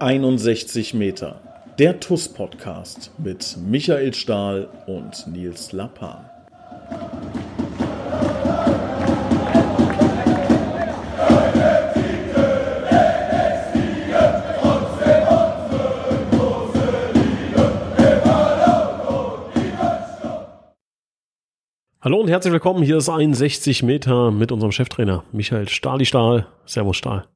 61 0.00 0.94
Meter. 0.94 1.42
Der 1.78 2.00
TUS-Podcast 2.00 3.10
mit 3.18 3.58
Michael 3.68 4.14
Stahl 4.14 4.66
und 4.86 5.26
Nils 5.26 5.72
Lappan. 5.72 6.24
Hallo 22.00 22.20
und 22.20 22.28
herzlich 22.28 22.54
willkommen. 22.54 22.82
Hier 22.82 22.96
ist 22.96 23.10
61 23.10 23.82
Meter 23.82 24.30
mit 24.30 24.50
unserem 24.50 24.72
Cheftrainer 24.72 25.24
Michael 25.32 25.68
Stahli 25.68 26.06
Stahl. 26.06 26.46
Servus 26.64 26.96
Stahl. 26.96 27.26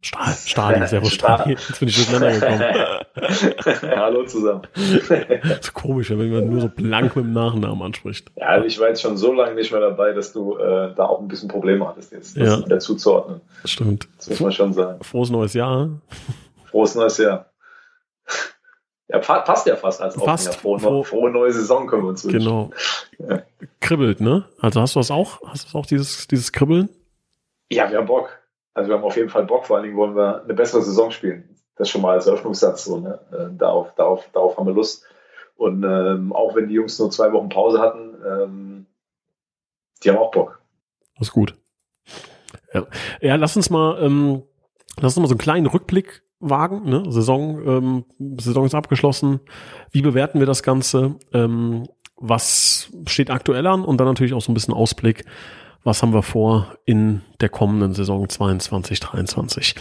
Stahl, 0.00 0.32
Stahli, 0.32 0.86
Servus 0.86 1.12
Stahli. 1.12 1.54
Jetzt 1.54 1.80
bin 1.80 1.88
ich 1.88 1.96
durcheinander 1.96 2.32
gekommen. 2.32 3.90
Hallo 3.96 4.24
zusammen. 4.26 4.62
Das 4.74 5.58
ist 5.58 5.74
komisch, 5.74 6.10
wenn 6.10 6.30
man 6.30 6.48
nur 6.48 6.60
so 6.60 6.68
blank 6.68 7.16
mit 7.16 7.24
dem 7.24 7.32
Nachnamen 7.32 7.82
anspricht. 7.82 8.30
Ja, 8.36 8.62
ich 8.62 8.78
war 8.78 8.88
jetzt 8.88 9.02
schon 9.02 9.16
so 9.16 9.32
lange 9.32 9.56
nicht 9.56 9.72
mehr 9.72 9.80
dabei, 9.80 10.12
dass 10.12 10.32
du 10.32 10.56
äh, 10.56 10.94
da 10.94 11.06
auch 11.06 11.20
ein 11.20 11.26
bisschen 11.26 11.48
Probleme 11.48 11.88
hattest, 11.88 12.12
jetzt 12.12 12.36
das 12.36 12.60
ja. 12.60 12.66
dazu 12.68 12.94
zu 12.94 13.12
ordnen. 13.12 13.40
Stimmt. 13.64 14.08
Das 14.18 14.30
muss 14.30 14.40
man 14.40 14.52
schon 14.52 14.72
sagen. 14.72 15.02
Frohes 15.02 15.30
neues 15.30 15.54
Jahr. 15.54 15.90
Frohes 16.66 16.94
neues 16.94 17.18
Jahr. 17.18 17.46
Ja, 19.08 19.18
passt 19.18 19.66
ja 19.66 19.74
fast 19.74 20.02
als 20.02 20.14
fast 20.14 20.54
frohe, 20.56 20.78
frohe, 20.78 21.02
frohe 21.02 21.30
neue 21.30 21.50
Saison 21.50 21.86
können 21.86 22.02
wir 22.02 22.10
uns 22.10 22.24
wünschen. 22.24 22.40
Genau. 22.40 22.70
Ja. 23.18 23.42
Kribbelt, 23.80 24.20
ne? 24.20 24.44
Also 24.60 24.80
hast 24.80 24.94
du 24.94 25.00
das 25.00 25.10
auch? 25.10 25.40
Hast 25.46 25.72
du 25.72 25.78
auch 25.78 25.86
dieses, 25.86 26.28
dieses 26.28 26.52
Kribbeln? 26.52 26.88
Ja, 27.70 27.90
wir 27.90 27.98
haben 27.98 28.06
Bock. 28.06 28.37
Also 28.78 28.90
wir 28.90 28.96
haben 28.96 29.02
auf 29.02 29.16
jeden 29.16 29.28
Fall 29.28 29.44
Bock, 29.44 29.66
vor 29.66 29.74
allen 29.74 29.86
Dingen 29.86 29.96
wollen 29.96 30.14
wir 30.14 30.44
eine 30.44 30.54
bessere 30.54 30.82
Saison 30.82 31.10
spielen. 31.10 31.56
Das 31.74 31.90
schon 31.90 32.00
mal 32.00 32.12
als 32.12 32.28
Eröffnungssatz 32.28 32.84
so, 32.84 33.00
ne? 33.00 33.18
Äh, 33.32 33.56
darauf, 33.58 33.92
darauf, 33.96 34.28
darauf 34.32 34.56
haben 34.56 34.68
wir 34.68 34.72
Lust. 34.72 35.04
Und 35.56 35.82
ähm, 35.82 36.32
auch 36.32 36.54
wenn 36.54 36.68
die 36.68 36.74
Jungs 36.74 36.96
nur 37.00 37.10
zwei 37.10 37.32
Wochen 37.32 37.48
Pause 37.48 37.80
hatten, 37.80 38.14
ähm, 38.24 38.86
die 40.00 40.10
haben 40.10 40.18
auch 40.18 40.30
Bock. 40.30 40.60
Das 41.18 41.26
ist 41.26 41.32
gut. 41.32 41.56
Ja, 42.72 42.86
ja 43.20 43.34
lass 43.34 43.56
uns 43.56 43.68
mal, 43.68 44.00
ähm, 44.00 44.44
lass 45.00 45.16
uns 45.16 45.22
mal 45.22 45.26
so 45.26 45.32
einen 45.32 45.40
kleinen 45.40 45.66
Rückblick 45.66 46.22
wagen. 46.38 46.88
Ne? 46.88 47.02
Saison, 47.08 47.60
ähm, 47.66 48.04
Saison 48.40 48.64
ist 48.64 48.76
abgeschlossen. 48.76 49.40
Wie 49.90 50.02
bewerten 50.02 50.38
wir 50.38 50.46
das 50.46 50.62
Ganze? 50.62 51.16
Ähm, 51.32 51.88
was 52.14 52.92
steht 53.08 53.30
aktuell 53.32 53.66
an? 53.66 53.84
Und 53.84 53.98
dann 53.98 54.06
natürlich 54.06 54.34
auch 54.34 54.40
so 54.40 54.52
ein 54.52 54.54
bisschen 54.54 54.74
Ausblick. 54.74 55.24
Was 55.84 56.02
haben 56.02 56.12
wir 56.12 56.22
vor 56.22 56.76
in 56.84 57.22
der 57.40 57.48
kommenden 57.48 57.94
Saison 57.94 58.28
22, 58.28 59.00
23? 59.00 59.74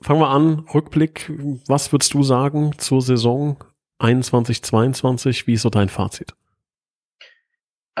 Fangen 0.00 0.20
wir 0.20 0.28
an. 0.28 0.66
Rückblick. 0.72 1.30
Was 1.66 1.92
würdest 1.92 2.14
du 2.14 2.22
sagen 2.22 2.72
zur 2.78 3.02
Saison 3.02 3.56
21, 3.98 4.62
22? 4.62 5.46
Wie 5.46 5.54
ist 5.54 5.62
so 5.62 5.70
dein 5.70 5.88
Fazit? 5.88 6.34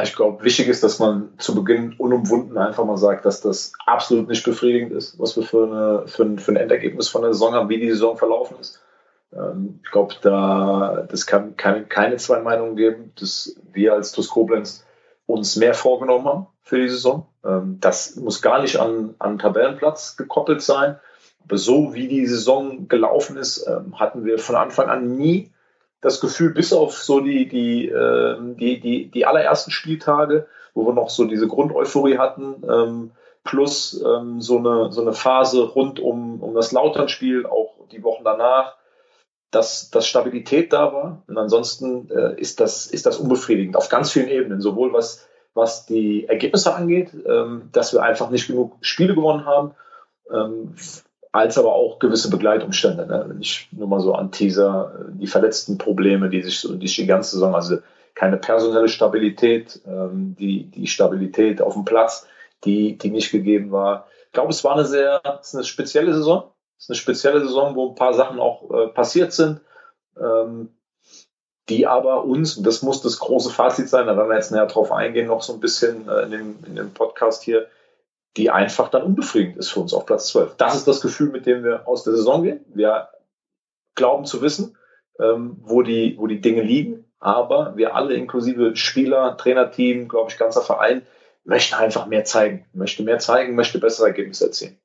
Ich 0.00 0.16
glaube, 0.16 0.42
wichtig 0.42 0.68
ist, 0.68 0.82
dass 0.82 0.98
man 0.98 1.34
zu 1.38 1.54
Beginn 1.54 1.94
unumwunden 1.98 2.56
einfach 2.56 2.84
mal 2.84 2.96
sagt, 2.96 3.26
dass 3.26 3.42
das 3.42 3.72
absolut 3.84 4.28
nicht 4.28 4.44
befriedigend 4.44 4.92
ist, 4.92 5.18
was 5.18 5.36
wir 5.36 5.42
für, 5.42 5.64
eine, 5.64 6.08
für, 6.08 6.22
ein, 6.22 6.38
für 6.38 6.52
ein 6.52 6.56
Endergebnis 6.56 7.08
von 7.08 7.22
der 7.22 7.34
Saison 7.34 7.52
haben, 7.52 7.68
wie 7.68 7.78
die 7.78 7.90
Saison 7.90 8.16
verlaufen 8.16 8.56
ist. 8.58 8.80
Ähm, 9.34 9.80
ich 9.84 9.90
glaube, 9.90 10.14
da 10.22 11.06
das 11.10 11.26
kann 11.26 11.56
keine, 11.56 11.84
keine 11.84 12.16
zwei 12.16 12.40
Meinungen 12.40 12.76
geben, 12.76 13.12
dass 13.18 13.54
wir 13.72 13.92
als 13.92 14.12
TuS 14.12 14.28
Koblenz 14.28 14.86
uns 15.26 15.56
mehr 15.56 15.74
vorgenommen 15.74 16.24
haben 16.24 16.46
für 16.62 16.80
die 16.80 16.88
Saison. 16.88 17.26
Ähm, 17.44 17.78
das 17.80 18.16
muss 18.16 18.42
gar 18.42 18.62
nicht 18.62 18.78
an, 18.78 19.14
an 19.18 19.38
Tabellenplatz 19.38 20.16
gekoppelt 20.16 20.62
sein. 20.62 20.98
Aber 21.44 21.58
so 21.58 21.94
wie 21.94 22.08
die 22.08 22.26
Saison 22.26 22.88
gelaufen 22.88 23.36
ist, 23.36 23.66
ähm, 23.66 23.98
hatten 23.98 24.24
wir 24.24 24.38
von 24.38 24.56
Anfang 24.56 24.88
an 24.88 25.16
nie 25.16 25.50
das 26.00 26.20
Gefühl, 26.20 26.52
bis 26.52 26.72
auf 26.72 26.98
so 26.98 27.20
die, 27.20 27.48
die, 27.48 27.88
äh, 27.88 28.36
die, 28.56 28.80
die, 28.80 29.10
die 29.10 29.26
allerersten 29.26 29.70
Spieltage, 29.70 30.46
wo 30.74 30.86
wir 30.86 30.94
noch 30.94 31.10
so 31.10 31.24
diese 31.24 31.48
Grundeuphorie 31.48 32.18
hatten, 32.18 32.62
ähm, 32.68 33.10
plus 33.44 34.02
ähm, 34.04 34.40
so, 34.40 34.58
eine, 34.58 34.92
so 34.92 35.00
eine 35.00 35.12
Phase 35.12 35.62
rund 35.62 36.00
um, 36.00 36.42
um 36.42 36.54
das 36.54 36.72
Lautern-Spiel, 36.72 37.46
auch 37.46 37.74
die 37.90 38.02
Wochen 38.02 38.24
danach, 38.24 38.76
dass, 39.50 39.90
dass 39.90 40.06
Stabilität 40.06 40.72
da 40.72 40.92
war. 40.92 41.22
Und 41.26 41.38
ansonsten 41.38 42.10
äh, 42.10 42.40
ist, 42.40 42.60
das, 42.60 42.86
ist 42.86 43.06
das 43.06 43.18
unbefriedigend 43.18 43.76
auf 43.76 43.88
ganz 43.88 44.12
vielen 44.12 44.28
Ebenen, 44.28 44.60
sowohl 44.60 44.92
was, 44.92 45.28
was 45.54 45.86
die 45.86 46.26
Ergebnisse 46.28 46.74
angeht, 46.74 47.10
ähm, 47.26 47.68
dass 47.72 47.92
wir 47.92 48.02
einfach 48.02 48.30
nicht 48.30 48.46
genug 48.46 48.76
Spiele 48.80 49.14
gewonnen 49.14 49.44
haben, 49.44 49.72
ähm, 50.32 50.74
als 51.30 51.58
aber 51.58 51.74
auch 51.74 51.98
gewisse 51.98 52.30
Begleitumstände. 52.30 53.06
Ne? 53.06 53.24
Wenn 53.28 53.40
ich 53.40 53.68
nur 53.72 53.88
mal 53.88 54.00
so 54.00 54.14
an 54.14 54.30
Teaser, 54.30 54.94
äh, 54.98 55.12
die 55.12 55.26
verletzten 55.26 55.78
Probleme, 55.78 56.28
die 56.30 56.42
sich 56.42 56.60
so 56.60 56.74
die, 56.74 56.86
die 56.86 57.06
ganze 57.06 57.32
Saison, 57.32 57.54
also 57.54 57.78
keine 58.14 58.36
personelle 58.36 58.88
Stabilität, 58.88 59.80
ähm, 59.86 60.36
die, 60.38 60.64
die 60.64 60.86
Stabilität 60.86 61.62
auf 61.62 61.74
dem 61.74 61.84
Platz, 61.84 62.26
die, 62.64 62.98
die 62.98 63.10
nicht 63.10 63.30
gegeben 63.30 63.72
war. 63.72 64.06
Ich 64.26 64.32
glaube, 64.32 64.50
es 64.50 64.64
war 64.64 64.74
eine 64.74 64.84
sehr, 64.84 65.20
es 65.40 65.48
ist 65.48 65.54
eine 65.54 65.64
spezielle 65.64 66.14
Saison. 66.14 66.52
Es 66.78 66.84
ist 66.84 66.90
eine 66.90 66.96
spezielle 66.96 67.40
Saison, 67.40 67.74
wo 67.74 67.90
ein 67.90 67.94
paar 67.94 68.14
Sachen 68.14 68.38
auch 68.38 68.70
äh, 68.70 68.88
passiert 68.88 69.32
sind, 69.32 69.60
die 71.72 71.86
aber 71.86 72.24
uns, 72.24 72.58
und 72.58 72.66
das 72.66 72.82
muss 72.82 73.00
das 73.00 73.18
große 73.18 73.48
Fazit 73.48 73.88
sein, 73.88 74.06
da 74.06 74.16
werden 74.16 74.28
wir 74.28 74.36
jetzt 74.36 74.52
näher 74.52 74.66
drauf 74.66 74.92
eingehen, 74.92 75.28
noch 75.28 75.42
so 75.42 75.54
ein 75.54 75.60
bisschen 75.60 76.06
äh, 76.06 76.24
in, 76.24 76.30
dem, 76.30 76.58
in 76.66 76.76
dem 76.76 76.92
Podcast 76.92 77.42
hier, 77.42 77.66
die 78.36 78.50
einfach 78.50 78.90
dann 78.90 79.02
unbefriedigend 79.02 79.56
ist 79.56 79.70
für 79.70 79.80
uns 79.80 79.94
auf 79.94 80.04
Platz 80.04 80.28
12. 80.28 80.56
Das 80.56 80.74
ist 80.74 80.86
das 80.86 81.00
Gefühl, 81.00 81.30
mit 81.30 81.46
dem 81.46 81.64
wir 81.64 81.88
aus 81.88 82.04
der 82.04 82.14
Saison 82.14 82.42
gehen. 82.42 82.60
Wir 82.74 83.08
glauben 83.94 84.26
zu 84.26 84.42
wissen, 84.42 84.76
ähm, 85.18 85.56
wo, 85.62 85.82
die, 85.82 86.16
wo 86.18 86.26
die 86.26 86.42
Dinge 86.42 86.62
liegen, 86.62 87.04
aber 87.18 87.76
wir 87.76 87.94
alle, 87.94 88.14
inklusive 88.14 88.76
Spieler, 88.76 89.36
Trainerteam, 89.38 90.08
glaube 90.08 90.30
ich, 90.30 90.38
ganzer 90.38 90.62
Verein, 90.62 91.06
möchten 91.44 91.74
einfach 91.74 92.06
mehr 92.06 92.24
zeigen, 92.24 92.66
möchte 92.74 93.02
mehr 93.02 93.18
zeigen, 93.18 93.54
möchte 93.54 93.78
bessere 93.78 94.08
Ergebnisse 94.08 94.46
erzielen. 94.46 94.78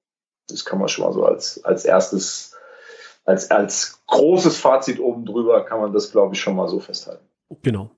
Das 0.47 0.63
kann 0.63 0.79
man 0.79 0.87
schon 0.87 1.03
mal 1.03 1.13
so 1.13 1.25
als, 1.25 1.63
als 1.65 1.83
erstes, 1.83 2.55
als, 3.27 3.51
als 3.51 4.01
großes 4.07 4.57
Fazit 4.57 4.99
oben 4.99 5.25
drüber, 5.25 5.63
kann 5.65 5.81
man 5.81 5.93
das, 5.93 6.11
glaube 6.11 6.33
ich, 6.33 6.41
schon 6.41 6.55
mal 6.55 6.67
so 6.67 6.79
festhalten. 6.79 7.25
Genau. 7.61 7.91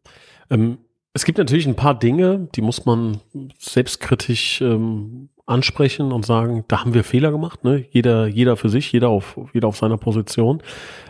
Ähm, 0.50 0.80
es 1.14 1.24
gibt 1.24 1.38
natürlich 1.38 1.68
ein 1.68 1.76
paar 1.76 1.98
Dinge, 1.98 2.50
die 2.56 2.62
muss 2.62 2.86
man 2.86 3.22
selbstkritisch 3.58 4.62
ähm, 4.62 5.30
ansprechen 5.46 6.12
und 6.12 6.26
sagen, 6.26 6.66
da 6.68 6.82
haben 6.82 6.94
wir 6.94 7.04
Fehler 7.04 7.32
gemacht, 7.32 7.64
ne? 7.64 7.86
Jeder, 7.92 8.28
jeder 8.28 8.58
für 8.58 8.70
sich, 8.70 8.92
jeder 8.92 9.10
auf, 9.10 9.40
jeder 9.54 9.68
auf 9.68 9.78
seiner 9.78 9.98
Position. 9.98 10.62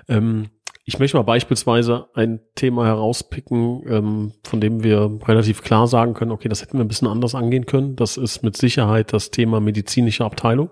Ähm, 0.08 0.50
ich 0.86 1.00
möchte 1.00 1.18
mal 1.18 1.24
beispielsweise 1.24 2.08
ein 2.14 2.40
Thema 2.56 2.86
herauspicken, 2.86 3.84
ähm, 3.88 4.34
von 4.44 4.60
dem 4.60 4.84
wir 4.84 5.20
relativ 5.28 5.62
klar 5.62 5.88
sagen 5.88 6.14
können, 6.14 6.32
okay, 6.32 6.50
das 6.50 6.62
hätten 6.62 6.78
wir 6.78 6.84
ein 6.84 6.88
bisschen 6.88 7.08
anders 7.08 7.36
angehen 7.36 7.66
können. 7.66 7.96
Das 7.96 8.18
ist 8.18 8.44
mit 8.44 8.58
Sicherheit 8.58 9.14
das 9.14 9.32
Thema 9.32 9.60
medizinische 9.60 10.26
Abteilung. 10.26 10.72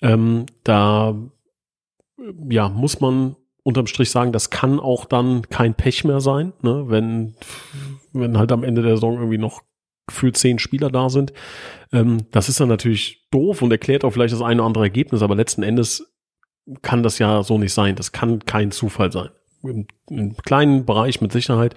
Ähm, 0.00 0.46
da 0.64 1.14
ja, 2.50 2.68
muss 2.68 3.00
man 3.00 3.36
unterm 3.62 3.86
Strich 3.86 4.10
sagen, 4.10 4.32
das 4.32 4.50
kann 4.50 4.80
auch 4.80 5.04
dann 5.04 5.42
kein 5.50 5.74
Pech 5.74 6.04
mehr 6.04 6.20
sein, 6.20 6.52
ne? 6.62 6.84
wenn, 6.88 7.34
wenn 8.12 8.38
halt 8.38 8.52
am 8.52 8.64
Ende 8.64 8.82
der 8.82 8.96
Saison 8.96 9.16
irgendwie 9.16 9.38
noch 9.38 9.62
gefühlt 10.06 10.36
zehn 10.36 10.58
Spieler 10.58 10.90
da 10.90 11.10
sind. 11.10 11.32
Ähm, 11.92 12.26
das 12.30 12.48
ist 12.48 12.60
dann 12.60 12.68
natürlich 12.68 13.26
doof 13.30 13.60
und 13.62 13.70
erklärt 13.70 14.04
auch 14.04 14.10
vielleicht 14.10 14.32
das 14.32 14.42
eine 14.42 14.60
oder 14.62 14.66
andere 14.66 14.84
Ergebnis, 14.84 15.22
aber 15.22 15.34
letzten 15.34 15.62
Endes 15.62 16.14
kann 16.82 17.02
das 17.02 17.18
ja 17.18 17.42
so 17.42 17.58
nicht 17.58 17.74
sein. 17.74 17.94
Das 17.94 18.12
kann 18.12 18.44
kein 18.44 18.70
Zufall 18.70 19.12
sein. 19.12 19.28
Im, 19.62 19.86
im 20.08 20.36
kleinen 20.36 20.86
Bereich 20.86 21.20
mit 21.20 21.32
Sicherheit. 21.32 21.74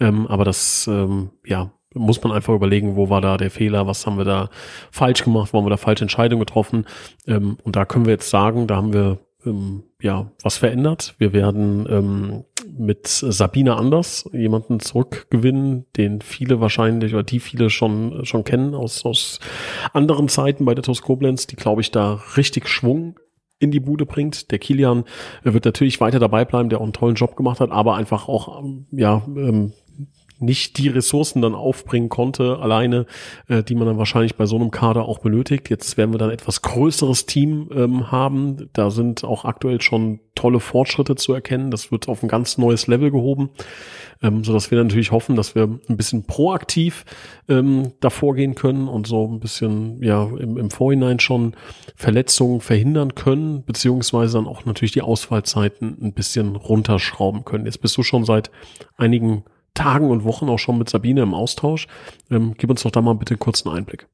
Ähm, 0.00 0.26
aber 0.26 0.44
das, 0.44 0.86
ähm, 0.86 1.30
ja, 1.44 1.72
muss 1.94 2.22
man 2.22 2.32
einfach 2.32 2.54
überlegen, 2.54 2.96
wo 2.96 3.08
war 3.08 3.20
da 3.20 3.36
der 3.36 3.50
Fehler, 3.50 3.86
was 3.86 4.06
haben 4.06 4.18
wir 4.18 4.24
da 4.24 4.50
falsch 4.90 5.24
gemacht, 5.24 5.52
wo 5.52 5.58
haben 5.58 5.66
wir 5.66 5.70
da 5.70 5.76
falsche 5.76 6.04
Entscheidungen 6.04 6.40
getroffen. 6.40 6.86
Ähm, 7.26 7.58
und 7.62 7.76
da 7.76 7.84
können 7.84 8.04
wir 8.04 8.12
jetzt 8.12 8.30
sagen, 8.30 8.66
da 8.66 8.76
haben 8.76 8.92
wir 8.92 9.18
ähm, 9.46 9.84
ja 10.00 10.30
was 10.42 10.58
verändert. 10.58 11.14
Wir 11.18 11.32
werden 11.32 11.86
ähm, 11.88 12.44
mit 12.76 13.06
Sabine 13.06 13.76
Anders 13.76 14.28
jemanden 14.32 14.80
zurückgewinnen, 14.80 15.86
den 15.96 16.20
viele 16.20 16.60
wahrscheinlich 16.60 17.14
oder 17.14 17.22
die 17.22 17.40
viele 17.40 17.70
schon 17.70 18.24
schon 18.24 18.44
kennen 18.44 18.74
aus 18.74 19.04
aus 19.04 19.40
anderen 19.92 20.28
Zeiten 20.28 20.64
bei 20.64 20.74
der 20.74 20.82
TuS 20.82 21.02
Koblenz, 21.02 21.46
die 21.46 21.56
glaube 21.56 21.80
ich 21.80 21.90
da 21.90 22.20
richtig 22.36 22.68
Schwung 22.68 23.18
in 23.58 23.70
die 23.70 23.80
Bude 23.80 24.04
bringt. 24.04 24.50
Der 24.50 24.58
Kilian 24.58 25.04
wird 25.42 25.64
natürlich 25.64 26.00
weiter 26.00 26.18
dabei 26.18 26.44
bleiben, 26.44 26.68
der 26.68 26.78
auch 26.78 26.84
einen 26.84 26.92
tollen 26.92 27.14
Job 27.14 27.36
gemacht 27.36 27.60
hat, 27.60 27.70
aber 27.70 27.96
einfach 27.96 28.28
auch 28.28 28.62
ähm, 28.62 28.86
ja 28.90 29.22
ähm, 29.26 29.72
nicht 30.38 30.78
die 30.78 30.88
Ressourcen 30.88 31.42
dann 31.42 31.54
aufbringen 31.54 32.08
konnte, 32.08 32.58
alleine, 32.58 33.06
äh, 33.48 33.62
die 33.62 33.74
man 33.74 33.86
dann 33.86 33.98
wahrscheinlich 33.98 34.36
bei 34.36 34.46
so 34.46 34.56
einem 34.56 34.70
Kader 34.70 35.06
auch 35.06 35.18
benötigt. 35.18 35.70
Jetzt 35.70 35.96
werden 35.96 36.12
wir 36.12 36.18
dann 36.18 36.30
etwas 36.30 36.62
größeres 36.62 37.26
Team 37.26 37.70
ähm, 37.74 38.10
haben. 38.10 38.68
Da 38.72 38.90
sind 38.90 39.24
auch 39.24 39.44
aktuell 39.44 39.80
schon 39.80 40.20
tolle 40.34 40.60
Fortschritte 40.60 41.16
zu 41.16 41.32
erkennen. 41.32 41.70
Das 41.70 41.90
wird 41.90 42.08
auf 42.08 42.22
ein 42.22 42.28
ganz 42.28 42.58
neues 42.58 42.86
Level 42.86 43.10
gehoben, 43.10 43.50
ähm, 44.22 44.44
so 44.44 44.52
dass 44.52 44.70
wir 44.70 44.82
natürlich 44.82 45.10
hoffen, 45.10 45.34
dass 45.34 45.54
wir 45.54 45.64
ein 45.88 45.96
bisschen 45.96 46.26
proaktiv 46.26 47.04
ähm, 47.48 47.92
davor 48.00 48.34
gehen 48.34 48.54
können 48.54 48.86
und 48.86 49.06
so 49.06 49.26
ein 49.26 49.40
bisschen 49.40 50.02
ja 50.02 50.24
im, 50.38 50.58
im 50.58 50.70
Vorhinein 50.70 51.18
schon 51.18 51.54
Verletzungen 51.96 52.60
verhindern 52.60 53.14
können, 53.14 53.64
beziehungsweise 53.64 54.34
dann 54.34 54.46
auch 54.46 54.64
natürlich 54.64 54.92
die 54.92 55.02
Ausfallzeiten 55.02 55.96
ein 56.00 56.12
bisschen 56.12 56.54
runterschrauben 56.54 57.44
können. 57.44 57.64
Jetzt 57.64 57.80
bist 57.80 57.96
du 57.96 58.02
schon 58.02 58.24
seit 58.24 58.50
einigen 58.96 59.44
Tagen 59.76 60.10
und 60.10 60.24
Wochen 60.24 60.48
auch 60.48 60.58
schon 60.58 60.78
mit 60.78 60.88
Sabine 60.88 61.22
im 61.22 61.34
Austausch. 61.34 61.86
Ähm, 62.30 62.54
gib 62.58 62.70
uns 62.70 62.82
doch 62.82 62.90
da 62.90 63.00
mal 63.00 63.14
bitte 63.14 63.36
kurz 63.36 63.64
einen 63.64 63.76
Einblick. 63.76 64.06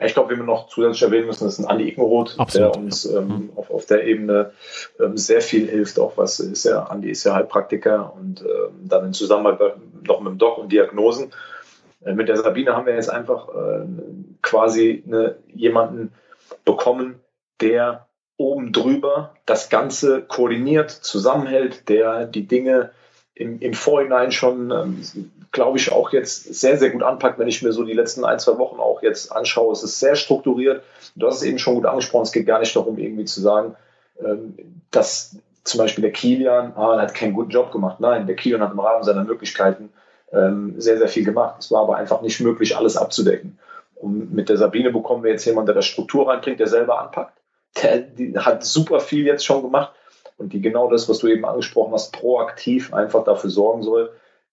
Ja, 0.00 0.06
ich 0.06 0.14
glaube, 0.14 0.32
wie 0.32 0.38
wir 0.38 0.44
noch 0.44 0.68
zusätzlich 0.68 1.02
erwähnen 1.02 1.26
müssen, 1.26 1.46
ist 1.46 1.58
ein 1.58 1.66
Andi 1.66 1.88
Ickenroth, 1.88 2.36
der 2.54 2.74
uns 2.74 3.04
ähm, 3.04 3.26
mhm. 3.26 3.50
auf, 3.56 3.70
auf 3.70 3.86
der 3.86 4.04
Ebene 4.04 4.52
ähm, 4.98 5.16
sehr 5.18 5.42
viel 5.42 5.68
hilft. 5.68 5.98
Auch 5.98 6.16
was 6.16 6.40
ist 6.40 6.64
ja, 6.64 6.84
Andi 6.84 7.10
ist 7.10 7.24
ja 7.24 7.34
Heilpraktiker 7.34 8.14
und 8.14 8.40
ähm, 8.40 8.88
dann 8.88 9.06
in 9.06 9.12
Zusammenarbeit 9.12 9.74
noch 10.06 10.20
mit 10.20 10.32
dem 10.32 10.38
Doc 10.38 10.58
und 10.58 10.72
Diagnosen. 10.72 11.32
Äh, 12.04 12.14
mit 12.14 12.28
der 12.28 12.36
Sabine 12.36 12.74
haben 12.74 12.86
wir 12.86 12.94
jetzt 12.94 13.10
einfach 13.10 13.48
äh, 13.48 13.84
quasi 14.40 15.02
eine, 15.06 15.36
jemanden 15.54 16.12
bekommen, 16.64 17.20
der 17.60 18.06
oben 18.38 18.72
drüber 18.72 19.34
das 19.46 19.68
Ganze 19.68 20.22
koordiniert, 20.22 20.90
zusammenhält, 20.90 21.88
der 21.88 22.26
die 22.26 22.46
Dinge 22.46 22.90
im, 23.36 23.60
im 23.60 23.74
Vorhinein 23.74 24.32
schon, 24.32 24.70
ähm, 24.70 25.30
glaube 25.52 25.78
ich, 25.78 25.92
auch 25.92 26.12
jetzt 26.12 26.54
sehr, 26.54 26.78
sehr 26.78 26.90
gut 26.90 27.02
anpackt, 27.02 27.38
wenn 27.38 27.48
ich 27.48 27.62
mir 27.62 27.72
so 27.72 27.84
die 27.84 27.92
letzten 27.92 28.24
ein, 28.24 28.38
zwei 28.38 28.58
Wochen 28.58 28.80
auch 28.80 29.02
jetzt 29.02 29.30
anschaue. 29.30 29.72
Es 29.72 29.82
ist 29.82 30.00
sehr 30.00 30.16
strukturiert. 30.16 30.82
Du 31.14 31.26
hast 31.26 31.36
es 31.36 31.42
eben 31.42 31.58
schon 31.58 31.74
gut 31.74 31.84
angesprochen. 31.86 32.22
Es 32.22 32.32
geht 32.32 32.46
gar 32.46 32.58
nicht 32.58 32.74
darum, 32.74 32.98
irgendwie 32.98 33.26
zu 33.26 33.42
sagen, 33.42 33.76
ähm, 34.24 34.54
dass 34.90 35.36
zum 35.64 35.78
Beispiel 35.78 36.02
der 36.02 36.12
Kilian 36.12 36.72
ah, 36.76 36.98
hat 36.98 37.14
keinen 37.14 37.34
guten 37.34 37.50
Job 37.50 37.72
gemacht. 37.72 38.00
Nein, 38.00 38.26
der 38.26 38.36
Kilian 38.36 38.62
hat 38.62 38.72
im 38.72 38.80
Rahmen 38.80 39.04
seiner 39.04 39.24
Möglichkeiten 39.24 39.90
ähm, 40.32 40.74
sehr, 40.78 40.96
sehr 40.96 41.08
viel 41.08 41.24
gemacht. 41.24 41.56
Es 41.58 41.70
war 41.70 41.82
aber 41.82 41.96
einfach 41.96 42.22
nicht 42.22 42.40
möglich, 42.40 42.76
alles 42.76 42.96
abzudecken. 42.96 43.58
Und 43.96 44.32
mit 44.32 44.48
der 44.48 44.56
Sabine 44.56 44.90
bekommen 44.90 45.24
wir 45.24 45.30
jetzt 45.30 45.44
jemanden, 45.44 45.66
der 45.66 45.74
das 45.74 45.86
Struktur 45.86 46.28
reinbringt, 46.28 46.60
der 46.60 46.68
selber 46.68 47.00
anpackt. 47.00 47.38
Der, 47.82 48.06
hat 48.46 48.64
super 48.64 49.00
viel 49.00 49.26
jetzt 49.26 49.44
schon 49.44 49.60
gemacht 49.60 49.92
und 50.36 50.52
die 50.52 50.60
genau 50.60 50.90
das, 50.90 51.08
was 51.08 51.18
du 51.18 51.28
eben 51.28 51.44
angesprochen 51.44 51.92
hast, 51.92 52.12
proaktiv 52.12 52.92
einfach 52.92 53.24
dafür 53.24 53.50
sorgen 53.50 53.82
soll, 53.82 54.12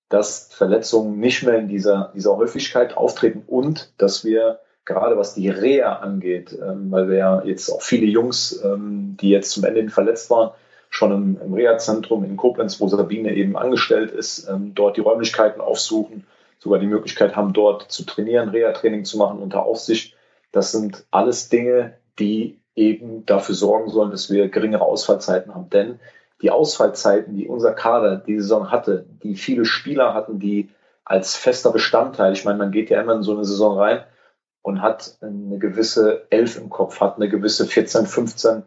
dass 0.10 0.50
Verletzungen 0.54 1.20
nicht 1.20 1.44
mehr 1.44 1.58
in 1.58 1.68
dieser, 1.68 2.12
dieser 2.16 2.38
Häufigkeit 2.38 2.96
auftreten 2.96 3.44
und 3.48 3.94
dass 3.98 4.24
wir 4.24 4.60
gerade 4.86 5.18
was 5.18 5.34
die 5.34 5.50
Reha 5.50 5.94
angeht, 5.98 6.58
ähm, 6.62 6.92
weil 6.92 7.10
wir 7.10 7.18
ja 7.18 7.44
jetzt 7.44 7.70
auch 7.70 7.82
viele 7.82 8.06
Jungs, 8.06 8.62
ähm, 8.64 9.18
die 9.20 9.30
jetzt 9.30 9.52
zum 9.52 9.64
Ende 9.64 9.80
hin 9.80 9.90
verletzt 9.90 10.30
waren, 10.30 10.52
schon 10.90 11.12
im, 11.12 11.42
im 11.42 11.54
Reha-Zentrum 11.54 12.24
in 12.24 12.38
Koblenz, 12.38 12.80
wo 12.80 12.88
Sabine 12.88 13.34
eben 13.34 13.58
angestellt 13.58 14.12
ist, 14.12 14.48
ähm, 14.48 14.74
dort 14.76 14.98
die 14.98 15.02
Räumlichkeiten 15.02 15.62
aufsuchen, 15.62 16.28
sogar 16.60 16.80
die 16.80 16.88
Möglichkeit 16.88 17.36
haben, 17.36 17.54
dort 17.54 17.92
zu 17.92 18.06
trainieren, 18.06 18.50
Reha-Training 18.50 19.06
zu 19.06 19.18
machen 19.18 19.40
unter 19.40 19.64
Aufsicht. 19.64 20.16
Das 20.52 20.72
sind 20.72 21.06
alles 21.10 21.50
Dinge, 21.50 21.98
die 22.20 22.60
eben 22.76 23.26
dafür 23.26 23.56
sorgen 23.56 23.90
sollen, 23.90 24.12
dass 24.12 24.32
wir 24.32 24.50
geringere 24.50 24.84
Ausfallzeiten 24.84 25.54
haben. 25.54 25.70
Denn 25.70 26.00
die 26.42 26.52
Ausfallzeiten, 26.52 27.36
die 27.36 27.48
unser 27.48 27.74
Kader 27.74 28.18
die 28.18 28.40
Saison 28.40 28.72
hatte, 28.72 29.06
die 29.24 29.36
viele 29.36 29.66
Spieler 29.66 30.14
hatten, 30.14 30.40
die 30.40 30.70
als 31.06 31.36
fester 31.36 31.72
Bestandteil, 31.72 32.34
ich 32.34 32.46
meine, 32.46 32.58
man 32.58 32.72
geht 32.72 32.90
ja 32.90 33.02
immer 33.02 33.16
in 33.16 33.24
so 33.24 33.34
eine 33.34 33.46
Saison 33.46 33.78
rein 33.78 34.04
und 34.62 34.82
hat 34.82 35.18
eine 35.22 35.60
gewisse 35.60 36.26
Elf 36.30 36.58
im 36.58 36.70
Kopf, 36.70 37.00
hat 37.02 37.18
eine 37.18 37.30
gewisse 37.30 37.66
14, 37.66 38.08
15 38.08 38.64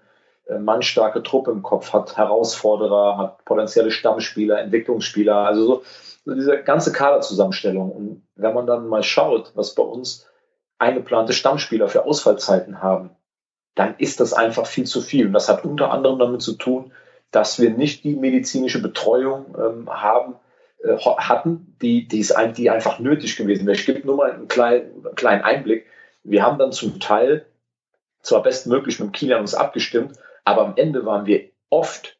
äh, 0.46 0.58
mannstarke 0.58 1.22
Truppe 1.22 1.50
im 1.50 1.62
Kopf, 1.62 1.92
hat 1.92 2.16
Herausforderer, 2.16 3.18
hat 3.18 3.44
potenzielle 3.44 3.90
Stammspieler, 3.90 4.60
Entwicklungsspieler, 4.60 5.36
also 5.36 5.66
so, 5.66 5.82
so 6.24 6.34
diese 6.34 6.62
ganze 6.62 6.92
Kaderzusammenstellung. 6.92 7.90
Und 7.90 8.22
wenn 8.36 8.54
man 8.54 8.66
dann 8.66 8.88
mal 8.88 9.02
schaut, 9.02 9.52
was 9.54 9.74
bei 9.74 9.82
uns 9.82 10.26
eingeplante 10.78 11.32
Stammspieler 11.32 11.88
für 11.88 12.04
Ausfallzeiten 12.04 12.82
haben, 12.82 13.15
dann 13.76 13.94
ist 13.98 14.18
das 14.18 14.32
einfach 14.32 14.66
viel 14.66 14.86
zu 14.86 15.00
viel. 15.00 15.26
Und 15.26 15.32
das 15.34 15.48
hat 15.48 15.64
unter 15.64 15.92
anderem 15.92 16.18
damit 16.18 16.42
zu 16.42 16.54
tun, 16.54 16.92
dass 17.30 17.60
wir 17.60 17.70
nicht 17.70 18.02
die 18.02 18.16
medizinische 18.16 18.82
Betreuung 18.82 19.54
ähm, 19.56 19.90
haben, 19.90 20.34
äh, 20.82 20.96
hatten, 20.96 21.76
die, 21.82 22.08
die, 22.08 22.18
ist 22.18 22.32
ein, 22.32 22.54
die 22.54 22.70
einfach 22.70 22.98
nötig 22.98 23.36
gewesen 23.36 23.66
wäre. 23.66 23.76
Ich 23.76 23.86
gebe 23.86 24.06
nur 24.06 24.16
mal 24.16 24.32
einen 24.32 24.48
kleinen, 24.48 25.04
einen 25.04 25.14
kleinen 25.14 25.42
Einblick. 25.42 25.86
Wir 26.24 26.42
haben 26.42 26.58
dann 26.58 26.72
zum 26.72 26.98
Teil 26.98 27.46
zwar 28.22 28.42
bestmöglich 28.42 28.98
mit 28.98 29.10
dem 29.10 29.12
Kilian 29.12 29.42
uns 29.42 29.54
abgestimmt, 29.54 30.18
aber 30.44 30.64
am 30.64 30.72
Ende 30.76 31.04
waren 31.04 31.26
wir 31.26 31.50
oft 31.68 32.18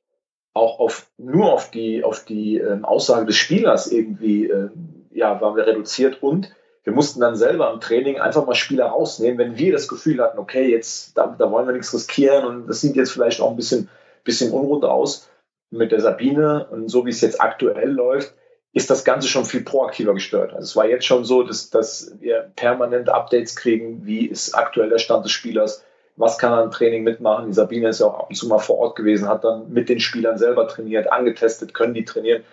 auch 0.53 0.79
auf, 0.79 1.11
nur 1.17 1.53
auf 1.53 1.71
die, 1.71 2.05
auf 2.05 2.25
die 2.25 2.59
ähm, 2.59 2.85
Aussage 2.85 3.27
des 3.27 3.37
Spielers 3.37 3.91
irgendwie, 3.91 4.47
äh, 4.47 4.69
ja, 5.11 5.41
waren 5.41 5.57
wir 5.57 5.67
reduziert 5.67 6.23
und 6.23 6.55
wir 6.87 6.93
mussten 6.93 7.19
dann 7.19 7.35
selber 7.35 7.73
im 7.73 7.81
Training 7.81 8.21
einfach 8.21 8.47
mal 8.47 8.55
Spieler 8.55 8.87
rausnehmen, 8.87 9.39
wenn 9.39 9.59
wir 9.59 9.73
das 9.73 9.89
Gefühl 9.89 10.23
hatten, 10.23 10.39
okay, 10.39 10.71
jetzt, 10.71 11.19
da, 11.19 11.35
da 11.37 11.51
wollen 11.51 11.67
wir 11.67 11.73
nichts 11.73 11.93
riskieren 11.93 12.45
und 12.45 12.69
das 12.69 12.81
sieht 12.81 12.95
jetzt 12.95 13.11
vielleicht 13.11 13.41
auch 13.41 13.51
ein 13.51 13.57
bisschen, 13.57 13.89
bisschen 14.23 14.53
unrund 14.53 14.85
aus 14.85 15.29
mit 15.71 15.91
der 15.91 16.01
Sabine 16.01 16.69
und 16.71 16.89
so 16.89 17.05
wie 17.05 17.11
es 17.11 17.21
jetzt 17.21 17.41
aktuell 17.41 17.91
läuft, 17.91 18.35
ist 18.73 18.89
das 18.89 19.05
Ganze 19.05 19.27
schon 19.27 19.45
viel 19.45 19.65
proaktiver 19.65 20.15
gestört. 20.15 20.53
Also 20.53 20.63
es 20.63 20.77
war 20.77 20.87
jetzt 20.87 21.07
schon 21.07 21.25
so, 21.25 21.43
dass, 21.43 21.71
dass 21.71 22.13
wir 22.21 22.53
permanent 22.55 23.09
Updates 23.09 23.57
kriegen, 23.57 24.07
wie 24.07 24.25
ist 24.25 24.55
aktuell 24.55 24.89
der 24.89 24.99
Stand 24.99 25.25
des 25.25 25.33
Spielers, 25.33 25.83
was 26.15 26.39
kann 26.39 26.53
er 26.53 26.63
im 26.63 26.71
Training 26.71 27.03
mitmachen. 27.03 27.47
Die 27.47 27.53
Sabine 27.53 27.89
ist 27.89 27.99
ja 27.99 28.07
auch 28.07 28.21
ab 28.21 28.27
und 28.29 28.37
zu 28.37 28.47
mal 28.47 28.59
vor 28.61 28.79
Ort 28.79 28.95
gewesen, 28.95 29.29
hat 29.29 29.43
dann 29.43 29.73
mit 29.73 29.89
den 29.89 29.99
Spielern 29.99 30.39
selber 30.39 30.69
trainiert, 30.69 31.11
angetestet, 31.11 31.75
können 31.75 31.95
die 31.95 32.05
trainieren. 32.05 32.45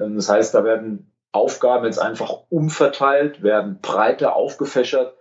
Ähm, 0.00 0.16
das 0.16 0.30
heißt, 0.30 0.54
da 0.54 0.64
werden 0.64 1.10
Aufgaben 1.34 1.84
jetzt 1.84 1.98
einfach 1.98 2.44
umverteilt, 2.48 3.42
werden 3.42 3.80
breiter 3.82 4.36
aufgefächert. 4.36 5.14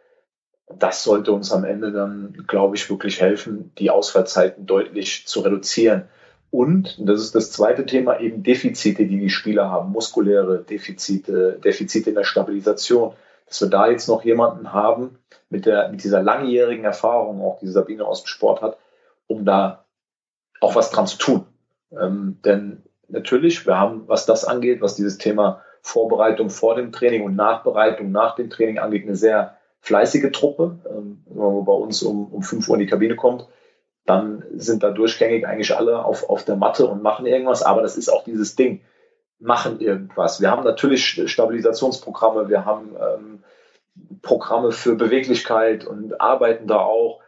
Das 0.69 1.03
sollte 1.03 1.31
uns 1.31 1.51
am 1.51 1.63
Ende 1.63 1.91
dann, 1.91 2.45
glaube 2.47 2.75
ich, 2.75 2.87
wirklich 2.89 3.19
helfen, 3.19 3.71
die 3.79 3.89
Ausfallzeiten 3.89 4.67
deutlich 4.67 5.25
zu 5.25 5.41
reduzieren. 5.41 6.03
Und, 6.51 6.97
das 6.99 7.19
ist 7.19 7.33
das 7.33 7.51
zweite 7.51 7.87
Thema, 7.87 8.19
eben 8.19 8.43
Defizite, 8.43 9.07
die 9.07 9.19
die 9.19 9.31
Spieler 9.31 9.71
haben, 9.71 9.91
muskuläre 9.91 10.59
Defizite, 10.59 11.59
Defizite 11.63 12.11
in 12.11 12.15
der 12.15 12.25
Stabilisation. 12.25 13.13
Dass 13.47 13.61
wir 13.61 13.69
da 13.69 13.89
jetzt 13.89 14.07
noch 14.07 14.23
jemanden 14.23 14.71
haben 14.71 15.17
mit, 15.49 15.65
der, 15.65 15.89
mit 15.89 16.03
dieser 16.03 16.21
langjährigen 16.21 16.85
Erfahrung, 16.85 17.41
auch 17.41 17.57
die 17.59 17.67
Sabine 17.67 18.05
aus 18.05 18.21
dem 18.21 18.27
Sport 18.27 18.61
hat, 18.61 18.77
um 19.25 19.45
da 19.45 19.85
auch 20.61 20.75
was 20.75 20.91
dran 20.91 21.07
zu 21.07 21.17
tun. 21.17 21.45
Ähm, 21.91 22.37
denn 22.45 22.83
natürlich, 23.07 23.65
wir 23.65 23.79
haben, 23.79 24.03
was 24.07 24.27
das 24.27 24.45
angeht, 24.45 24.79
was 24.79 24.95
dieses 24.95 25.17
Thema 25.17 25.63
Vorbereitung 25.83 26.49
vor 26.49 26.75
dem 26.75 26.93
Training 26.93 27.23
und 27.23 27.35
Nachbereitung 27.35 28.11
nach 28.11 28.35
dem 28.35 28.49
Training 28.49 28.79
angeht, 28.79 29.03
eine 29.03 29.17
sehr 29.17 29.57
fleißige 29.81 30.31
Truppe. 30.31 30.79
Ähm, 30.89 31.23
wenn 31.27 31.37
man 31.37 31.65
bei 31.65 31.73
uns 31.73 32.01
um, 32.01 32.33
um 32.33 32.41
5 32.41 32.67
Uhr 32.69 32.75
in 32.75 32.79
die 32.79 32.87
Kabine 32.87 33.17
kommt, 33.17 33.45
dann 34.05 34.43
sind 34.55 34.81
da 34.81 34.91
durchgängig 34.91 35.45
eigentlich 35.45 35.75
alle 35.75 36.03
auf, 36.03 36.29
auf 36.29 36.45
der 36.45 36.55
Matte 36.55 36.87
und 36.87 37.03
machen 37.03 37.25
irgendwas. 37.25 37.63
Aber 37.63 37.81
das 37.81 37.97
ist 37.97 38.09
auch 38.09 38.23
dieses 38.23 38.55
Ding, 38.55 38.81
machen 39.39 39.81
irgendwas. 39.81 40.39
Wir 40.39 40.49
haben 40.49 40.63
natürlich 40.63 41.29
Stabilisationsprogramme, 41.29 42.47
wir 42.47 42.63
haben 42.65 42.95
ähm, 42.95 43.43
Programme 44.21 44.71
für 44.71 44.95
Beweglichkeit 44.95 45.85
und 45.85 46.19
arbeiten 46.21 46.65
da 46.65 46.77
auch. 46.77 47.21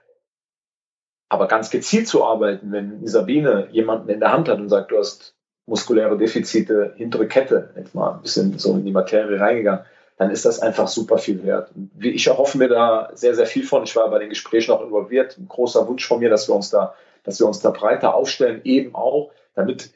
Aber 1.28 1.50
ganz 1.50 1.70
gezielt 1.70 2.08
zu 2.08 2.24
arbeiten, 2.24 2.72
wenn 2.72 3.06
Sabine 3.06 3.68
jemanden 3.72 4.08
in 4.08 4.22
der 4.22 4.32
Hand 4.32 4.48
hat 4.48 4.60
und 4.60 4.70
sagt, 4.70 4.92
du 4.92 4.98
hast 4.98 5.35
muskuläre 5.66 6.18
Defizite, 6.18 6.94
hintere 6.96 7.28
Kette, 7.28 7.72
jetzt 7.76 7.96
mal 7.96 8.14
ein 8.14 8.22
bisschen 8.22 8.60
so 8.60 8.74
in 8.74 8.86
die 8.86 8.92
Materie 8.92 9.40
reingegangen, 9.40 9.86
dann 10.18 10.32
ist 10.32 10.46
das 10.46 10.60
einfach 10.60 10.88
super 10.88 11.18
viel 11.18 11.44
wert. 11.44 11.72
Ich 12.00 12.28
erhoffe 12.28 12.58
mir 12.58 12.70
da 12.70 13.10
sehr, 13.14 13.36
sehr 13.36 13.46
viel 13.46 13.66
von. 13.66 13.84
Ich 13.84 13.96
war 13.96 14.10
bei 14.10 14.20
den 14.20 14.30
Gesprächen 14.30 14.72
auch 14.72 14.82
involviert. 14.82 15.38
Ein 15.38 15.48
großer 15.48 15.88
Wunsch 15.88 16.08
von 16.08 16.20
mir, 16.20 16.30
dass 16.30 16.48
wir 16.48 16.56
uns 16.56 16.70
da, 16.70 16.96
dass 17.24 17.40
wir 17.40 17.48
uns 17.48 17.60
da 17.60 17.72
breiter 17.72 18.16
aufstellen, 18.16 18.62
eben 18.64 18.96
auch, 18.96 19.32
damit, 19.56 19.92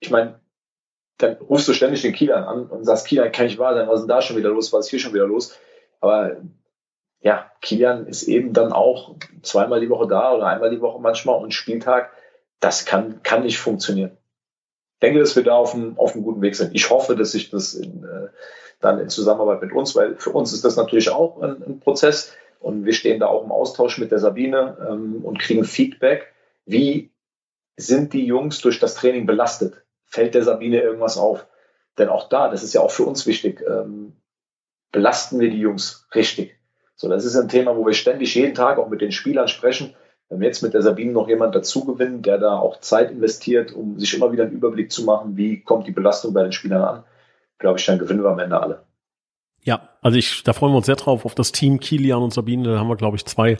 ich 0.00 0.10
meine, 0.10 0.40
dann 1.16 1.36
rufst 1.36 1.68
du 1.68 1.72
ständig 1.72 2.02
den 2.02 2.12
Kieler 2.12 2.46
an 2.48 2.66
und 2.66 2.84
sagst, 2.84 3.06
Kieler, 3.06 3.30
kann 3.30 3.46
ich 3.46 3.58
wahr 3.58 3.74
sein, 3.74 3.88
was 3.88 4.00
ist 4.00 4.02
denn 4.02 4.08
da 4.08 4.20
schon 4.20 4.36
wieder 4.36 4.50
los, 4.50 4.72
was 4.72 4.86
ist 4.86 4.90
hier 4.90 4.98
schon 4.98 5.14
wieder 5.14 5.26
los? 5.26 5.56
Aber 6.00 6.36
ja, 7.20 7.50
Kilian 7.62 8.06
ist 8.06 8.24
eben 8.24 8.52
dann 8.52 8.72
auch 8.72 9.14
zweimal 9.42 9.80
die 9.80 9.88
Woche 9.88 10.08
da 10.08 10.34
oder 10.34 10.48
einmal 10.48 10.70
die 10.70 10.80
Woche 10.80 11.00
manchmal 11.00 11.40
und 11.40 11.54
Spieltag, 11.54 12.10
das 12.60 12.84
kann, 12.84 13.22
kann 13.22 13.44
nicht 13.44 13.58
funktionieren 13.58 14.18
denke, 15.02 15.20
dass 15.20 15.36
wir 15.36 15.42
da 15.42 15.54
auf 15.54 15.74
einem, 15.74 15.98
auf 15.98 16.14
einem 16.14 16.24
guten 16.24 16.42
Weg 16.42 16.56
sind. 16.56 16.74
Ich 16.74 16.90
hoffe, 16.90 17.16
dass 17.16 17.32
sich 17.32 17.50
das 17.50 17.74
in, 17.74 18.04
äh, 18.04 18.28
dann 18.80 18.98
in 18.98 19.08
Zusammenarbeit 19.08 19.62
mit 19.62 19.72
uns, 19.72 19.94
weil 19.94 20.16
für 20.16 20.30
uns 20.30 20.52
ist 20.52 20.64
das 20.64 20.76
natürlich 20.76 21.10
auch 21.10 21.40
ein, 21.40 21.62
ein 21.62 21.80
Prozess 21.80 22.32
und 22.60 22.84
wir 22.84 22.92
stehen 22.92 23.20
da 23.20 23.26
auch 23.26 23.44
im 23.44 23.52
Austausch 23.52 23.98
mit 23.98 24.10
der 24.10 24.18
Sabine 24.18 24.76
ähm, 24.88 25.24
und 25.24 25.38
kriegen 25.38 25.64
Feedback. 25.64 26.32
Wie 26.64 27.12
sind 27.76 28.12
die 28.12 28.24
Jungs 28.24 28.60
durch 28.60 28.78
das 28.78 28.94
Training 28.94 29.26
belastet? 29.26 29.82
Fällt 30.06 30.34
der 30.34 30.44
Sabine 30.44 30.80
irgendwas 30.80 31.18
auf? 31.18 31.46
Denn 31.98 32.08
auch 32.08 32.28
da, 32.28 32.48
das 32.48 32.62
ist 32.62 32.74
ja 32.74 32.80
auch 32.80 32.90
für 32.90 33.04
uns 33.04 33.26
wichtig, 33.26 33.62
ähm, 33.68 34.16
belasten 34.92 35.40
wir 35.40 35.50
die 35.50 35.60
Jungs 35.60 36.08
richtig. 36.14 36.56
So, 36.96 37.08
das 37.08 37.24
ist 37.24 37.36
ein 37.36 37.48
Thema, 37.48 37.76
wo 37.76 37.84
wir 37.86 37.92
ständig 37.92 38.34
jeden 38.34 38.54
Tag 38.54 38.78
auch 38.78 38.88
mit 38.88 39.00
den 39.00 39.12
Spielern 39.12 39.48
sprechen. 39.48 39.94
Wenn 40.28 40.40
wir 40.40 40.46
jetzt 40.46 40.62
mit 40.62 40.74
der 40.74 40.82
Sabine 40.82 41.12
noch 41.12 41.28
jemand 41.28 41.54
dazu 41.54 41.84
gewinnen, 41.84 42.22
der 42.22 42.38
da 42.38 42.58
auch 42.58 42.80
Zeit 42.80 43.10
investiert, 43.10 43.72
um 43.72 43.98
sich 43.98 44.14
immer 44.14 44.32
wieder 44.32 44.44
einen 44.44 44.52
Überblick 44.52 44.90
zu 44.90 45.04
machen, 45.04 45.36
wie 45.36 45.60
kommt 45.60 45.86
die 45.86 45.92
Belastung 45.92 46.32
bei 46.32 46.42
den 46.42 46.52
Spielern 46.52 46.82
an, 46.82 47.04
glaube 47.58 47.78
ich, 47.78 47.86
dann 47.86 47.98
gewinnen 47.98 48.22
wir 48.22 48.30
am 48.30 48.38
Ende 48.38 48.60
alle. 48.60 48.84
Ja, 49.62 49.93
also 50.04 50.18
ich, 50.18 50.42
da 50.44 50.52
freuen 50.52 50.74
wir 50.74 50.76
uns 50.76 50.86
sehr 50.86 50.96
drauf 50.96 51.24
auf 51.24 51.34
das 51.34 51.50
Team 51.50 51.80
Kilian 51.80 52.22
und 52.22 52.34
Sabine. 52.34 52.74
Da 52.74 52.78
haben 52.78 52.88
wir, 52.88 52.96
glaube 52.96 53.16
ich, 53.16 53.24
zwei 53.24 53.56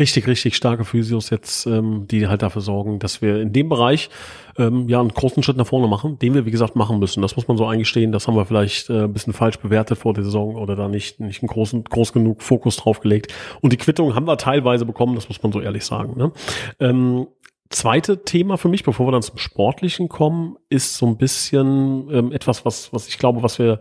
richtig, 0.00 0.26
richtig 0.26 0.56
starke 0.56 0.84
Physios 0.84 1.30
jetzt, 1.30 1.66
ähm, 1.66 2.08
die 2.08 2.26
halt 2.26 2.42
dafür 2.42 2.62
sorgen, 2.62 2.98
dass 2.98 3.22
wir 3.22 3.40
in 3.40 3.52
dem 3.52 3.68
Bereich 3.68 4.10
ähm, 4.58 4.88
ja 4.88 4.98
einen 4.98 5.10
großen 5.10 5.44
Schritt 5.44 5.56
nach 5.56 5.68
vorne 5.68 5.86
machen, 5.86 6.18
den 6.18 6.34
wir, 6.34 6.46
wie 6.46 6.50
gesagt, 6.50 6.74
machen 6.74 6.98
müssen. 6.98 7.22
Das 7.22 7.36
muss 7.36 7.46
man 7.46 7.56
so 7.56 7.64
eingestehen. 7.64 8.10
Das 8.10 8.26
haben 8.26 8.34
wir 8.34 8.44
vielleicht 8.44 8.90
äh, 8.90 9.04
ein 9.04 9.12
bisschen 9.12 9.32
falsch 9.32 9.60
bewertet 9.60 9.96
vor 9.96 10.14
der 10.14 10.24
Saison 10.24 10.56
oder 10.56 10.74
da 10.74 10.88
nicht, 10.88 11.20
nicht 11.20 11.42
einen 11.42 11.48
großen, 11.48 11.84
groß 11.84 12.12
genug 12.12 12.42
Fokus 12.42 12.76
drauf 12.76 12.98
gelegt. 12.98 13.32
Und 13.60 13.72
die 13.72 13.76
Quittung 13.76 14.16
haben 14.16 14.26
wir 14.26 14.36
teilweise 14.36 14.84
bekommen, 14.84 15.14
das 15.14 15.28
muss 15.28 15.40
man 15.44 15.52
so 15.52 15.60
ehrlich 15.60 15.84
sagen. 15.84 16.18
Ne? 16.18 16.32
Ähm, 16.80 17.28
zweite 17.70 18.24
Thema 18.24 18.56
für 18.56 18.68
mich, 18.68 18.82
bevor 18.82 19.06
wir 19.06 19.12
dann 19.12 19.22
zum 19.22 19.38
Sportlichen 19.38 20.08
kommen, 20.08 20.56
ist 20.70 20.96
so 20.96 21.06
ein 21.06 21.18
bisschen 21.18 22.10
ähm, 22.10 22.32
etwas, 22.32 22.64
was, 22.64 22.92
was 22.92 23.06
ich 23.06 23.16
glaube, 23.16 23.44
was 23.44 23.60
wir 23.60 23.78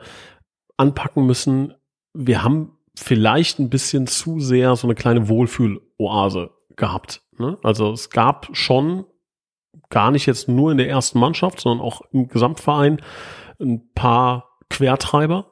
anpacken 0.77 1.25
müssen. 1.25 1.73
Wir 2.13 2.43
haben 2.43 2.77
vielleicht 2.95 3.59
ein 3.59 3.69
bisschen 3.69 4.07
zu 4.07 4.39
sehr 4.39 4.75
so 4.75 4.87
eine 4.87 4.95
kleine 4.95 5.27
Wohlfühloase 5.29 6.51
gehabt. 6.75 7.21
Ne? 7.37 7.57
Also 7.63 7.91
es 7.91 8.09
gab 8.09 8.49
schon 8.55 9.05
gar 9.89 10.11
nicht 10.11 10.25
jetzt 10.25 10.47
nur 10.47 10.71
in 10.71 10.77
der 10.77 10.89
ersten 10.89 11.19
Mannschaft, 11.19 11.59
sondern 11.59 11.85
auch 11.85 12.01
im 12.11 12.27
Gesamtverein 12.27 13.01
ein 13.59 13.91
paar 13.93 14.57
Quertreiber, 14.69 15.51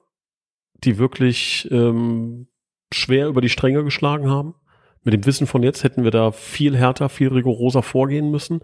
die 0.84 0.98
wirklich 0.98 1.68
ähm, 1.72 2.48
schwer 2.94 3.28
über 3.28 3.42
die 3.42 3.50
Stränge 3.50 3.84
geschlagen 3.84 4.30
haben. 4.30 4.56
Mit 5.04 5.14
dem 5.14 5.26
Wissen 5.26 5.48
von 5.48 5.64
jetzt 5.64 5.84
hätten 5.84 6.04
wir 6.04 6.12
da 6.12 6.32
viel 6.32 6.78
härter, 6.78 7.10
viel 7.10 7.30
rigoroser 7.30 7.82
vorgehen 7.82 8.30
müssen. 8.30 8.62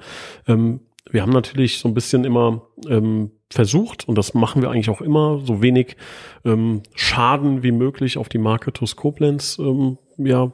Ähm, 0.48 0.82
wir 1.12 1.22
haben 1.22 1.32
natürlich 1.32 1.80
so 1.80 1.88
ein 1.88 1.94
bisschen 1.94 2.24
immer 2.24 2.64
ähm, 2.88 3.32
versucht, 3.50 4.08
und 4.08 4.18
das 4.18 4.34
machen 4.34 4.62
wir 4.62 4.70
eigentlich 4.70 4.90
auch 4.90 5.02
immer, 5.02 5.40
so 5.46 5.62
wenig 5.62 5.96
ähm, 6.44 6.84
Schaden 6.96 7.64
wie 7.64 7.72
möglich 7.72 8.18
auf 8.18 8.30
die 8.30 8.38
Marke 8.38 8.74
TUS 8.74 8.96
Koblenz 8.96 9.58
ähm, 9.60 9.98
ja, 10.18 10.52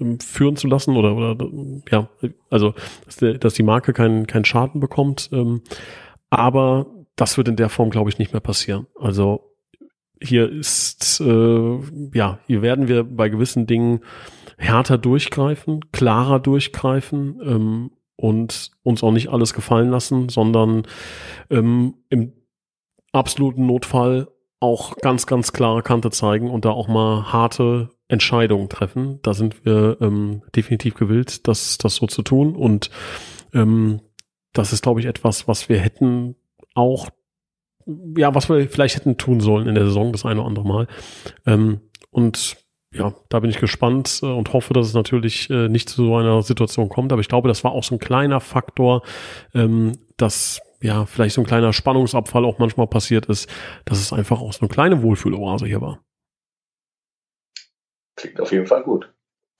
ähm, 0.00 0.18
führen 0.20 0.56
zu 0.56 0.66
lassen 0.66 0.96
oder, 0.96 1.14
oder 1.16 1.48
ja, 1.90 2.08
also 2.50 2.74
dass, 3.04 3.16
der, 3.16 3.34
dass 3.34 3.54
die 3.54 3.62
Marke 3.62 3.92
keinen 3.92 4.26
keinen 4.26 4.44
Schaden 4.44 4.80
bekommt. 4.80 5.28
Ähm, 5.32 5.62
aber 6.30 6.86
das 7.16 7.36
wird 7.36 7.48
in 7.48 7.56
der 7.56 7.68
Form, 7.68 7.90
glaube 7.90 8.10
ich, 8.10 8.18
nicht 8.18 8.32
mehr 8.32 8.40
passieren. 8.40 8.86
Also 8.98 9.54
hier 10.20 10.50
ist, 10.50 11.20
äh, 11.20 11.78
ja, 12.12 12.38
hier 12.46 12.62
werden 12.62 12.88
wir 12.88 13.04
bei 13.04 13.28
gewissen 13.28 13.66
Dingen 13.66 14.00
härter 14.56 14.98
durchgreifen, 14.98 15.92
klarer 15.92 16.40
durchgreifen 16.40 17.40
ähm, 17.44 17.90
und 18.16 18.70
uns 18.82 19.02
auch 19.02 19.12
nicht 19.12 19.28
alles 19.28 19.54
gefallen 19.54 19.90
lassen, 19.90 20.28
sondern 20.28 20.86
ähm, 21.50 21.94
im 22.08 22.32
absoluten 23.12 23.66
Notfall 23.66 24.28
auch 24.60 24.96
ganz, 24.96 25.26
ganz 25.26 25.52
klare 25.52 25.82
Kante 25.82 26.10
zeigen 26.10 26.50
und 26.50 26.64
da 26.64 26.70
auch 26.70 26.88
mal 26.88 27.32
harte 27.32 27.90
Entscheidungen 28.08 28.68
treffen. 28.68 29.20
Da 29.22 29.34
sind 29.34 29.64
wir 29.64 29.98
ähm, 30.00 30.42
definitiv 30.54 30.94
gewillt, 30.94 31.46
das, 31.48 31.78
das 31.78 31.96
so 31.96 32.06
zu 32.06 32.22
tun. 32.22 32.56
Und 32.56 32.90
ähm, 33.52 34.00
das 34.52 34.72
ist, 34.72 34.82
glaube 34.82 35.00
ich, 35.00 35.06
etwas, 35.06 35.48
was 35.48 35.68
wir 35.68 35.78
hätten 35.78 36.36
auch, 36.74 37.10
ja, 38.16 38.34
was 38.34 38.48
wir 38.48 38.68
vielleicht 38.68 38.96
hätten 38.96 39.18
tun 39.18 39.40
sollen 39.40 39.68
in 39.68 39.74
der 39.74 39.86
Saison, 39.86 40.12
das 40.12 40.24
eine 40.24 40.40
oder 40.40 40.48
andere 40.48 40.66
Mal. 40.66 40.88
Ähm, 41.46 41.80
und 42.10 42.63
ja, 42.94 43.12
da 43.28 43.40
bin 43.40 43.50
ich 43.50 43.58
gespannt 43.58 44.20
äh, 44.22 44.26
und 44.26 44.52
hoffe, 44.52 44.72
dass 44.72 44.86
es 44.86 44.94
natürlich 44.94 45.50
äh, 45.50 45.68
nicht 45.68 45.88
zu 45.88 46.04
so 46.04 46.16
einer 46.16 46.42
Situation 46.42 46.88
kommt. 46.88 47.12
Aber 47.12 47.20
ich 47.20 47.28
glaube, 47.28 47.48
das 47.48 47.64
war 47.64 47.72
auch 47.72 47.84
so 47.84 47.96
ein 47.96 47.98
kleiner 47.98 48.40
Faktor, 48.40 49.02
ähm, 49.52 49.98
dass 50.16 50.60
ja 50.80 51.06
vielleicht 51.06 51.34
so 51.34 51.42
ein 51.42 51.46
kleiner 51.46 51.72
Spannungsabfall 51.72 52.44
auch 52.44 52.58
manchmal 52.58 52.86
passiert 52.86 53.26
ist, 53.26 53.48
dass 53.84 53.98
es 53.98 54.12
einfach 54.12 54.40
auch 54.40 54.52
so 54.52 54.60
eine 54.60 54.68
kleine 54.68 55.02
Wohlfühloase 55.02 55.66
hier 55.66 55.80
war. 55.80 56.00
Klingt 58.16 58.40
auf 58.40 58.52
jeden 58.52 58.66
Fall 58.66 58.84
gut. 58.84 59.12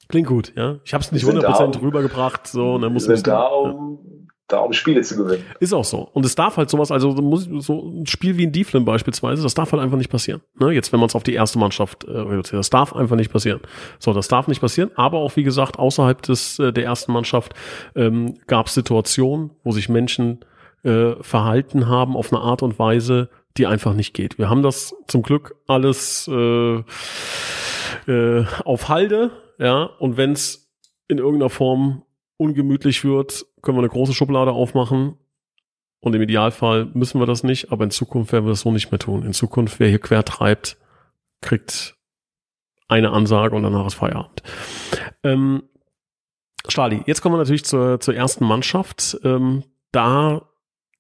Klingt 0.09 0.29
gut, 0.29 0.53
ja. 0.55 0.79
Ich 0.85 0.95
habe 0.95 1.03
es 1.03 1.11
nicht 1.11 1.25
100% 1.25 1.81
rübergebracht, 1.81 2.47
so, 2.47 2.75
und 2.75 2.83
dann 2.83 2.93
muss 2.93 3.09
wir 3.09 3.17
sind 3.17 3.27
da, 3.27 3.47
um, 3.47 3.99
ja 4.05 4.34
da 4.49 4.59
um 4.59 4.73
Spiele 4.73 5.01
zu 5.03 5.17
gewinnen. 5.17 5.45
Ist 5.59 5.73
auch 5.73 5.85
so. 5.85 6.01
Und 6.13 6.27
es 6.27 6.35
darf 6.35 6.57
halt 6.57 6.69
sowas, 6.69 6.91
also 6.91 7.13
muss, 7.13 7.49
so 7.59 7.91
ein 7.91 8.07
Spiel 8.07 8.37
wie 8.37 8.45
in 8.45 8.53
Dieflin 8.53 8.85
beispielsweise, 8.85 9.43
das 9.43 9.55
darf 9.55 9.73
halt 9.73 9.83
einfach 9.83 9.97
nicht 9.97 10.11
passieren. 10.11 10.43
Ne? 10.59 10.73
Jetzt, 10.73 10.93
wenn 10.93 11.01
man 11.01 11.09
es 11.09 11.15
auf 11.15 11.23
die 11.23 11.35
erste 11.35 11.59
Mannschaft 11.59 12.05
äh, 12.05 12.11
reduziert, 12.11 12.59
das 12.59 12.71
darf 12.71 12.95
einfach 12.95 13.17
nicht 13.17 13.33
passieren. 13.33 13.61
So, 13.99 14.13
das 14.13 14.29
darf 14.29 14.47
nicht 14.47 14.61
passieren. 14.61 14.91
Aber 14.97 15.19
auch, 15.19 15.37
wie 15.37 15.45
gesagt, 15.45 15.79
außerhalb 15.79 16.21
des 16.23 16.59
äh, 16.59 16.73
der 16.73 16.85
ersten 16.85 17.13
Mannschaft 17.13 17.55
ähm, 17.97 18.35
gab 18.47 18.67
es 18.67 18.75
Situationen, 18.75 19.51
wo 19.63 19.73
sich 19.73 19.89
Menschen 19.89 20.45
äh, 20.83 21.15
verhalten 21.23 21.89
haben 21.89 22.15
auf 22.17 22.33
eine 22.33 22.43
Art 22.43 22.63
und 22.63 22.79
Weise, 22.79 23.31
die 23.57 23.67
einfach 23.67 23.95
nicht 23.95 24.13
geht. 24.13 24.39
Wir 24.39 24.51
haben 24.51 24.63
das 24.63 24.95
zum 25.07 25.23
Glück 25.23 25.55
alles 25.67 26.29
äh, 26.29 26.83
äh, 28.07 28.45
auf 28.65 28.89
Halde, 28.89 29.31
ja, 29.59 29.85
und 29.85 30.17
wenn 30.17 30.33
es 30.33 30.73
in 31.09 31.19
irgendeiner 31.19 31.51
Form 31.51 32.03
ungemütlich 32.45 33.05
wird, 33.05 33.47
können 33.63 33.77
wir 33.77 33.83
eine 33.83 33.89
große 33.89 34.15
Schublade 34.15 34.53
aufmachen. 34.53 35.17
Und 36.01 36.15
im 36.15 36.21
Idealfall 36.21 36.91
müssen 36.93 37.19
wir 37.19 37.27
das 37.27 37.45
nicht, 37.45 37.73
aber 37.73 37.85
in 37.85 37.91
Zukunft 37.91 38.33
werden 38.33 38.45
wir 38.45 38.51
das 38.51 38.61
so 38.61 38.71
nicht 38.71 38.91
mehr 38.91 38.99
tun. 38.99 39.25
In 39.25 39.33
Zukunft, 39.33 39.81
wer 39.81 39.89
hier 39.89 39.99
quer 39.99 40.23
treibt, 40.25 40.77
kriegt 41.41 41.97
eine 42.89 43.11
Ansage 43.11 43.57
und 43.57 43.63
danach 43.63 43.87
ist 43.87 43.95
Feierabend. 43.95 44.43
Ähm, 45.23 45.63
Stali, 46.69 47.03
jetzt 47.07 47.23
kommen 47.23 47.35
wir 47.35 47.39
natürlich 47.39 47.65
zur, 47.65 48.01
zur 48.01 48.15
ersten 48.15 48.45
Mannschaft. 48.45 49.19
Ähm, 49.25 49.65
da, 49.93 50.43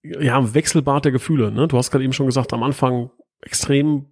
ja, 0.02 0.54
Wechselbad 0.54 1.04
der 1.04 1.12
Gefühle. 1.12 1.50
Ne? 1.50 1.68
Du 1.68 1.76
hast 1.76 1.90
gerade 1.90 2.04
eben 2.04 2.12
schon 2.14 2.26
gesagt, 2.26 2.52
am 2.52 2.62
Anfang 2.62 3.10
extrem 3.42 4.06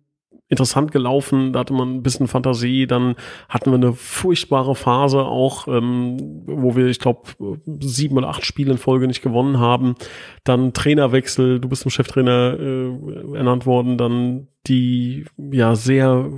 interessant 0.48 0.92
gelaufen, 0.92 1.54
da 1.54 1.60
hatte 1.60 1.72
man 1.72 1.94
ein 1.94 2.02
bisschen 2.02 2.28
Fantasie, 2.28 2.86
dann 2.86 3.14
hatten 3.48 3.70
wir 3.70 3.76
eine 3.76 3.94
furchtbare 3.94 4.74
Phase 4.74 5.24
auch, 5.24 5.66
ähm, 5.66 6.42
wo 6.44 6.76
wir, 6.76 6.88
ich 6.88 6.98
glaube, 6.98 7.22
sieben 7.80 8.18
oder 8.18 8.28
acht 8.28 8.44
Spiele 8.44 8.72
in 8.72 8.78
Folge 8.78 9.06
nicht 9.06 9.22
gewonnen 9.22 9.58
haben, 9.58 9.94
dann 10.44 10.74
Trainerwechsel, 10.74 11.58
du 11.58 11.68
bist 11.70 11.82
zum 11.82 11.90
Cheftrainer 11.90 12.58
äh, 12.60 13.36
ernannt 13.36 13.64
worden, 13.64 13.96
dann 13.96 14.48
die 14.66 15.24
ja 15.38 15.74
sehr 15.74 16.30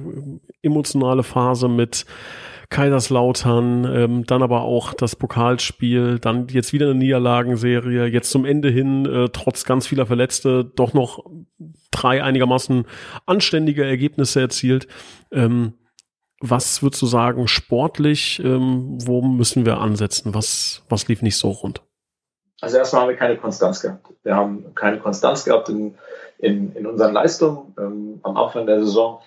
emotionale 0.63 1.25
Phase 1.25 1.69
mit 1.69 2.07
Kaiserslautern, 2.71 3.85
ähm, 3.85 4.27
dann 4.27 4.43
aber 4.43 4.63
auch 4.63 4.95
das 4.95 5.17
Pokalspiel, 5.17 6.19
dann 6.19 6.49
jetzt 6.49 6.73
wieder 6.73 6.87
eine 6.87 6.95
Niederlagenserie, 6.97 8.07
jetzt 8.07 8.31
zum 8.31 8.45
Ende 8.45 8.71
hin, 8.71 9.07
äh, 9.07 9.29
trotz 9.33 9.65
ganz 9.65 9.87
vieler 9.87 10.07
Verletzte, 10.07 10.65
doch 10.65 10.95
noch 10.95 11.25
drei 11.91 12.23
einigermaßen 12.23 12.87
anständige 13.27 13.85
Ergebnisse 13.85 14.41
erzielt. 14.41 14.89
Ähm, 15.31 15.75
was 16.41 16.83
würdest 16.83 17.01
du 17.01 17.07
sagen, 17.07 17.49
sportlich, 17.49 18.41
ähm, 18.45 18.99
wo 19.07 19.23
müssen 19.23 19.65
wir 19.65 19.79
ansetzen? 19.79 20.35
Was, 20.35 20.83
was 20.89 21.09
lief 21.09 21.23
nicht 21.23 21.39
so 21.39 21.51
rund? 21.51 21.83
Also 22.61 22.77
erstmal 22.79 23.03
haben 23.03 23.09
wir 23.11 23.17
keine 23.17 23.37
Konstanz 23.37 23.81
gehabt. 23.81 24.07
Wir 24.23 24.35
haben 24.35 24.75
keine 24.75 24.99
Konstanz 24.99 25.45
gehabt 25.45 25.69
in, 25.69 25.95
in, 26.39 26.75
in 26.75 26.87
unseren 26.87 27.13
Leistungen. 27.13 27.75
Ähm, 27.79 28.21
am 28.23 28.37
Anfang 28.37 28.67
der 28.67 28.81
Saison 28.85 29.21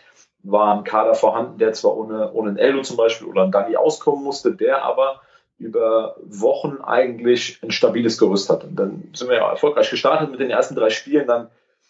war 0.51 0.75
ein 0.75 0.83
Kader 0.83 1.15
vorhanden, 1.15 1.57
der 1.57 1.73
zwar 1.73 1.95
ohne, 1.97 2.31
ohne 2.33 2.51
ein 2.51 2.57
Eldo 2.57 2.81
zum 2.81 2.97
Beispiel 2.97 3.27
oder 3.27 3.43
ein 3.43 3.51
Dani 3.51 3.75
auskommen 3.75 4.23
musste, 4.23 4.51
der 4.53 4.83
aber 4.83 5.21
über 5.59 6.15
Wochen 6.23 6.77
eigentlich 6.83 7.59
ein 7.63 7.71
stabiles 7.71 8.17
Gerüst 8.17 8.49
hat. 8.49 8.63
Und 8.63 8.75
dann 8.75 9.09
sind 9.13 9.29
wir 9.29 9.37
ja 9.37 9.49
erfolgreich 9.49 9.89
gestartet 9.89 10.29
mit 10.31 10.39
den 10.39 10.51
ersten 10.51 10.75
drei 10.75 10.89
Spielen, 10.89 11.27
dann 11.27 11.49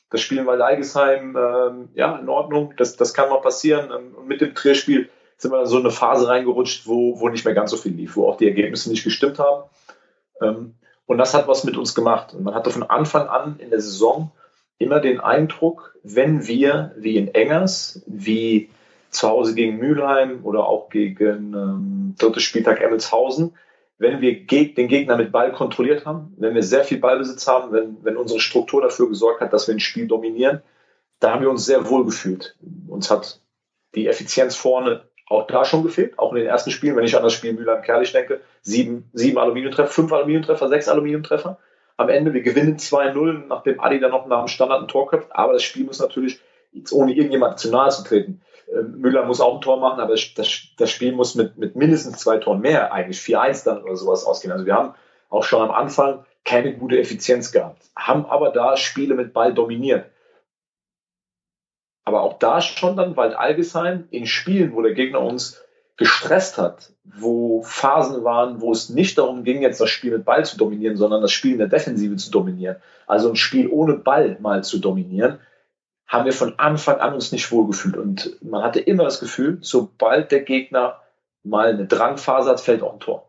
das 0.10 0.22
Spiel 0.22 0.38
in 0.38 0.46
Waldeigesheim, 0.46 1.36
ähm, 1.36 1.90
ja, 1.94 2.16
in 2.16 2.30
Ordnung, 2.30 2.74
das, 2.78 2.96
das 2.96 3.14
kann 3.14 3.30
mal 3.30 3.42
passieren. 3.42 3.92
Ähm, 3.92 4.16
und 4.16 4.28
mit 4.28 4.40
dem 4.40 4.56
Trierspiel 4.56 5.10
sind 5.38 5.52
wir 5.52 5.62
in 5.62 5.66
so 5.66 5.78
eine 5.78 5.92
Phase 5.92 6.28
reingerutscht, 6.28 6.88
wo, 6.88 7.20
wo 7.20 7.28
nicht 7.28 7.44
mehr 7.44 7.54
ganz 7.54 7.72
so 7.72 7.78
viel 7.78 7.92
lief, 7.92 8.16
wo 8.16 8.28
auch 8.28 8.38
die 8.38 8.48
Ergebnisse 8.48 8.90
nicht 8.90 9.04
gestimmt 9.04 9.38
haben. 9.38 9.64
Ähm, 10.42 10.76
und 11.06 11.18
das 11.18 11.34
hat 11.34 11.48
was 11.48 11.64
mit 11.66 11.78
uns 11.78 11.94
gemacht. 11.94 12.34
Und 12.34 12.44
man 12.44 12.56
hatte 12.56 12.70
von 12.70 12.84
Anfang 12.84 13.28
an 13.28 13.60
in 13.60 13.70
der 13.70 13.82
Saison 13.82 14.32
immer 14.78 15.00
den 15.00 15.20
Eindruck, 15.20 15.96
wenn 16.04 16.48
wir 16.48 16.94
wie 16.98 17.18
in 17.18 17.34
Engers, 17.34 18.04
wie 18.06 18.70
zu 19.10 19.28
Hause 19.28 19.56
gegen 19.56 19.78
Mülheim 19.78 20.44
oder 20.44 20.68
auch 20.68 20.90
gegen 20.90 21.54
ähm, 21.54 22.16
drittes 22.18 22.44
Spieltag 22.44 22.82
Emmelshausen, 22.82 23.56
wenn 23.98 24.22
wir 24.22 24.46
den 24.46 24.88
Gegner 24.88 25.18
mit 25.18 25.32
Ball 25.32 25.52
kontrolliert 25.52 26.06
haben, 26.06 26.34
wenn 26.38 26.54
wir 26.54 26.64
sehr 26.64 26.84
viel 26.84 27.00
Ballbesitz 27.00 27.48
haben, 27.48 27.72
wenn, 27.72 27.98
wenn 28.04 28.18
unsere 28.18 28.40
Struktur 28.40 28.82
dafür 28.82 29.10
gesorgt 29.10 29.42
hat, 29.42 29.54
dass 29.54 29.68
wir 29.68 29.76
ein 29.76 29.80
Spiel 29.80 30.08
dominieren, 30.08 30.62
da 31.20 31.32
haben 31.34 31.42
wir 31.42 31.50
uns 31.50 31.66
sehr 31.66 31.90
wohl 31.90 32.06
gefühlt. 32.06 32.56
Uns 32.88 33.10
hat 33.10 33.42
die 33.96 34.08
Effizienz 34.08 34.56
vorne 34.56 35.02
auch 35.30 35.48
da 35.48 35.66
schon 35.66 35.84
gefehlt, 35.84 36.18
auch 36.20 36.32
in 36.32 36.38
den 36.38 36.48
ersten 36.48 36.72
Spielen, 36.72 36.96
wenn 36.96 37.04
ich 37.04 37.18
an 37.18 37.24
das 37.24 37.34
Spiel 37.34 37.54
Mülheim-Kerlich 37.54 38.12
denke, 38.12 38.42
sieben, 38.62 39.10
sieben 39.14 39.38
Aluminiumtreffer, 39.38 39.92
fünf 39.92 40.14
Aluminiumtreffer, 40.14 40.70
sechs 40.70 40.88
Aluminiumtreffer. 40.88 41.58
Am 41.98 42.10
Ende. 42.10 42.34
Wir 42.34 42.42
gewinnen 42.42 42.78
2-0, 42.78 43.48
nachdem 43.48 43.80
Adi 43.80 44.00
dann 44.00 44.12
noch 44.12 44.28
nach 44.28 44.40
dem 44.40 44.48
Standard 44.48 44.84
ein 44.84 44.88
Tor 44.88 45.08
köpft. 45.08 45.30
Aber 45.32 45.54
das 45.54 45.64
Spiel 45.64 45.86
muss 45.86 46.00
natürlich, 46.00 46.40
jetzt 46.72 46.94
ohne 46.94 47.14
irgendjemand 47.14 47.60
zu 47.60 47.70
nahe 47.70 47.90
zu 47.90 48.04
treten, 48.04 48.42
ähm, 48.72 49.00
Müller 49.00 49.26
muss 49.26 49.42
auch 49.42 49.56
ein 49.56 49.62
Tor 49.62 49.80
machen, 49.80 50.00
aber 50.00 50.14
das, 50.14 50.62
das 50.78 50.92
Spiel 50.92 51.12
muss 51.12 51.36
mit, 51.36 51.58
mit 51.58 51.76
mindestens 51.76 52.18
zwei 52.18 52.38
Toren 52.38 52.62
mehr, 52.62 52.94
eigentlich 52.94 53.20
4-1 53.20 53.66
dann 53.66 53.84
oder 53.84 53.96
sowas 53.96 54.26
ausgehen. 54.26 54.52
Also 54.52 54.66
wir 54.66 54.76
haben 54.76 54.94
auch 55.30 55.44
schon 55.44 55.62
am 55.62 55.72
Anfang 55.72 56.26
keine 56.46 56.78
gute 56.78 56.98
Effizienz 56.98 57.52
gehabt, 57.52 57.84
haben 57.96 58.26
aber 58.26 58.52
da 58.52 58.78
Spiele 58.78 59.16
mit 59.16 59.34
Ball 59.34 59.54
dominiert. 59.54 60.10
Aber 62.06 62.22
auch 62.22 62.40
da 62.40 62.62
schon 62.62 62.96
dann 62.96 63.18
Wald 63.18 63.36
Algesheim 63.36 64.08
in 64.12 64.26
Spielen, 64.28 64.74
wo 64.74 64.82
der 64.82 64.94
Gegner 64.94 65.20
uns 65.20 65.62
gestresst 65.98 66.58
hat, 66.58 66.92
wo 67.04 67.64
Phasen 67.64 68.24
waren, 68.24 68.62
wo 68.62 68.72
es 68.72 68.90
nicht 68.90 69.18
darum 69.18 69.44
ging, 69.44 69.62
jetzt 69.62 69.82
das 69.82 69.90
Spiel 69.90 70.12
mit 70.12 70.26
Ball 70.26 70.46
zu 70.46 70.58
dominieren, 70.58 70.96
sondern 70.96 71.22
das 71.22 71.32
Spiel 71.32 71.54
in 71.54 71.58
der 71.58 71.68
Defensive 71.68 72.16
zu 72.16 72.32
dominieren, 72.32 72.78
also 73.08 73.30
ein 73.30 73.36
Spiel 73.36 73.68
ohne 73.68 73.96
Ball 73.96 74.38
mal 74.40 74.64
zu 74.64 74.78
dominieren, 74.78 75.40
haben 76.08 76.26
wir 76.26 76.34
von 76.34 76.58
Anfang 76.58 77.00
an 77.00 77.14
uns 77.14 77.32
nicht 77.32 77.52
wohlgefühlt. 77.52 77.98
Und 77.98 78.38
man 78.42 78.64
hatte 78.64 78.80
immer 78.80 79.04
das 79.04 79.20
Gefühl, 79.20 79.58
sobald 79.62 80.32
der 80.32 80.42
Gegner 80.42 81.02
mal 81.44 81.70
eine 81.70 81.86
Drangphase 81.86 82.50
hat, 82.50 82.62
fällt 82.62 82.84
auch 82.84 82.94
ein 82.94 83.00
Tor. 83.00 83.27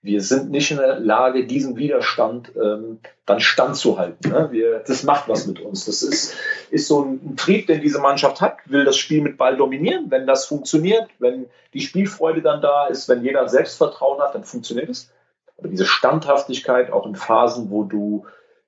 Wir 0.00 0.20
sind 0.20 0.50
nicht 0.50 0.70
in 0.70 0.76
der 0.76 1.00
Lage, 1.00 1.46
diesen 1.46 1.76
Widerstand 1.76 2.52
ähm, 2.54 3.00
dann 3.26 3.40
standzuhalten. 3.40 4.30
Ne? 4.30 4.48
Wir, 4.52 4.78
das 4.86 5.02
macht 5.02 5.28
was 5.28 5.46
mit 5.46 5.60
uns. 5.60 5.86
Das 5.86 6.02
ist, 6.02 6.34
ist 6.70 6.86
so 6.86 7.02
ein, 7.02 7.36
Trieb, 7.36 7.66
den 7.66 7.80
diese 7.80 7.98
Mannschaft 7.98 8.40
hat, 8.40 8.58
will 8.66 8.84
das 8.84 8.96
Spiel 8.96 9.22
mit 9.22 9.36
Ball 9.36 9.56
dominieren. 9.56 10.06
Wenn 10.08 10.26
das 10.26 10.46
funktioniert, 10.46 11.08
wenn 11.18 11.46
die 11.74 11.80
Spielfreude 11.80 12.42
dann 12.42 12.62
da 12.62 12.86
ist, 12.86 13.08
wenn 13.08 13.24
jeder 13.24 13.48
Selbstvertrauen 13.48 14.22
hat, 14.22 14.34
dann 14.36 14.44
funktioniert 14.44 14.88
es. 14.88 15.10
Aber 15.58 15.68
diese 15.68 15.84
Standhaftigkeit, 15.84 16.92
auch 16.92 17.04
in 17.04 17.16
Phasen, 17.16 17.70
wo 17.70 17.82
du 17.82 18.24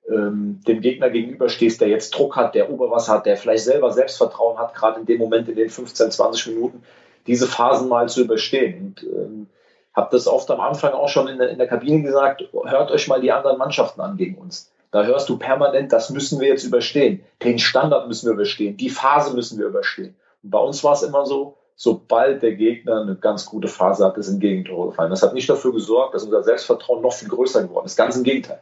ähm, 0.09 0.59
dem 0.67 0.81
Gegner 0.81 1.09
gegenüberstehst, 1.09 1.79
der 1.79 1.87
jetzt 1.87 2.11
Druck 2.11 2.35
hat, 2.35 2.55
der 2.55 2.69
Oberwasser 2.69 3.13
hat, 3.13 3.25
der 3.25 3.37
vielleicht 3.37 3.63
selber 3.63 3.91
Selbstvertrauen 3.91 4.57
hat, 4.57 4.75
gerade 4.75 4.99
in 4.99 5.05
dem 5.05 5.19
Moment, 5.19 5.47
in 5.47 5.55
den 5.55 5.69
15, 5.69 6.11
20 6.11 6.47
Minuten, 6.47 6.83
diese 7.27 7.47
Phasen 7.47 7.87
mal 7.87 8.09
zu 8.09 8.21
überstehen. 8.21 8.87
Und 8.87 9.03
ähm, 9.03 9.47
habe 9.93 10.09
das 10.11 10.27
oft 10.27 10.49
am 10.51 10.59
Anfang 10.59 10.93
auch 10.93 11.09
schon 11.09 11.27
in 11.27 11.37
der, 11.37 11.49
in 11.49 11.57
der 11.57 11.67
Kabine 11.67 12.01
gesagt, 12.01 12.43
hört 12.65 12.91
euch 12.91 13.07
mal 13.07 13.21
die 13.21 13.31
anderen 13.31 13.57
Mannschaften 13.57 14.01
an 14.01 14.17
gegen 14.17 14.35
uns. 14.35 14.71
Da 14.91 15.03
hörst 15.03 15.29
du 15.29 15.37
permanent, 15.37 15.91
das 15.93 16.09
müssen 16.09 16.39
wir 16.39 16.49
jetzt 16.49 16.65
überstehen. 16.65 17.23
Den 17.43 17.59
Standard 17.59 18.07
müssen 18.07 18.27
wir 18.27 18.33
überstehen. 18.33 18.77
Die 18.77 18.89
Phase 18.89 19.33
müssen 19.33 19.57
wir 19.57 19.67
überstehen. 19.67 20.15
Und 20.43 20.49
bei 20.49 20.59
uns 20.59 20.83
war 20.83 20.93
es 20.93 21.03
immer 21.03 21.25
so, 21.25 21.57
sobald 21.75 22.43
der 22.43 22.55
Gegner 22.55 23.01
eine 23.01 23.15
ganz 23.15 23.45
gute 23.45 23.67
Phase 23.67 24.05
hat, 24.05 24.17
ist 24.17 24.29
ein 24.29 24.39
Gegentor 24.39 24.89
gefallen. 24.89 25.09
Das 25.09 25.23
hat 25.23 25.33
nicht 25.33 25.49
dafür 25.49 25.71
gesorgt, 25.71 26.13
dass 26.13 26.23
unser 26.23 26.43
Selbstvertrauen 26.43 27.01
noch 27.01 27.13
viel 27.13 27.29
größer 27.29 27.63
geworden 27.63 27.85
ist. 27.85 27.95
Ganz 27.95 28.17
im 28.17 28.23
Gegenteil. 28.23 28.61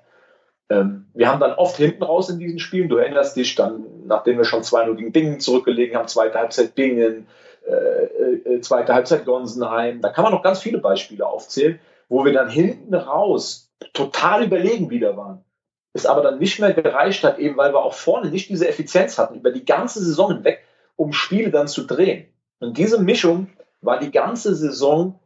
Ähm, 0.69 1.07
wir 1.13 1.27
haben 1.27 1.39
dann 1.39 1.53
oft 1.53 1.77
hinten 1.77 2.03
raus 2.03 2.29
in 2.29 2.37
diesen 2.37 2.59
Spielen, 2.59 2.89
du 2.89 2.97
erinnerst 2.97 3.35
dich 3.35 3.55
dann, 3.55 3.83
nachdem 4.05 4.37
wir 4.37 4.45
schon 4.45 4.61
2-0 4.61 4.95
gegen 4.95 5.11
Bingen 5.11 5.39
zurückgelegen 5.39 5.97
haben, 5.97 6.07
zweite 6.07 6.37
Halbzeit 6.37 6.75
Bingen, 6.75 7.27
äh, 7.69 8.55
äh, 8.55 8.61
zweite 8.61 8.93
Halbzeit 8.93 9.25
Gonsenheim, 9.25 10.01
da 10.01 10.09
kann 10.09 10.23
man 10.23 10.33
noch 10.33 10.43
ganz 10.43 10.59
viele 10.59 10.79
Beispiele 10.79 11.25
aufzählen, 11.25 11.79
wo 12.07 12.25
wir 12.25 12.33
dann 12.33 12.49
hinten 12.49 12.93
raus 12.93 13.71
total 13.93 14.43
überlegen 14.43 14.89
wieder 14.89 15.15
waren. 15.15 15.43
Es 15.93 16.05
aber 16.05 16.21
dann 16.21 16.39
nicht 16.39 16.59
mehr 16.59 16.73
gereicht 16.73 17.23
hat, 17.23 17.39
eben 17.39 17.57
weil 17.57 17.73
wir 17.73 17.83
auch 17.83 17.93
vorne 17.93 18.29
nicht 18.29 18.49
diese 18.49 18.67
Effizienz 18.67 19.17
hatten, 19.17 19.35
über 19.35 19.51
die 19.51 19.65
ganze 19.65 20.03
Saison 20.03 20.33
hinweg, 20.33 20.63
um 20.95 21.13
Spiele 21.13 21.49
dann 21.49 21.67
zu 21.67 21.85
drehen. 21.85 22.27
Und 22.59 22.77
diese 22.77 23.01
Mischung 23.01 23.47
war 23.81 23.99
die 23.99 24.11
ganze 24.11 24.53
Saison, 24.55 25.19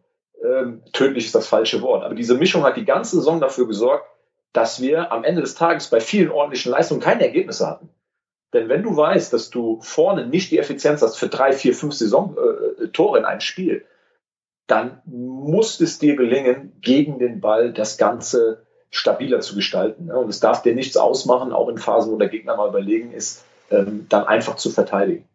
ähm, 0.44 0.84
tödlich 0.94 1.26
ist 1.26 1.36
das 1.36 1.48
falsche 1.48 1.82
Wort, 1.82 2.04
aber 2.04 2.16
diese 2.16 2.36
Mischung 2.36 2.64
hat 2.64 2.78
die 2.78 2.86
ganze 2.86 3.18
Saison 3.18 3.40
dafür 3.40 3.68
gesorgt, 3.68 4.06
dass 4.54 4.82
wir 4.82 5.12
am 5.12 5.24
Ende 5.24 5.42
des 5.42 5.56
Tages 5.56 5.90
bei 5.90 6.00
vielen 6.00 6.30
ordentlichen 6.30 6.72
Leistungen 6.72 7.02
keine 7.02 7.24
Ergebnisse 7.24 7.68
hatten. 7.68 7.90
Denn 8.54 8.70
wenn 8.70 8.84
du 8.84 8.96
weißt, 8.96 9.34
dass 9.34 9.50
du 9.50 9.80
vorne 9.82 10.28
nicht 10.28 10.52
die 10.52 10.60
Effizienz 10.60 11.02
hast 11.02 11.18
für 11.18 11.28
drei, 11.28 11.54
vier, 11.54 11.74
fünf 11.74 11.94
Saison 11.94 12.38
äh, 12.38 12.88
Tore 12.90 13.20
in 13.20 13.26
einem 13.26 13.42
Spiel, 13.42 13.86
dann 14.68 15.02
muss 15.06 15.82
es 15.82 16.00
dir 16.00 16.16
gelingen, 16.16 16.74
gegen 16.82 17.20
den 17.20 17.42
Ball 17.42 17.74
das 17.74 17.98
Ganze 17.98 18.66
stabiler 18.92 19.42
zu 19.42 19.56
gestalten. 19.56 20.12
Und 20.12 20.30
es 20.30 20.40
darf 20.40 20.62
dir 20.62 20.76
nichts 20.76 20.96
ausmachen, 20.96 21.52
auch 21.52 21.68
in 21.68 21.78
Phasen, 21.78 22.12
wo 22.12 22.18
der 22.18 22.30
Gegner 22.30 22.56
mal 22.56 22.70
überlegen 22.70 23.12
ist, 23.12 23.44
ähm, 23.72 24.06
dann 24.10 24.26
einfach 24.26 24.56
zu 24.56 24.70
verteidigen. 24.70 25.28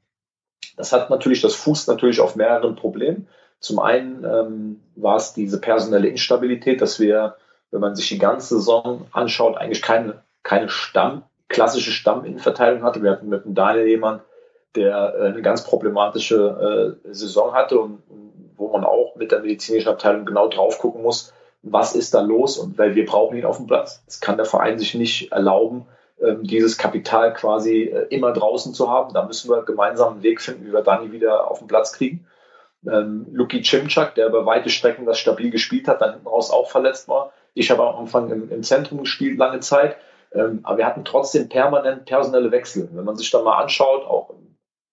Das 0.77 0.93
hat 0.93 1.11
natürlich, 1.11 1.41
das 1.41 1.55
fußt 1.57 1.89
natürlich 1.89 2.21
auf 2.21 2.37
mehreren 2.37 2.77
Problemen. 2.77 3.29
Zum 3.59 3.81
einen 3.81 4.25
ähm, 4.25 4.81
war 4.95 5.17
es 5.17 5.35
diese 5.35 5.61
personelle 5.61 6.09
Instabilität, 6.09 6.81
dass 6.81 7.01
wir 7.01 7.37
wenn 7.71 7.81
man 7.81 7.97
sich 7.97 8.09
die 8.09 8.19
ganze 8.19 8.57
Saison 8.57 9.07
anschaut, 9.13 9.57
eigentlich 9.57 9.83
keine, 9.83 10.23
keine 10.43 10.69
Stamm, 10.69 11.25
klassische 11.49 11.93
Stamminnenverteilung 11.93 12.83
hatte. 12.83 13.03
Wir 13.03 13.11
hatten 13.11 13.29
mit 13.29 13.45
dem 13.45 13.55
Daniel 13.55 13.87
jemand, 13.87 14.23
der 14.75 15.15
äh, 15.19 15.27
eine 15.27 15.43
ganz 15.43 15.65
problematische 15.65 16.97
äh, 17.05 17.13
Saison 17.13 17.55
hatte 17.55 17.79
und, 17.79 18.03
und 18.09 18.33
wo 18.57 18.69
man 18.69 18.85
auch 18.85 19.17
mit 19.17 19.33
der 19.33 19.41
medizinischen 19.41 19.89
Abteilung 19.89 20.27
genau 20.27 20.49
drauf 20.49 20.79
gucken 20.79 21.03
muss, 21.03 21.33
was 21.63 21.95
ist 21.95 22.15
da 22.15 22.21
los 22.21 22.59
und 22.59 22.79
weil 22.79 22.95
wir 22.95 23.07
brauchen 23.07 23.37
ihn 23.37 23.45
auf 23.45 23.57
dem 23.57 23.67
Platz. 23.67 24.03
Das 24.07 24.21
kann 24.21 24.37
der 24.37 24.47
Verein 24.47 24.79
sich 24.79 24.95
nicht 24.95 25.33
erlauben, 25.33 25.87
ähm, 26.21 26.45
dieses 26.45 26.79
Kapital 26.79 27.33
quasi 27.33 27.85
äh, 27.85 28.07
immer 28.11 28.33
draußen 28.33 28.75
zu 28.75 28.91
haben. 28.91 29.15
Da 29.15 29.25
müssen 29.25 29.51
wir 29.51 29.63
gemeinsam 29.63 30.15
einen 30.15 30.23
Weg 30.23 30.41
finden, 30.41 30.67
wie 30.67 30.73
wir 30.73 30.83
Dani 30.83 31.13
wieder 31.13 31.51
auf 31.51 31.59
den 31.59 31.69
Platz 31.69 31.93
kriegen. 31.93 32.27
Ähm, 32.87 33.27
Luki 33.33 33.63
Cimczak, 33.63 34.15
der 34.15 34.29
über 34.29 34.47
weite 34.47 34.71
Strecken 34.71 35.07
das 35.07 35.19
stabil 35.19 35.51
gespielt 35.51 35.89
hat, 35.89 36.01
dann 36.01 36.13
hinten 36.13 36.29
raus 36.29 36.51
auch 36.51 36.71
verletzt 36.71 37.09
war. 37.09 37.33
Ich 37.55 37.71
habe 37.71 37.87
am 37.87 37.97
Anfang 37.97 38.31
im, 38.31 38.51
im 38.51 38.63
Zentrum 38.63 39.01
gespielt, 39.01 39.39
lange 39.39 39.61
Zeit. 39.61 39.97
Ähm, 40.33 40.61
aber 40.63 40.79
wir 40.79 40.87
hatten 40.87 41.05
trotzdem 41.05 41.49
permanent 41.49 42.05
personelle 42.05 42.51
Wechsel. 42.51 42.89
Wenn 42.93 43.05
man 43.05 43.17
sich 43.17 43.31
dann 43.31 43.45
mal 43.45 43.63
anschaut, 43.63 44.05
auch 44.05 44.35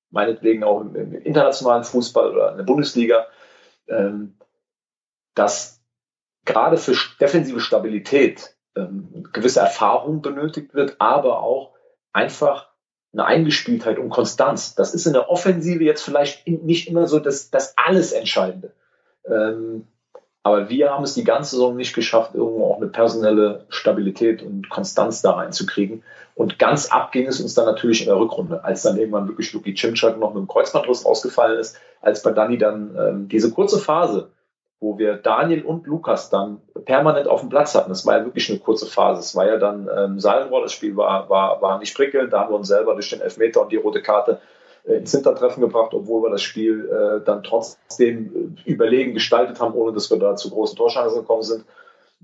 meinetwegen 0.10 0.63
auch 0.63 0.82
im, 0.82 1.13
internationalen 1.13 1.84
Fußball 1.84 2.32
oder 2.32 2.52
in 2.52 2.58
der 2.58 2.63
Bundesliga, 2.63 3.28
ähm, 3.88 4.38
dass 5.34 5.82
gerade 6.45 6.78
für 6.78 6.95
defensive 7.19 7.60
Stabilität 7.60 8.56
ähm, 8.76 9.28
gewisse 9.34 9.60
Erfahrung 9.60 10.21
benötigt 10.21 10.74
wird, 10.74 10.95
aber 11.00 11.41
auch 11.41 11.74
einfach 12.13 12.69
eine 13.12 13.26
Eingespieltheit 13.26 13.98
und 14.00 14.10
Konstanz. 14.10 14.76
Das 14.76 14.93
ist 14.93 15.06
in 15.06 15.13
der 15.13 15.30
Offensive 15.30 15.84
jetzt 15.84 16.04
vielleicht 16.04 16.48
nicht 16.48 16.88
immer 16.88 17.08
so 17.08 17.19
das, 17.19 17.50
das 17.50 17.78
alles 17.78 18.12
Entscheidende. 18.12 18.74
Aber 20.46 20.70
wir 20.70 20.92
haben 20.92 21.04
es 21.04 21.16
die 21.16 21.24
ganze 21.24 21.56
Saison 21.56 21.76
nicht 21.76 21.96
geschafft, 21.96 22.36
irgendwo 22.36 22.68
auch 22.68 22.78
eine 22.78 22.86
personelle 22.86 23.66
Stabilität 23.70 24.44
und 24.44 24.70
Konstanz 24.70 25.24
da 25.24 25.32
reinzukriegen. 25.32 26.04
Und 26.36 26.60
ganz 26.60 26.92
ab 26.92 27.12
ging 27.12 27.26
es 27.26 27.42
uns 27.42 27.56
dann 27.56 27.66
natürlich 27.66 28.02
in 28.02 28.06
der 28.06 28.20
Rückrunde, 28.20 28.64
als 28.64 28.84
dann 28.84 28.96
irgendwann 28.96 29.28
wirklich 29.28 29.52
Luki 29.54 29.74
Cimczak 29.74 30.20
noch 30.20 30.36
mit 30.36 30.44
dem 30.44 30.48
Kreuzbandriss 30.48 31.04
ausgefallen 31.04 31.58
ist, 31.58 31.80
als 32.00 32.22
bei 32.22 32.30
Dani 32.30 32.60
dann 32.60 32.96
ähm, 32.96 33.28
diese 33.28 33.50
kurze 33.50 33.80
Phase, 33.80 34.30
wo 34.80 35.00
wir 35.00 35.16
Daniel 35.16 35.64
und 35.64 35.88
Lukas 35.88 36.30
dann 36.30 36.62
permanent 36.86 37.28
auf 37.28 37.40
dem 37.40 37.50
Platz 37.50 37.74
hatten. 37.74 37.90
Das 37.90 38.06
war 38.06 38.20
ja 38.20 38.26
wirklich 38.26 38.48
eine 38.48 38.60
kurze 38.60 38.86
Phase. 38.86 39.22
Es 39.22 39.36
war 39.36 39.48
ja 39.48 39.58
dann 39.58 39.90
ähm, 39.98 40.20
Sallenrohr, 40.20 40.62
das 40.62 40.74
Spiel 40.74 40.96
war, 40.96 41.28
war, 41.28 41.60
war 41.64 41.80
nicht 41.80 41.96
prickelnd. 41.98 42.32
Da 42.32 42.42
haben 42.42 42.52
wir 42.52 42.58
uns 42.58 42.68
selber 42.68 42.94
durch 42.94 43.10
den 43.10 43.22
Elfmeter 43.22 43.64
und 43.64 43.72
die 43.72 43.78
rote 43.78 44.04
Karte 44.04 44.40
ins 44.86 45.12
Hintertreffen 45.12 45.62
gebracht, 45.62 45.93
obwohl 45.93 46.24
wir 46.24 46.30
das 46.30 46.43
Spiel 46.43 46.89
äh, 46.89 47.26
dann 47.26 47.43
trotzdem 47.43 48.56
äh, 48.65 48.69
überlegen 48.69 49.13
gestaltet 49.13 49.60
haben, 49.60 49.74
ohne 49.74 49.93
dass 49.93 50.10
wir 50.12 50.17
da 50.17 50.36
zu 50.36 50.50
großen 50.50 50.78
Torchancen 50.78 51.21
gekommen 51.21 51.43
sind. 51.43 51.65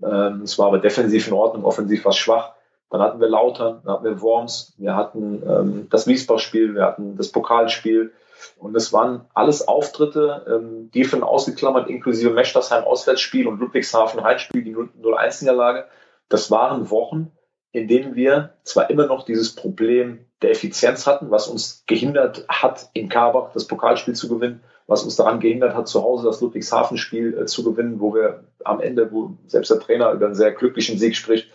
Ähm, 0.03 0.41
es 0.43 0.57
war 0.59 0.67
aber 0.67 0.79
defensiv 0.79 1.27
in 1.27 1.33
Ordnung, 1.33 1.65
offensiv 1.65 2.05
war 2.05 2.13
schwach. 2.13 2.53
Dann 2.89 3.01
hatten 3.01 3.19
wir 3.19 3.29
Lautern, 3.29 3.81
dann 3.83 3.93
hatten 3.93 4.05
wir 4.05 4.21
Worms, 4.21 4.73
wir 4.77 4.95
hatten 4.95 5.41
ähm, 5.47 5.87
das 5.89 6.07
Wiesbach-Spiel, 6.07 6.75
wir 6.75 6.83
hatten 6.83 7.15
das 7.17 7.29
Pokalspiel. 7.29 8.11
Und 8.57 8.75
es 8.75 8.91
waren 8.91 9.25
alles 9.33 9.67
Auftritte, 9.67 10.45
ähm, 10.47 10.91
die 10.93 11.03
von 11.03 11.23
ausgeklammert, 11.23 11.89
inklusive 11.89 12.31
Mechtersheim 12.31 12.83
Auswärtsspiel 12.83 13.47
und 13.47 13.59
Ludwigshafen 13.59 14.23
Heimspiel, 14.23 14.63
die 14.63 14.75
0-1-Niederlage. 14.75 15.85
Das 16.27 16.51
waren 16.51 16.89
Wochen, 16.89 17.31
in 17.71 17.87
denen 17.87 18.15
wir 18.15 18.53
zwar 18.63 18.89
immer 18.89 19.07
noch 19.07 19.23
dieses 19.23 19.55
Problem 19.55 20.25
der 20.41 20.51
Effizienz 20.51 21.07
hatten, 21.07 21.31
was 21.31 21.47
uns 21.47 21.83
gehindert 21.87 22.45
hat, 22.49 22.89
in 22.93 23.09
Karbach 23.09 23.51
das 23.53 23.67
Pokalspiel 23.67 24.15
zu 24.15 24.27
gewinnen, 24.27 24.61
was 24.87 25.03
uns 25.03 25.15
daran 25.15 25.39
gehindert 25.39 25.75
hat, 25.75 25.87
zu 25.87 26.03
Hause 26.03 26.25
das 26.25 26.41
Ludwigshafen-Spiel 26.41 27.37
äh, 27.37 27.45
zu 27.45 27.63
gewinnen, 27.63 27.99
wo 27.99 28.13
wir 28.13 28.43
am 28.63 28.81
Ende, 28.81 29.11
wo 29.11 29.37
selbst 29.47 29.71
der 29.71 29.79
Trainer 29.79 30.11
über 30.11 30.25
einen 30.25 30.35
sehr 30.35 30.51
glücklichen 30.51 30.97
Sieg 30.97 31.15
spricht, 31.15 31.49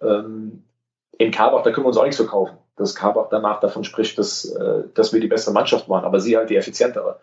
ähm, 0.00 0.64
in 1.18 1.30
Karbach, 1.30 1.62
da 1.62 1.70
können 1.70 1.84
wir 1.84 1.88
uns 1.88 1.98
auch 1.98 2.04
nichts 2.04 2.16
verkaufen, 2.16 2.56
dass 2.76 2.94
Karbach 2.94 3.28
danach 3.30 3.60
davon 3.60 3.84
spricht, 3.84 4.18
dass, 4.18 4.46
äh, 4.46 4.84
dass 4.94 5.12
wir 5.12 5.20
die 5.20 5.28
beste 5.28 5.52
Mannschaft 5.52 5.88
waren, 5.88 6.04
aber 6.04 6.18
sie 6.18 6.36
halt 6.36 6.50
die 6.50 6.56
effizientere. 6.56 7.20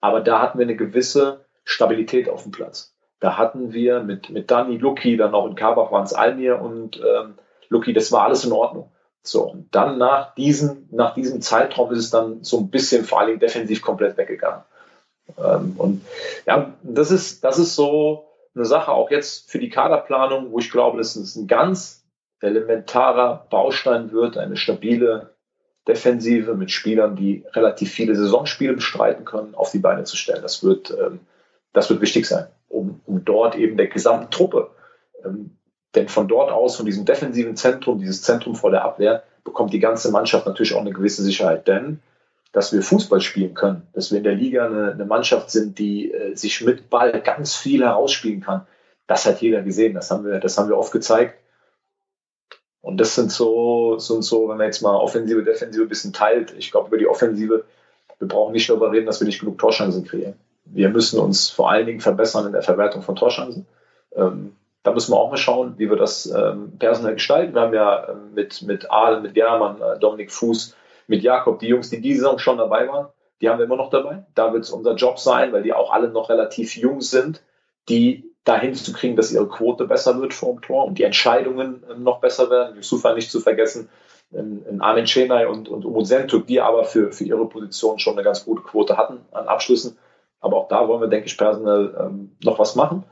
Aber 0.00 0.20
da 0.20 0.40
hatten 0.40 0.58
wir 0.58 0.66
eine 0.66 0.76
gewisse 0.76 1.44
Stabilität 1.64 2.28
auf 2.28 2.42
dem 2.42 2.52
Platz. 2.52 2.94
Da 3.20 3.38
hatten 3.38 3.72
wir 3.72 4.00
mit, 4.00 4.30
mit 4.30 4.50
Dani 4.50 4.76
Luki, 4.76 5.16
dann 5.16 5.34
auch 5.34 5.46
in 5.46 5.54
Karbach 5.54 5.92
waren 5.92 6.04
es 6.04 6.12
Almir 6.12 6.60
und 6.60 6.96
ähm, 6.96 7.34
Luki, 7.68 7.92
das 7.92 8.12
war 8.12 8.24
alles 8.24 8.44
in 8.44 8.52
Ordnung. 8.52 8.90
So, 9.22 9.42
und 9.50 9.74
dann 9.74 9.98
nach 9.98 10.34
diesem, 10.34 10.88
nach 10.90 11.14
diesem 11.14 11.40
Zeitraum 11.40 11.92
ist 11.92 11.98
es 11.98 12.10
dann 12.10 12.44
so 12.44 12.58
ein 12.58 12.70
bisschen 12.70 13.04
vor 13.04 13.20
allem 13.20 13.38
defensiv 13.38 13.82
komplett 13.82 14.16
weggegangen. 14.16 14.62
Ähm, 15.38 15.74
und 15.76 16.04
ja, 16.46 16.74
das 16.82 17.10
ist, 17.10 17.42
das 17.42 17.58
ist 17.58 17.74
so 17.74 18.28
eine 18.54 18.64
Sache 18.64 18.92
auch 18.92 19.10
jetzt 19.10 19.50
für 19.50 19.58
die 19.58 19.68
Kaderplanung, 19.68 20.52
wo 20.52 20.58
ich 20.58 20.70
glaube, 20.70 20.98
das 20.98 21.16
ist 21.16 21.36
ein 21.36 21.46
ganz 21.46 22.04
elementarer 22.40 23.46
Baustein 23.50 24.12
wird, 24.12 24.36
eine 24.36 24.56
stabile 24.56 25.34
Defensive 25.88 26.54
mit 26.54 26.70
Spielern, 26.70 27.16
die 27.16 27.44
relativ 27.52 27.92
viele 27.92 28.14
Saisonspiele 28.14 28.74
bestreiten 28.74 29.24
können, 29.24 29.54
auf 29.54 29.70
die 29.70 29.78
Beine 29.78 30.04
zu 30.04 30.16
stellen. 30.16 30.42
Das 30.42 30.64
wird, 30.64 30.90
ähm, 30.90 31.20
das 31.72 31.90
wird 31.90 32.00
wichtig 32.00 32.26
sein, 32.26 32.46
um, 32.68 33.00
um 33.06 33.24
dort 33.24 33.56
eben 33.56 33.76
der 33.76 33.86
gesamten 33.88 34.30
Truppe, 34.30 34.70
ähm, 35.24 35.56
denn 35.96 36.08
von 36.08 36.28
dort 36.28 36.50
aus, 36.50 36.76
von 36.76 36.86
diesem 36.86 37.04
defensiven 37.04 37.56
Zentrum, 37.56 37.98
dieses 37.98 38.22
Zentrum 38.22 38.54
vor 38.54 38.70
der 38.70 38.84
Abwehr, 38.84 39.22
bekommt 39.44 39.72
die 39.72 39.80
ganze 39.80 40.10
Mannschaft 40.10 40.46
natürlich 40.46 40.74
auch 40.74 40.80
eine 40.80 40.92
gewisse 40.92 41.22
Sicherheit. 41.22 41.66
Denn 41.66 42.00
dass 42.56 42.72
wir 42.72 42.80
Fußball 42.80 43.20
spielen 43.20 43.52
können, 43.52 43.86
dass 43.92 44.10
wir 44.10 44.16
in 44.16 44.24
der 44.24 44.34
Liga 44.34 44.64
eine, 44.64 44.92
eine 44.92 45.04
Mannschaft 45.04 45.50
sind, 45.50 45.78
die 45.78 46.10
äh, 46.10 46.34
sich 46.34 46.62
mit 46.62 46.88
Ball 46.88 47.20
ganz 47.20 47.54
viel 47.54 47.84
herausspielen 47.84 48.40
kann. 48.40 48.66
Das 49.06 49.26
hat 49.26 49.42
jeder 49.42 49.60
gesehen, 49.60 49.92
das 49.92 50.10
haben 50.10 50.24
wir, 50.24 50.40
das 50.40 50.56
haben 50.56 50.70
wir 50.70 50.78
oft 50.78 50.90
gezeigt. 50.90 51.38
Und 52.80 52.98
das 52.98 53.14
sind 53.14 53.30
so, 53.30 53.98
sind 53.98 54.22
so, 54.22 54.48
wenn 54.48 54.56
man 54.56 54.66
jetzt 54.66 54.80
mal 54.80 54.96
Offensive, 54.96 55.42
Defensive 55.42 55.82
ein 55.82 55.88
bisschen 55.88 56.14
teilt, 56.14 56.54
ich 56.56 56.70
glaube 56.70 56.88
über 56.88 56.96
die 56.96 57.06
Offensive, 57.06 57.64
wir 58.18 58.28
brauchen 58.28 58.52
nicht 58.52 58.70
darüber 58.70 58.90
reden, 58.90 59.04
dass 59.04 59.20
wir 59.20 59.26
nicht 59.26 59.40
genug 59.40 59.58
Torschancen 59.58 60.04
kreieren. 60.04 60.34
Wir 60.64 60.88
müssen 60.88 61.20
uns 61.20 61.50
vor 61.50 61.70
allen 61.70 61.84
Dingen 61.84 62.00
verbessern 62.00 62.46
in 62.46 62.52
der 62.52 62.62
Verwertung 62.62 63.02
von 63.02 63.16
Torschancen. 63.16 63.66
Ähm, 64.14 64.56
da 64.86 64.92
müssen 64.92 65.12
wir 65.12 65.18
auch 65.18 65.30
mal 65.30 65.36
schauen, 65.36 65.74
wie 65.78 65.90
wir 65.90 65.96
das 65.96 66.26
ähm, 66.26 66.78
personell 66.78 67.14
gestalten. 67.14 67.54
Wir 67.54 67.60
haben 67.60 67.74
ja 67.74 68.08
ähm, 68.08 68.34
mit, 68.34 68.62
mit 68.62 68.88
Aal, 68.88 69.20
mit 69.20 69.34
Germann, 69.34 69.82
äh, 69.82 69.98
Dominik 69.98 70.30
Fuß, 70.30 70.76
mit 71.08 71.24
Jakob, 71.24 71.58
die 71.58 71.66
Jungs, 71.66 71.90
die 71.90 72.00
diese 72.00 72.20
Saison 72.20 72.38
schon 72.38 72.58
dabei 72.58 72.86
waren, 72.88 73.08
die 73.40 73.48
haben 73.48 73.58
wir 73.58 73.64
immer 73.64 73.76
noch 73.76 73.90
dabei. 73.90 74.24
Da 74.36 74.52
wird 74.52 74.62
es 74.62 74.70
unser 74.70 74.94
Job 74.94 75.18
sein, 75.18 75.52
weil 75.52 75.64
die 75.64 75.72
auch 75.72 75.92
alle 75.92 76.08
noch 76.08 76.30
relativ 76.30 76.76
jung 76.76 77.00
sind, 77.00 77.42
die 77.88 78.32
dahin 78.44 78.74
zu 78.74 78.92
kriegen, 78.92 79.16
dass 79.16 79.32
ihre 79.32 79.48
Quote 79.48 79.86
besser 79.86 80.20
wird 80.20 80.32
vor 80.32 80.52
dem 80.52 80.62
Tor 80.62 80.84
und 80.84 80.98
die 80.98 81.02
Entscheidungen 81.02 81.82
äh, 81.90 81.98
noch 81.98 82.20
besser 82.20 82.48
werden. 82.48 82.76
Yusufa 82.76 83.12
nicht 83.12 83.32
zu 83.32 83.40
vergessen, 83.40 83.88
in, 84.30 84.64
in 84.66 84.80
Armin 84.80 85.06
Chenay 85.06 85.46
und, 85.46 85.68
und 85.68 85.84
Umut 85.84 86.06
Sentük, 86.06 86.46
die 86.46 86.60
aber 86.60 86.84
für, 86.84 87.10
für 87.10 87.24
ihre 87.24 87.48
Position 87.48 87.98
schon 87.98 88.12
eine 88.12 88.22
ganz 88.22 88.44
gute 88.44 88.62
Quote 88.62 88.96
hatten 88.96 89.18
an 89.32 89.48
Abschlüssen. 89.48 89.98
Aber 90.40 90.58
auch 90.58 90.68
da 90.68 90.86
wollen 90.86 91.00
wir, 91.00 91.08
denke 91.08 91.26
ich, 91.26 91.36
personell 91.36 91.92
ähm, 91.98 92.36
noch 92.44 92.60
was 92.60 92.76
machen. 92.76 93.02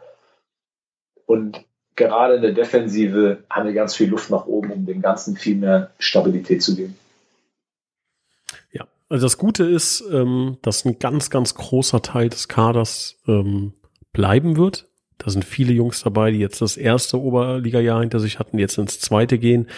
Und 1.26 1.64
gerade 1.96 2.34
in 2.34 2.42
der 2.42 2.52
Defensive 2.52 3.44
haben 3.50 3.66
wir 3.66 3.74
ganz 3.74 3.94
viel 3.94 4.08
Luft 4.08 4.30
nach 4.30 4.46
oben, 4.46 4.70
um 4.70 4.86
dem 4.86 5.02
Ganzen 5.02 5.36
viel 5.36 5.56
mehr 5.56 5.90
Stabilität 5.98 6.62
zu 6.62 6.76
geben. 6.76 6.96
Also 9.14 9.26
das 9.26 9.38
Gute 9.38 9.64
ist, 9.64 10.02
ähm, 10.12 10.58
dass 10.62 10.84
ein 10.84 10.98
ganz, 10.98 11.30
ganz 11.30 11.54
großer 11.54 12.02
Teil 12.02 12.30
des 12.30 12.48
Kaders 12.48 13.16
ähm, 13.28 13.74
bleiben 14.12 14.56
wird. 14.56 14.88
Da 15.18 15.30
sind 15.30 15.44
viele 15.44 15.72
Jungs 15.72 16.02
dabei, 16.02 16.32
die 16.32 16.38
jetzt 16.38 16.60
das 16.60 16.76
erste 16.76 17.20
Oberliga-Jahr 17.20 18.00
hinter 18.00 18.18
sich 18.18 18.38
hatten, 18.38 18.58
jetzt 18.58 18.78
ins 18.78 18.98
zweite 18.98 19.38
gehen. 19.38 19.68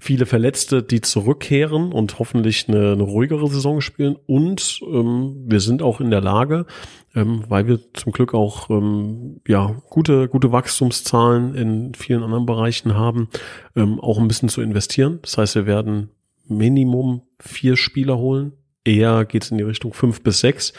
Viele 0.00 0.26
Verletzte, 0.26 0.82
die 0.82 1.00
zurückkehren 1.00 1.92
und 1.92 2.18
hoffentlich 2.18 2.68
eine, 2.68 2.92
eine 2.92 3.02
ruhigere 3.02 3.48
Saison 3.48 3.80
spielen. 3.80 4.16
Und 4.26 4.80
ähm, 4.82 5.44
wir 5.46 5.60
sind 5.60 5.82
auch 5.82 6.00
in 6.00 6.10
der 6.10 6.22
Lage, 6.22 6.66
ähm, 7.14 7.44
weil 7.48 7.66
wir 7.66 7.80
zum 7.92 8.12
Glück 8.12 8.34
auch 8.34 8.70
ähm, 8.70 9.40
ja 9.46 9.76
gute 9.88 10.28
gute 10.28 10.52
Wachstumszahlen 10.52 11.54
in 11.54 11.94
vielen 11.94 12.22
anderen 12.22 12.46
Bereichen 12.46 12.94
haben, 12.94 13.28
ähm, 13.74 14.00
auch 14.00 14.18
ein 14.18 14.28
bisschen 14.28 14.48
zu 14.48 14.60
investieren. 14.60 15.18
Das 15.22 15.38
heißt, 15.38 15.54
wir 15.56 15.66
werden 15.66 16.10
Minimum 16.48 17.22
vier 17.40 17.76
Spieler 17.76 18.18
holen, 18.18 18.52
eher 18.84 19.24
geht 19.24 19.44
es 19.44 19.50
in 19.50 19.58
die 19.58 19.64
Richtung 19.64 19.92
fünf 19.92 20.22
bis 20.22 20.40
sechs. 20.40 20.72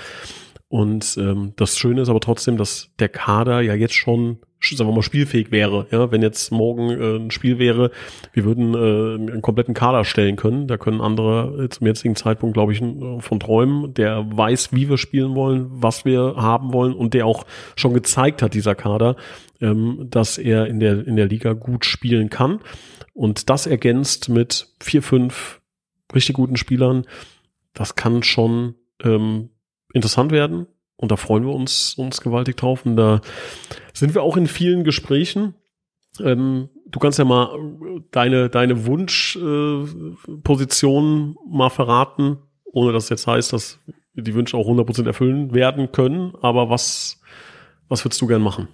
Und 0.70 1.18
ähm, 1.18 1.54
das 1.56 1.78
Schöne 1.78 2.02
ist 2.02 2.10
aber 2.10 2.20
trotzdem, 2.20 2.58
dass 2.58 2.90
der 3.00 3.08
Kader 3.08 3.62
ja 3.62 3.74
jetzt 3.74 3.94
schon, 3.94 4.40
sagen 4.62 4.90
wir 4.90 4.96
mal, 4.96 5.02
spielfähig 5.02 5.50
wäre. 5.50 5.88
Ja, 5.92 6.12
wenn 6.12 6.22
jetzt 6.22 6.52
morgen 6.52 6.90
äh, 6.90 7.16
ein 7.18 7.32
Spiel 7.32 7.58
wäre, 7.58 7.92
wir 8.34 8.44
würden 8.44 8.74
äh, 8.74 9.32
einen 9.32 9.42
kompletten 9.42 9.74
Kader 9.74 10.04
stellen 10.04 10.36
können. 10.36 10.68
Da 10.68 10.78
können 10.78 11.00
andere 11.00 11.64
äh, 11.64 11.70
zum 11.70 11.88
jetzigen 11.88 12.18
Zeitpunkt, 12.18 12.54
glaube 12.54 12.74
ich, 12.74 12.80
von 12.80 13.40
träumen, 13.40 13.94
der 13.94 14.26
weiß, 14.30 14.74
wie 14.74 14.90
wir 14.90 14.98
spielen 14.98 15.36
wollen, 15.36 15.68
was 15.70 16.04
wir 16.04 16.36
haben 16.36 16.74
wollen 16.74 16.94
und 16.94 17.14
der 17.14 17.26
auch 17.26 17.46
schon 17.78 17.94
gezeigt 17.94 18.42
hat, 18.42 18.54
dieser 18.54 18.76
Kader, 18.76 19.16
ähm, 19.62 20.08
dass 20.10 20.38
er 20.38 20.68
in 20.68 20.82
der 20.82 21.08
in 21.08 21.16
der 21.16 21.28
Liga 21.28 21.54
gut 21.54 21.86
spielen 21.86 22.30
kann. 22.30 22.60
Und 23.14 23.50
das 23.50 23.68
ergänzt 23.68 24.28
mit 24.28 24.68
vier, 24.82 25.02
fünf 25.02 25.62
richtig 26.14 26.36
guten 26.36 26.58
Spielern 26.58 27.06
das 27.78 27.94
kann 27.94 28.24
schon 28.24 28.76
ähm, 29.04 29.50
interessant 29.98 30.32
werden. 30.32 30.68
Und 30.96 31.12
da 31.12 31.16
freuen 31.16 31.46
wir 31.46 31.54
uns, 31.54 31.94
uns 31.96 32.22
gewaltig 32.22 32.58
drauf. 32.58 32.84
Und 32.86 32.96
da 32.96 33.22
sind 33.94 34.16
wir 34.16 34.24
auch 34.24 34.36
in 34.36 34.48
vielen 34.48 34.84
Gesprächen. 34.84 35.54
Ähm, 36.20 36.70
du 36.88 36.98
kannst 37.00 37.20
ja 37.20 37.26
mal 37.26 37.56
deine, 38.12 38.50
deine 38.50 38.88
Wunschposition 38.88 41.36
äh, 41.36 41.56
mal 41.56 41.70
verraten, 41.70 42.40
ohne 42.66 42.94
dass 42.94 43.10
jetzt 43.10 43.28
heißt, 43.28 43.54
dass 43.54 43.78
die 44.16 44.34
Wünsche 44.34 44.58
auch 44.58 44.68
100% 44.68 45.06
erfüllen 45.06 45.54
werden 45.54 45.92
können. 45.92 46.34
Aber 46.42 46.72
was, 46.72 47.22
was 47.88 48.04
würdest 48.04 48.20
du 48.22 48.28
gern 48.28 48.42
machen? 48.42 48.68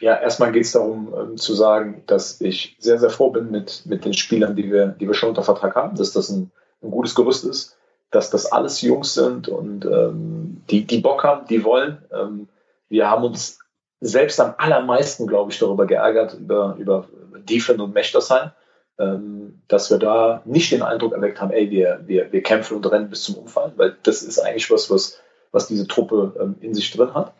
Ja, 0.00 0.16
erstmal 0.16 0.52
geht 0.52 0.64
es 0.64 0.72
darum 0.72 1.12
ähm, 1.14 1.36
zu 1.36 1.52
sagen, 1.52 2.02
dass 2.06 2.40
ich 2.40 2.78
sehr, 2.78 2.98
sehr 2.98 3.10
froh 3.10 3.28
bin 3.30 3.50
mit, 3.50 3.82
mit 3.84 4.06
den 4.06 4.14
Spielern, 4.14 4.56
die 4.56 4.72
wir, 4.72 4.86
die 4.86 5.06
wir 5.06 5.12
schon 5.12 5.28
unter 5.28 5.42
Vertrag 5.42 5.76
haben, 5.76 5.96
dass 5.96 6.12
das 6.12 6.30
ein, 6.30 6.50
ein 6.82 6.90
gutes 6.90 7.14
Gerüst 7.14 7.44
ist 7.44 7.76
dass 8.12 8.30
das 8.30 8.52
alles 8.52 8.82
Jungs 8.82 9.14
sind 9.14 9.48
und 9.48 9.84
ähm, 9.86 10.62
die, 10.70 10.86
die 10.86 10.98
Bock 10.98 11.24
haben, 11.24 11.46
die 11.48 11.64
wollen. 11.64 11.98
Ähm, 12.12 12.46
wir 12.88 13.10
haben 13.10 13.24
uns 13.24 13.58
selbst 14.00 14.38
am 14.38 14.54
allermeisten, 14.58 15.26
glaube 15.26 15.50
ich, 15.50 15.58
darüber 15.58 15.86
geärgert, 15.86 16.34
über, 16.34 16.76
über 16.78 17.08
Diefen 17.48 17.80
und 17.80 17.94
Mechtersheim, 17.94 18.50
ähm, 18.98 19.62
dass 19.66 19.90
wir 19.90 19.98
da 19.98 20.42
nicht 20.44 20.70
den 20.72 20.82
Eindruck 20.82 21.14
erweckt 21.14 21.40
haben, 21.40 21.52
ey, 21.52 21.70
wir, 21.70 22.02
wir, 22.06 22.30
wir 22.32 22.42
kämpfen 22.42 22.76
und 22.76 22.90
rennen 22.90 23.08
bis 23.08 23.24
zum 23.24 23.36
Umfallen, 23.36 23.72
weil 23.76 23.96
das 24.02 24.22
ist 24.22 24.38
eigentlich 24.38 24.70
was, 24.70 24.90
was, 24.90 25.18
was 25.50 25.66
diese 25.66 25.88
Truppe 25.88 26.34
ähm, 26.38 26.56
in 26.60 26.74
sich 26.74 26.90
drin 26.92 27.14
hat. 27.14 27.32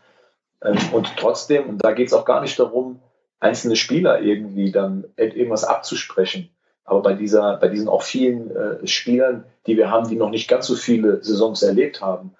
Ähm, 0.62 0.78
und 0.92 1.12
trotzdem, 1.18 1.68
und 1.68 1.84
da 1.84 1.92
geht 1.92 2.06
es 2.06 2.14
auch 2.14 2.24
gar 2.24 2.40
nicht 2.40 2.58
darum, 2.58 3.00
einzelne 3.40 3.76
Spieler 3.76 4.22
irgendwie 4.22 4.72
dann 4.72 5.04
irgendwas 5.16 5.64
abzusprechen. 5.64 6.48
Aber 6.84 7.02
bei 7.02 7.14
dieser, 7.14 7.56
bei 7.58 7.68
diesen 7.68 7.88
auch 7.88 8.02
vielen 8.02 8.50
äh, 8.50 8.86
Spielern, 8.86 9.44
die 9.66 9.76
wir 9.76 9.90
haben, 9.90 10.08
die 10.08 10.16
noch 10.16 10.30
nicht 10.30 10.48
ganz 10.48 10.66
so 10.66 10.74
viele 10.74 11.22
Saisons 11.22 11.62
erlebt 11.62 12.00
haben, 12.00 12.34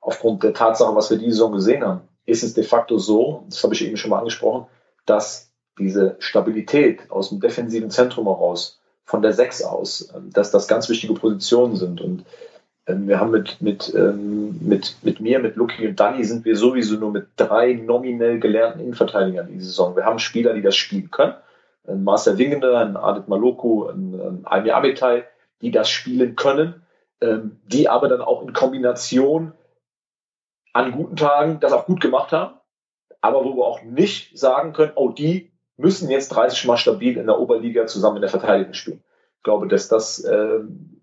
aufgrund 0.00 0.42
der 0.42 0.54
Tatsache, 0.54 0.94
was 0.94 1.10
wir 1.10 1.18
diese 1.18 1.32
Saison 1.32 1.52
gesehen 1.52 1.84
haben, 1.84 2.00
ist 2.24 2.42
es 2.42 2.54
de 2.54 2.64
facto 2.64 2.98
so, 2.98 3.44
das 3.48 3.62
habe 3.64 3.74
ich 3.74 3.84
eben 3.84 3.96
schon 3.96 4.10
mal 4.10 4.18
angesprochen, 4.18 4.66
dass 5.06 5.50
diese 5.78 6.16
Stabilität 6.18 7.10
aus 7.10 7.30
dem 7.30 7.40
defensiven 7.40 7.90
Zentrum 7.90 8.26
heraus, 8.26 8.78
von 9.04 9.22
der 9.22 9.32
Sechs 9.32 9.62
aus, 9.62 10.12
ähm, 10.14 10.30
dass 10.32 10.50
das 10.50 10.68
ganz 10.68 10.88
wichtige 10.90 11.14
Positionen 11.14 11.76
sind. 11.76 12.00
Und 12.02 12.24
ähm, 12.86 13.08
wir 13.08 13.18
haben 13.18 13.30
mit, 13.30 13.60
mit, 13.62 13.92
ähm, 13.94 14.58
mit, 14.60 14.96
mit 15.02 15.20
mir, 15.20 15.38
mit 15.38 15.56
Lucky 15.56 15.88
und 15.88 15.98
Danny 15.98 16.24
sind 16.24 16.44
wir 16.44 16.56
sowieso 16.56 16.96
nur 16.96 17.10
mit 17.10 17.26
drei 17.36 17.72
nominell 17.72 18.38
gelernten 18.38 18.80
Innenverteidigern 18.80 19.48
diese 19.50 19.64
Saison. 19.64 19.96
Wir 19.96 20.04
haben 20.04 20.18
Spieler, 20.18 20.52
die 20.52 20.60
das 20.60 20.76
spielen 20.76 21.10
können 21.10 21.34
ein 21.88 22.04
Marcel 22.04 22.38
Wingender, 22.38 22.78
ein 22.78 22.96
Adit 22.96 23.28
Maloku, 23.28 23.86
ein, 23.86 24.14
ein 24.14 24.40
Almi 24.44 24.70
Abetai, 24.70 25.24
die 25.62 25.70
das 25.70 25.88
spielen 25.88 26.36
können, 26.36 26.82
ähm, 27.20 27.60
die 27.66 27.88
aber 27.88 28.08
dann 28.08 28.20
auch 28.20 28.42
in 28.42 28.52
Kombination 28.52 29.52
an 30.72 30.92
guten 30.92 31.16
Tagen 31.16 31.60
das 31.60 31.72
auch 31.72 31.86
gut 31.86 32.00
gemacht 32.00 32.32
haben, 32.32 32.54
aber 33.20 33.44
wo 33.44 33.56
wir 33.56 33.64
auch 33.64 33.82
nicht 33.82 34.38
sagen 34.38 34.72
können, 34.72 34.92
oh, 34.94 35.10
die 35.10 35.50
müssen 35.76 36.10
jetzt 36.10 36.28
30 36.28 36.66
Mal 36.66 36.76
stabil 36.76 37.16
in 37.16 37.26
der 37.26 37.38
Oberliga 37.38 37.86
zusammen 37.86 38.16
in 38.16 38.22
der 38.22 38.30
Verteidigung 38.30 38.74
spielen. 38.74 39.02
Ich 39.38 39.42
glaube, 39.42 39.68
dass 39.68 39.88
das, 39.88 40.22
äh, 40.24 40.60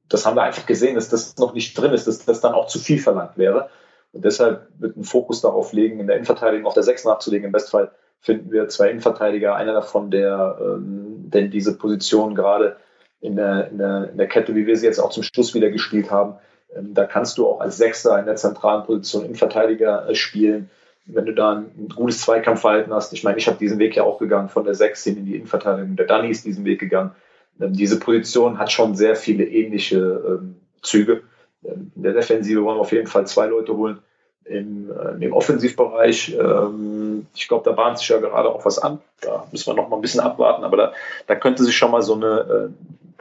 das 0.08 0.26
haben 0.26 0.36
wir 0.36 0.44
einfach 0.44 0.66
gesehen, 0.66 0.96
dass 0.96 1.10
das 1.10 1.38
noch 1.38 1.54
nicht 1.54 1.78
drin 1.78 1.94
ist, 1.94 2.08
dass 2.08 2.26
das 2.26 2.42
dann 2.42 2.54
auch 2.54 2.68
zu 2.68 2.80
viel 2.80 3.00
verlangt 3.00 3.38
wäre. 3.38 3.70
Und 4.12 4.24
deshalb 4.24 4.70
wird 4.78 4.96
ein 4.96 5.04
Fokus 5.04 5.42
darauf 5.42 5.74
legen, 5.74 6.00
in 6.00 6.08
der 6.08 6.16
Innenverteidigung 6.16 6.68
auf 6.68 6.74
der 6.74 6.84
6 6.84 7.06
nachzulegen, 7.06 7.48
im 7.48 7.52
Bestfall 7.52 7.92
finden 8.20 8.52
wir 8.52 8.68
zwei 8.68 8.90
Innenverteidiger, 8.90 9.56
einer 9.56 9.74
davon, 9.74 10.12
der 10.12 10.58
ähm, 10.60 11.30
denn 11.30 11.52
diese 11.52 11.78
Position 11.78 12.36
gerade 12.36 12.78
in 13.22 13.36
der, 13.36 13.70
in, 13.70 13.78
der, 13.78 14.10
in 14.12 14.18
der 14.18 14.28
Kette, 14.28 14.56
wie 14.56 14.68
wir 14.68 14.78
sie 14.78 14.86
jetzt 14.86 15.00
auch 15.00 15.10
zum 15.10 15.24
Schluss 15.24 15.54
wieder 15.54 15.70
gespielt 15.70 16.12
haben, 16.12 16.36
ähm, 16.76 16.94
da 16.94 17.06
kannst 17.06 17.38
du 17.38 17.48
auch 17.48 17.60
als 17.60 17.78
Sechster 17.78 18.20
in 18.20 18.26
der 18.26 18.36
zentralen 18.36 18.86
Position 18.86 19.26
Innenverteidiger 19.26 20.10
äh, 20.10 20.16
spielen. 20.16 20.70
Wenn 21.06 21.26
du 21.26 21.34
da 21.34 21.54
ein, 21.54 21.90
gutes 21.96 22.22
Zweikampfverhalten 22.22 22.94
hast, 22.94 23.14
ich 23.14 23.24
meine, 23.24 23.38
ich 23.38 23.48
habe 23.48 23.58
diesen 23.58 23.80
Weg 23.80 23.96
ja 23.96 24.04
auch 24.04 24.18
gegangen, 24.18 24.50
von 24.50 24.64
der 24.64 24.74
Sechs 24.74 25.04
hin 25.04 25.18
in 25.18 25.26
die 25.26 25.36
Innenverteidigung, 25.36 25.96
der 25.96 26.08
Danny 26.08 26.30
ist 26.30 26.46
diesen 26.46 26.66
Weg 26.66 26.80
gegangen. 26.80 27.12
Ähm, 27.60 27.74
diese 27.74 28.00
Position 28.00 28.60
hat 28.60 28.72
schon 28.72 28.96
sehr 28.96 29.16
viele 29.16 29.46
ähnliche 29.46 29.98
ähm, 29.98 30.56
Züge. 30.82 31.24
Ähm, 31.64 31.92
in 31.96 32.04
der 32.04 32.14
Defensive 32.14 32.64
wollen 32.64 32.78
wir 32.78 32.82
auf 32.82 32.92
jeden 32.92 33.08
Fall 33.08 33.28
zwei 33.28 33.48
Leute 33.48 33.76
holen, 33.76 34.00
im, 34.46 34.92
äh, 34.92 35.24
im 35.24 35.34
Offensivbereich. 35.34 36.36
Ähm, 36.40 37.28
ich 37.34 37.48
glaube, 37.48 37.64
da 37.66 37.72
bahnt 37.72 38.00
sich 38.00 38.10
ja 38.10 38.20
gerade 38.20 38.50
auch 38.50 38.66
was 38.66 38.80
an. 38.80 39.02
Da 39.22 39.48
müssen 39.52 39.68
wir 39.68 39.74
noch 39.76 39.90
mal 39.90 39.98
ein 39.98 40.02
bisschen 40.02 40.22
abwarten, 40.22 40.64
aber 40.64 40.78
da, 40.78 40.94
da 41.28 41.36
könnte 41.36 41.64
sich 41.64 41.76
schon 41.76 41.92
mal 41.92 42.02
so 42.02 42.14
eine, 42.14 42.72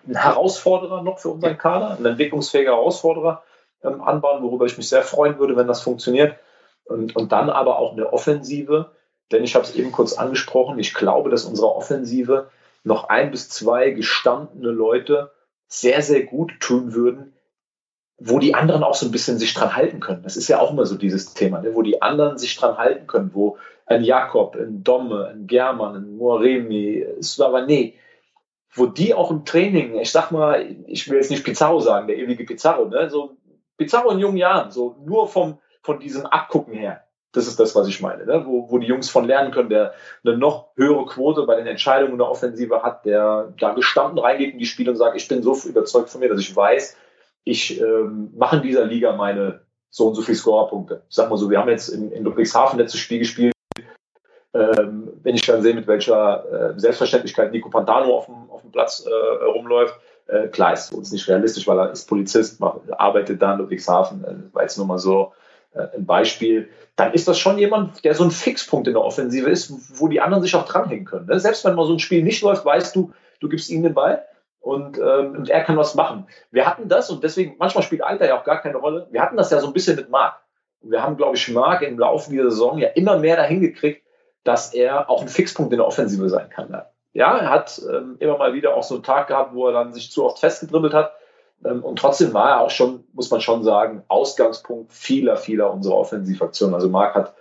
äh, 0.07 0.11
ein 0.11 0.17
Herausforderer 0.17 1.03
noch 1.03 1.19
für 1.19 1.31
unseren 1.31 1.57
Kader, 1.57 1.97
ein 1.99 2.05
entwicklungsfähiger 2.05 2.73
Herausforderer 2.73 3.43
ähm, 3.83 4.03
anbauen, 4.03 4.43
worüber 4.43 4.67
ich 4.67 4.77
mich 4.77 4.89
sehr 4.89 5.03
freuen 5.03 5.39
würde, 5.39 5.57
wenn 5.57 5.67
das 5.67 5.81
funktioniert. 5.81 6.37
Und, 6.85 7.17
und 7.17 7.33
dann 7.33 7.49
aber 7.49 7.79
auch 7.79 7.93
eine 7.93 8.13
Offensive, 8.13 8.91
denn 9.33 9.43
ich 9.43 9.55
habe 9.55 9.65
es 9.65 9.75
eben 9.75 9.91
kurz 9.91 10.13
angesprochen, 10.13 10.79
ich 10.79 10.93
glaube, 10.93 11.31
dass 11.31 11.47
unsere 11.47 11.75
Offensive 11.75 12.51
noch 12.83 13.09
ein 13.09 13.31
bis 13.31 13.49
zwei 13.49 13.91
gestandene 13.91 14.71
Leute 14.71 15.31
sehr, 15.69 16.03
sehr 16.03 16.25
gut 16.25 16.53
tun 16.61 16.93
würden, 16.93 17.33
wo 18.19 18.39
die 18.39 18.55
anderen 18.55 18.85
auch 18.85 18.95
so 18.95 19.07
ein 19.07 19.13
bisschen 19.13 19.39
sich 19.39 19.55
dran 19.55 19.75
halten 19.75 20.01
können. 20.01 20.23
Das 20.23 20.37
ist 20.37 20.49
ja 20.49 20.61
auch 20.61 20.73
immer 20.73 20.87
so 20.87 20.97
dieses 20.97 21.35
Thema, 21.35 21.61
ne? 21.61 21.75
wo 21.75 21.83
die 21.83 22.01
anderen 22.01 22.39
sich 22.39 22.57
dran 22.57 22.79
halten 22.79 23.07
können, 23.07 23.31
wo 23.35 23.59
ein 23.87 24.05
Jakob, 24.05 24.57
ein 24.57 24.83
Domme, 24.85 25.27
ein 25.27 25.47
German, 25.47 25.97
ein 25.97 26.17
Moremi, 26.17 27.05
Slavane, 27.21 27.95
wo 28.73 28.87
die 28.87 29.15
auch 29.15 29.31
im 29.31 29.45
Training, 29.45 29.99
ich 29.99 30.11
sag 30.11 30.31
mal, 30.31 30.77
ich 30.87 31.09
will 31.09 31.19
jetzt 31.19 31.31
nicht 31.31 31.45
Pizarro 31.45 31.81
sagen, 31.81 32.07
der 32.07 32.17
ewige 32.17 32.45
Pizarro, 32.45 32.87
ne? 32.87 33.11
so 33.11 33.37
Pizarro 33.77 34.11
in 34.11 34.21
jungen 34.21 34.37
Jahren, 34.37 34.71
so 34.71 34.97
nur 35.05 35.29
vom, 35.29 35.59
von 35.83 35.99
diesem 35.99 36.27
Abgucken 36.27 36.75
her. 36.75 37.03
Das 37.33 37.49
ist 37.49 37.59
das, 37.59 37.75
was 37.75 37.89
ich 37.89 38.01
meine, 38.01 38.25
ne? 38.27 38.47
wo, 38.47 38.71
wo 38.71 38.79
die 38.79 38.87
Jungs 38.87 39.11
von 39.11 39.25
lernen 39.25 39.51
können, 39.51 39.69
der 39.69 39.93
eine 40.25 40.39
noch 40.39 40.69
höhere 40.77 41.05
Quote 41.07 41.43
bei 41.43 41.57
den 41.57 41.67
Entscheidungen 41.67 42.17
der 42.17 42.31
Offensive 42.31 42.83
hat, 42.85 43.05
der 43.05 43.53
da 43.59 43.75
gestanden 43.75 44.21
reingeht 44.21 44.53
in 44.53 44.61
die 44.61 44.67
Spiele 44.67 44.93
und 44.93 44.97
sagt, 44.97 45.17
ich 45.17 45.27
bin 45.27 45.43
so 45.43 45.57
überzeugt 45.69 46.11
von 46.11 46.21
mir, 46.21 46.29
dass 46.29 46.39
ich 46.39 46.55
weiß, 46.55 46.97
ich 47.45 47.81
ähm, 47.81 48.31
mache 48.37 48.57
in 48.57 48.63
dieser 48.63 48.85
Liga 48.85 49.13
meine 49.13 49.61
so 49.91 50.09
und 50.09 50.15
so 50.15 50.23
viel 50.23 50.35
Scorerpunkte. 50.35 51.03
Ich 51.09 51.15
sag 51.15 51.31
mal 51.31 51.37
so, 51.37 51.49
wir 51.51 51.59
haben 51.59 51.69
jetzt 51.69 51.89
in, 51.89 52.11
in 52.11 52.25
Ludwigshafen 52.25 52.79
letztes 52.79 53.01
Spiel 53.01 53.21
gespielt. 53.21 53.53
Ähm, 54.53 55.13
wenn 55.23 55.35
ich 55.35 55.47
dann 55.47 55.63
sehe, 55.63 55.75
mit 55.75 55.87
welcher 55.87 56.73
äh, 56.75 56.79
Selbstverständlichkeit 56.79 57.53
Nico 57.53 57.69
Pantano 57.71 58.17
auf 58.17 58.27
dem, 58.27 58.51
auf 58.51 58.63
dem 58.63 58.73
Platz 58.73 59.07
äh, 59.07 59.45
rumläuft, 59.45 59.95
äh, 60.27 60.49
klar 60.49 60.73
ist 60.73 60.89
für 60.89 60.97
uns 60.97 61.13
nicht 61.13 61.29
realistisch, 61.29 61.67
weil 61.67 61.79
er 61.79 61.91
ist 61.91 62.09
Polizist, 62.09 62.61
macht, 62.61 62.81
arbeitet 62.93 63.43
da 63.43 63.53
in 63.53 63.61
Ludwigshafen, 63.61 64.25
äh, 64.25 64.55
war 64.55 64.63
jetzt 64.63 64.79
nur 64.79 64.87
mal 64.87 64.99
so 64.99 65.33
äh, 65.75 65.87
ein 65.97 66.07
Beispiel. 66.07 66.69
Dann 66.97 67.13
ist 67.13 67.29
das 67.29 67.39
schon 67.39 67.59
jemand, 67.59 68.05
der 68.05 68.15
so 68.15 68.25
ein 68.25 68.31
Fixpunkt 68.31 68.87
in 68.87 68.95
der 68.95 69.03
Offensive 69.03 69.51
ist, 69.51 69.73
wo 70.01 70.09
die 70.09 70.21
anderen 70.21 70.43
sich 70.43 70.55
auch 70.55 70.67
dranhängen 70.67 71.05
können. 71.05 71.27
Ne? 71.27 71.39
Selbst 71.41 71.65
wenn 71.65 71.75
mal 71.75 71.87
so 71.87 71.93
ein 71.93 72.01
Spiel 72.01 72.23
nicht 72.23 72.43
läuft, 72.43 72.65
weißt 72.65 72.95
du, 72.97 73.13
du 73.41 73.49
gibst 73.49 73.71
ihm 73.71 73.83
den 73.83 73.95
Ball 73.95 74.25
und, 74.65 74.99
ähm, 74.99 75.37
und 75.37 75.51
er 75.51 75.63
kann 75.63 75.77
was 75.77 75.95
machen. 75.95 76.27
Wir 76.51 76.67
hatten 76.67 76.89
das 76.89 77.11
und 77.11 77.23
deswegen, 77.23 77.57
manchmal 77.59 77.85
spielt 77.85 78.03
Alter 78.03 78.27
ja 78.27 78.41
auch 78.41 78.45
gar 78.45 78.63
keine 78.63 78.79
Rolle. 78.79 79.07
Wir 79.11 79.21
hatten 79.21 79.37
das 79.37 79.51
ja 79.51 79.61
so 79.61 79.67
ein 79.67 79.75
bisschen 79.75 79.97
mit 79.97 80.09
Marc. 80.09 80.41
Wir 80.81 81.03
haben, 81.03 81.19
glaube 81.19 81.37
ich, 81.37 81.51
Marc 81.51 81.83
im 81.83 81.99
Laufe 81.99 82.31
dieser 82.31 82.51
Saison 82.51 82.79
ja 82.79 82.89
immer 82.89 83.19
mehr 83.19 83.37
dahin 83.37 83.61
gekriegt, 83.61 84.07
dass 84.43 84.73
er 84.73 85.11
auch 85.11 85.21
ein 85.21 85.29
Fixpunkt 85.29 85.73
in 85.73 85.79
der 85.79 85.87
Offensive 85.87 86.29
sein 86.31 86.49
kann. 86.49 86.71
Ja, 86.71 86.87
ja 87.13 87.37
er 87.37 87.51
hat 87.51 87.81
ähm, 87.91 88.17
immer 88.21 88.39
mal 88.39 88.55
wieder 88.55 88.75
auch 88.75 88.83
so 88.83 88.95
einen 88.95 89.05
Tag 89.05 89.29
gehabt, 89.29 89.55
wo 89.55 89.67
er 89.67 89.75
dann 89.75 89.93
sich 89.93 90.11
zu 90.11 90.25
oft 90.25 90.39
festgedribbelt 90.39 90.95
hat. 90.95 91.13
Ähm, 91.63 91.85
und 91.85 91.99
trotzdem 91.99 92.33
war 92.33 92.51
er 92.53 92.61
auch 92.63 92.71
schon, 92.71 93.05
muss 93.13 93.31
man 93.31 93.43
schon 93.43 93.65
sagen, 93.65 94.03
Ausgangspunkt 94.09 94.95
vieler, 94.95 95.37
vieler 95.37 95.75
unserer 95.75 95.97
Offensivaktionen. 95.97 96.75
Also 96.75 96.89
Marc 96.89 97.15
hat, 97.15 97.35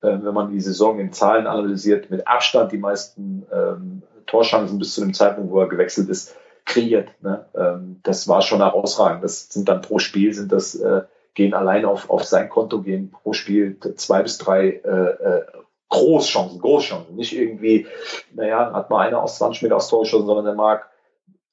äh, 0.00 0.16
wenn 0.22 0.32
man 0.32 0.50
die 0.50 0.60
Saison 0.60 0.98
in 0.98 1.12
Zahlen 1.12 1.46
analysiert, 1.46 2.10
mit 2.10 2.26
Abstand 2.26 2.72
die 2.72 2.78
meisten 2.78 3.46
ähm, 3.52 4.02
Torschancen 4.26 4.78
bis 4.78 4.94
zu 4.94 5.02
dem 5.02 5.12
Zeitpunkt, 5.12 5.52
wo 5.52 5.60
er 5.60 5.68
gewechselt 5.68 6.08
ist 6.08 6.36
kreiert. 6.70 7.10
Ne? 7.20 7.44
Ähm, 7.54 8.00
das 8.04 8.28
war 8.28 8.42
schon 8.42 8.60
herausragend. 8.60 9.24
Das 9.24 9.48
sind 9.48 9.68
dann 9.68 9.82
pro 9.82 9.98
Spiel, 9.98 10.32
sind 10.32 10.52
das, 10.52 10.76
äh, 10.76 11.02
gehen 11.34 11.52
allein 11.52 11.84
auf, 11.84 12.08
auf 12.08 12.24
sein 12.24 12.48
Konto, 12.48 12.80
gehen 12.80 13.10
pro 13.10 13.32
Spiel 13.32 13.78
zwei 13.96 14.22
bis 14.22 14.38
drei 14.38 14.80
äh, 14.84 14.88
äh, 14.88 15.44
Großchancen, 15.88 16.60
Großchancen. 16.60 17.16
Nicht 17.16 17.36
irgendwie, 17.36 17.88
naja, 18.32 18.72
hat 18.72 18.88
mal 18.88 19.06
einer 19.06 19.20
aus 19.20 19.38
20 19.38 19.62
Meter 19.62 19.76
aus 19.76 19.88
Tor 19.88 20.02
geschossen, 20.02 20.26
sondern 20.26 20.44
der 20.44 20.54
Marc 20.54 20.88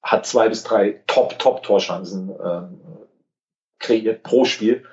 hat 0.03 0.27
zwei 0.27 0.49
bis 0.49 0.63
drei 0.63 1.01
Top, 1.07 1.39
Top 1.39 1.63
Torchancen 1.63 2.29
ähm, 2.43 2.79
kreiert 3.79 4.21
pro 4.21 4.45
Spiel. 4.45 4.83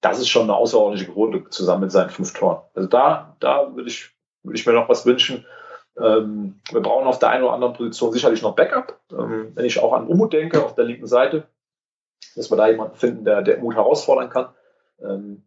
Das 0.00 0.18
ist 0.18 0.28
schon 0.28 0.44
eine 0.44 0.56
außerordentliche 0.56 1.12
Quote 1.12 1.48
zusammen 1.50 1.82
mit 1.82 1.92
seinen 1.92 2.10
fünf 2.10 2.32
Toren. 2.32 2.62
Also 2.74 2.88
da, 2.88 3.36
da 3.40 3.74
würde 3.74 3.90
ich, 3.90 4.10
würde 4.42 4.58
ich 4.58 4.66
mir 4.66 4.72
noch 4.72 4.88
was 4.88 5.04
wünschen. 5.04 5.44
Ähm, 5.98 6.60
wir 6.70 6.80
brauchen 6.80 7.06
auf 7.06 7.18
der 7.18 7.30
einen 7.30 7.44
oder 7.44 7.54
anderen 7.54 7.74
Position 7.74 8.12
sicherlich 8.12 8.42
noch 8.42 8.54
Backup. 8.54 9.00
Ähm, 9.12 9.52
wenn 9.54 9.64
ich 9.64 9.80
auch 9.80 9.92
an 9.92 10.06
Umut 10.06 10.32
denke, 10.32 10.64
auf 10.64 10.74
der 10.74 10.84
linken 10.84 11.06
Seite, 11.06 11.46
dass 12.34 12.50
wir 12.50 12.56
da 12.56 12.68
jemanden 12.68 12.96
finden, 12.96 13.24
der, 13.24 13.42
der 13.42 13.58
Umut 13.58 13.74
herausfordern 13.74 14.30
kann. 14.30 14.48
Ähm, 15.00 15.46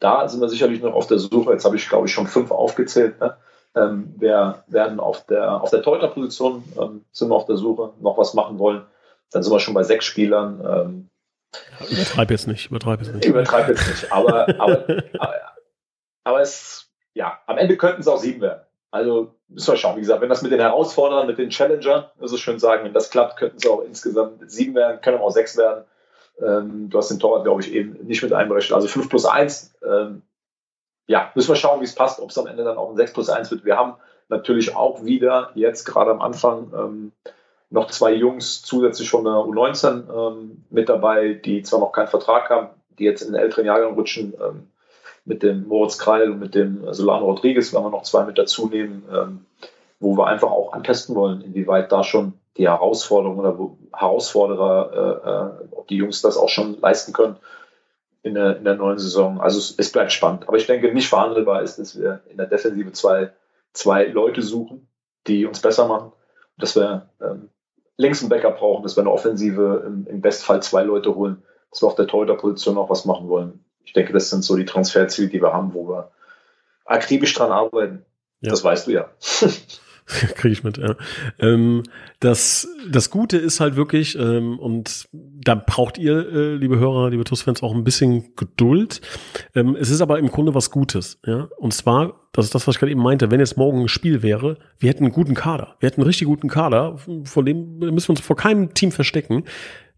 da 0.00 0.28
sind 0.28 0.40
wir 0.40 0.48
sicherlich 0.48 0.82
noch 0.82 0.94
auf 0.94 1.06
der 1.06 1.18
Suche. 1.18 1.52
Jetzt 1.52 1.64
habe 1.64 1.76
ich, 1.76 1.88
glaube 1.88 2.06
ich, 2.08 2.12
schon 2.12 2.26
fünf 2.26 2.50
aufgezählt. 2.50 3.20
Ne? 3.20 3.36
Ähm, 3.76 4.14
wir 4.18 4.64
werden 4.66 4.98
auf 4.98 5.24
der, 5.26 5.62
auf 5.62 5.70
der 5.70 5.82
Torhüter-Position 5.82 6.64
ähm, 6.80 7.04
sind 7.12 7.28
wir 7.28 7.36
auf 7.36 7.46
der 7.46 7.56
Suche, 7.56 7.92
noch 8.00 8.18
was 8.18 8.34
machen 8.34 8.58
wollen. 8.58 8.84
Dann 9.30 9.42
sind 9.42 9.52
wir 9.52 9.60
schon 9.60 9.74
bei 9.74 9.84
sechs 9.84 10.04
Spielern. 10.04 10.60
Ähm, 10.66 11.08
übertreib 11.88 12.30
jetzt 12.30 12.48
nicht, 12.48 12.70
übertreib 12.70 13.00
jetzt 13.00 13.14
nicht. 13.14 13.24
Übertreib 13.24 13.68
jetzt 13.68 13.88
nicht, 13.88 14.12
aber, 14.12 14.48
aber, 14.58 14.84
aber, 15.18 15.34
aber 16.24 16.40
es, 16.40 16.90
ja, 17.14 17.38
am 17.46 17.58
Ende 17.58 17.76
könnten 17.76 18.00
es 18.00 18.08
auch 18.08 18.18
sieben 18.18 18.40
werden. 18.40 18.62
Also 18.92 19.34
müssen 19.48 19.72
wir 19.72 19.78
schauen. 19.78 19.96
Wie 19.96 20.00
gesagt, 20.00 20.20
wenn 20.20 20.28
das 20.28 20.42
mit 20.42 20.52
den 20.52 20.60
Herausforderern, 20.60 21.26
mit 21.26 21.38
den 21.38 21.48
Challengern, 21.48 22.04
das 22.20 22.32
ist 22.32 22.40
schön 22.40 22.58
sagen, 22.58 22.84
wenn 22.84 22.92
das 22.92 23.10
klappt, 23.10 23.38
könnten 23.38 23.56
es 23.56 23.66
auch 23.66 23.80
insgesamt 23.80 24.48
sieben 24.50 24.74
werden, 24.74 25.00
können 25.00 25.18
auch 25.18 25.30
sechs 25.30 25.56
werden. 25.56 25.84
Ähm, 26.40 26.90
du 26.90 26.98
hast 26.98 27.10
den 27.10 27.18
Torwart, 27.18 27.44
glaube 27.44 27.62
ich, 27.62 27.72
eben 27.72 27.92
nicht 28.06 28.22
mit 28.22 28.34
einberechnet. 28.34 28.74
Also 28.74 28.88
fünf 28.88 29.08
plus 29.08 29.24
eins. 29.24 29.74
Ähm, 29.82 30.22
ja, 31.06 31.32
müssen 31.34 31.48
wir 31.48 31.56
schauen, 31.56 31.80
wie 31.80 31.84
es 31.84 31.94
passt, 31.94 32.20
ob 32.20 32.30
es 32.30 32.38
am 32.38 32.46
Ende 32.46 32.64
dann 32.64 32.76
auch 32.76 32.90
ein 32.90 32.96
sechs 32.96 33.14
plus 33.14 33.30
eins 33.30 33.50
wird. 33.50 33.64
Wir 33.64 33.78
haben 33.78 33.94
natürlich 34.28 34.76
auch 34.76 35.02
wieder 35.04 35.50
jetzt 35.54 35.84
gerade 35.84 36.10
am 36.10 36.20
Anfang 36.20 36.70
ähm, 36.76 37.12
noch 37.70 37.90
zwei 37.90 38.12
Jungs 38.12 38.60
zusätzlich 38.60 39.08
von 39.08 39.24
der 39.24 39.32
U19 39.32 40.12
ähm, 40.12 40.64
mit 40.68 40.90
dabei, 40.90 41.32
die 41.32 41.62
zwar 41.62 41.80
noch 41.80 41.92
keinen 41.92 42.08
Vertrag 42.08 42.50
haben, 42.50 42.68
die 42.98 43.04
jetzt 43.04 43.22
in 43.22 43.32
den 43.32 43.40
älteren 43.40 43.64
Jahren 43.64 43.94
rutschen. 43.94 44.34
Mit 45.24 45.42
dem 45.42 45.68
Moritz 45.68 45.98
Kreil 45.98 46.30
und 46.30 46.40
mit 46.40 46.54
dem 46.54 46.92
Solano 46.92 47.26
Rodriguez, 47.26 47.72
wenn 47.72 47.82
wir 47.82 47.90
noch 47.90 48.02
zwei 48.02 48.24
mit 48.24 48.38
dazu 48.38 48.68
nehmen, 48.68 49.04
ähm, 49.12 49.46
wo 50.00 50.16
wir 50.16 50.26
einfach 50.26 50.50
auch 50.50 50.72
antesten 50.72 51.14
wollen, 51.14 51.42
inwieweit 51.42 51.92
da 51.92 52.02
schon 52.02 52.34
die 52.56 52.68
Herausforderung 52.68 53.38
oder 53.38 53.56
Herausforderer, 53.96 55.60
äh, 55.62 55.64
äh, 55.64 55.68
ob 55.76 55.88
die 55.88 55.96
Jungs 55.96 56.22
das 56.22 56.36
auch 56.36 56.48
schon 56.48 56.80
leisten 56.80 57.12
können 57.12 57.36
in 58.22 58.34
der, 58.34 58.56
in 58.56 58.64
der 58.64 58.74
neuen 58.74 58.98
Saison. 58.98 59.40
Also 59.40 59.58
es, 59.58 59.74
es 59.78 59.92
bleibt 59.92 60.12
spannend. 60.12 60.48
Aber 60.48 60.56
ich 60.56 60.66
denke, 60.66 60.92
nicht 60.92 61.08
verhandelbar 61.08 61.62
ist, 61.62 61.78
dass 61.78 61.98
wir 61.98 62.20
in 62.28 62.36
der 62.36 62.46
Defensive 62.46 62.92
zwei, 62.92 63.30
zwei 63.72 64.06
Leute 64.06 64.42
suchen, 64.42 64.88
die 65.26 65.46
uns 65.46 65.60
besser 65.60 65.86
machen. 65.86 66.12
Dass 66.58 66.76
wir 66.76 67.08
ähm, 67.20 67.48
links 67.96 68.20
einen 68.20 68.28
Backup 68.28 68.58
brauchen, 68.58 68.82
dass 68.82 68.96
wir 68.96 69.02
eine 69.02 69.12
Offensive 69.12 69.84
im, 69.86 70.20
Bestfall 70.20 70.62
zwei 70.62 70.82
Leute 70.82 71.14
holen, 71.14 71.42
dass 71.70 71.82
wir 71.82 71.86
auf 71.86 71.94
der 71.94 72.06
Torhüter-Position 72.06 72.76
auch 72.76 72.90
was 72.90 73.04
machen 73.04 73.28
wollen 73.28 73.64
ich 73.84 73.92
denke, 73.92 74.12
das 74.12 74.30
sind 74.30 74.44
so 74.44 74.56
die 74.56 74.64
Transferziele, 74.64 75.28
die 75.28 75.42
wir 75.42 75.52
haben, 75.52 75.74
wo 75.74 75.88
wir 75.88 76.10
akribisch 76.84 77.34
dran 77.34 77.52
arbeiten. 77.52 78.04
Ja. 78.40 78.50
Das 78.50 78.64
weißt 78.64 78.86
du 78.86 78.92
ja. 78.92 79.08
Kriege 80.06 80.52
ich 80.52 80.64
mit, 80.64 80.78
ja. 80.78 80.96
Ähm, 81.38 81.84
das, 82.18 82.68
das 82.90 83.10
Gute 83.10 83.38
ist 83.38 83.60
halt 83.60 83.76
wirklich, 83.76 84.18
ähm, 84.18 84.58
und 84.58 85.08
da 85.12 85.54
braucht 85.54 85.96
ihr, 85.96 86.28
äh, 86.28 86.54
liebe 86.54 86.78
Hörer, 86.78 87.10
liebe 87.10 87.24
TUS-Fans, 87.24 87.62
auch 87.62 87.72
ein 87.72 87.84
bisschen 87.84 88.34
Geduld. 88.34 89.00
Ähm, 89.54 89.76
es 89.78 89.90
ist 89.90 90.00
aber 90.00 90.18
im 90.18 90.28
Grunde 90.28 90.54
was 90.54 90.70
Gutes, 90.70 91.20
ja. 91.24 91.48
Und 91.56 91.72
zwar, 91.72 92.20
das 92.32 92.46
ist 92.46 92.54
das, 92.54 92.66
was 92.66 92.74
ich 92.74 92.80
gerade 92.80 92.90
eben 92.90 93.02
meinte, 93.02 93.30
wenn 93.30 93.40
jetzt 93.40 93.56
morgen 93.56 93.82
ein 93.82 93.88
Spiel 93.88 94.22
wäre, 94.22 94.58
wir 94.78 94.90
hätten 94.90 95.04
einen 95.04 95.12
guten 95.12 95.34
Kader. 95.34 95.76
Wir 95.78 95.88
hätten 95.88 96.00
einen 96.00 96.08
richtig 96.08 96.26
guten 96.26 96.48
Kader, 96.48 96.98
von 97.24 97.46
dem 97.46 97.78
müssen 97.78 98.08
wir 98.08 98.10
uns 98.10 98.20
vor 98.20 98.36
keinem 98.36 98.74
Team 98.74 98.90
verstecken. 98.90 99.44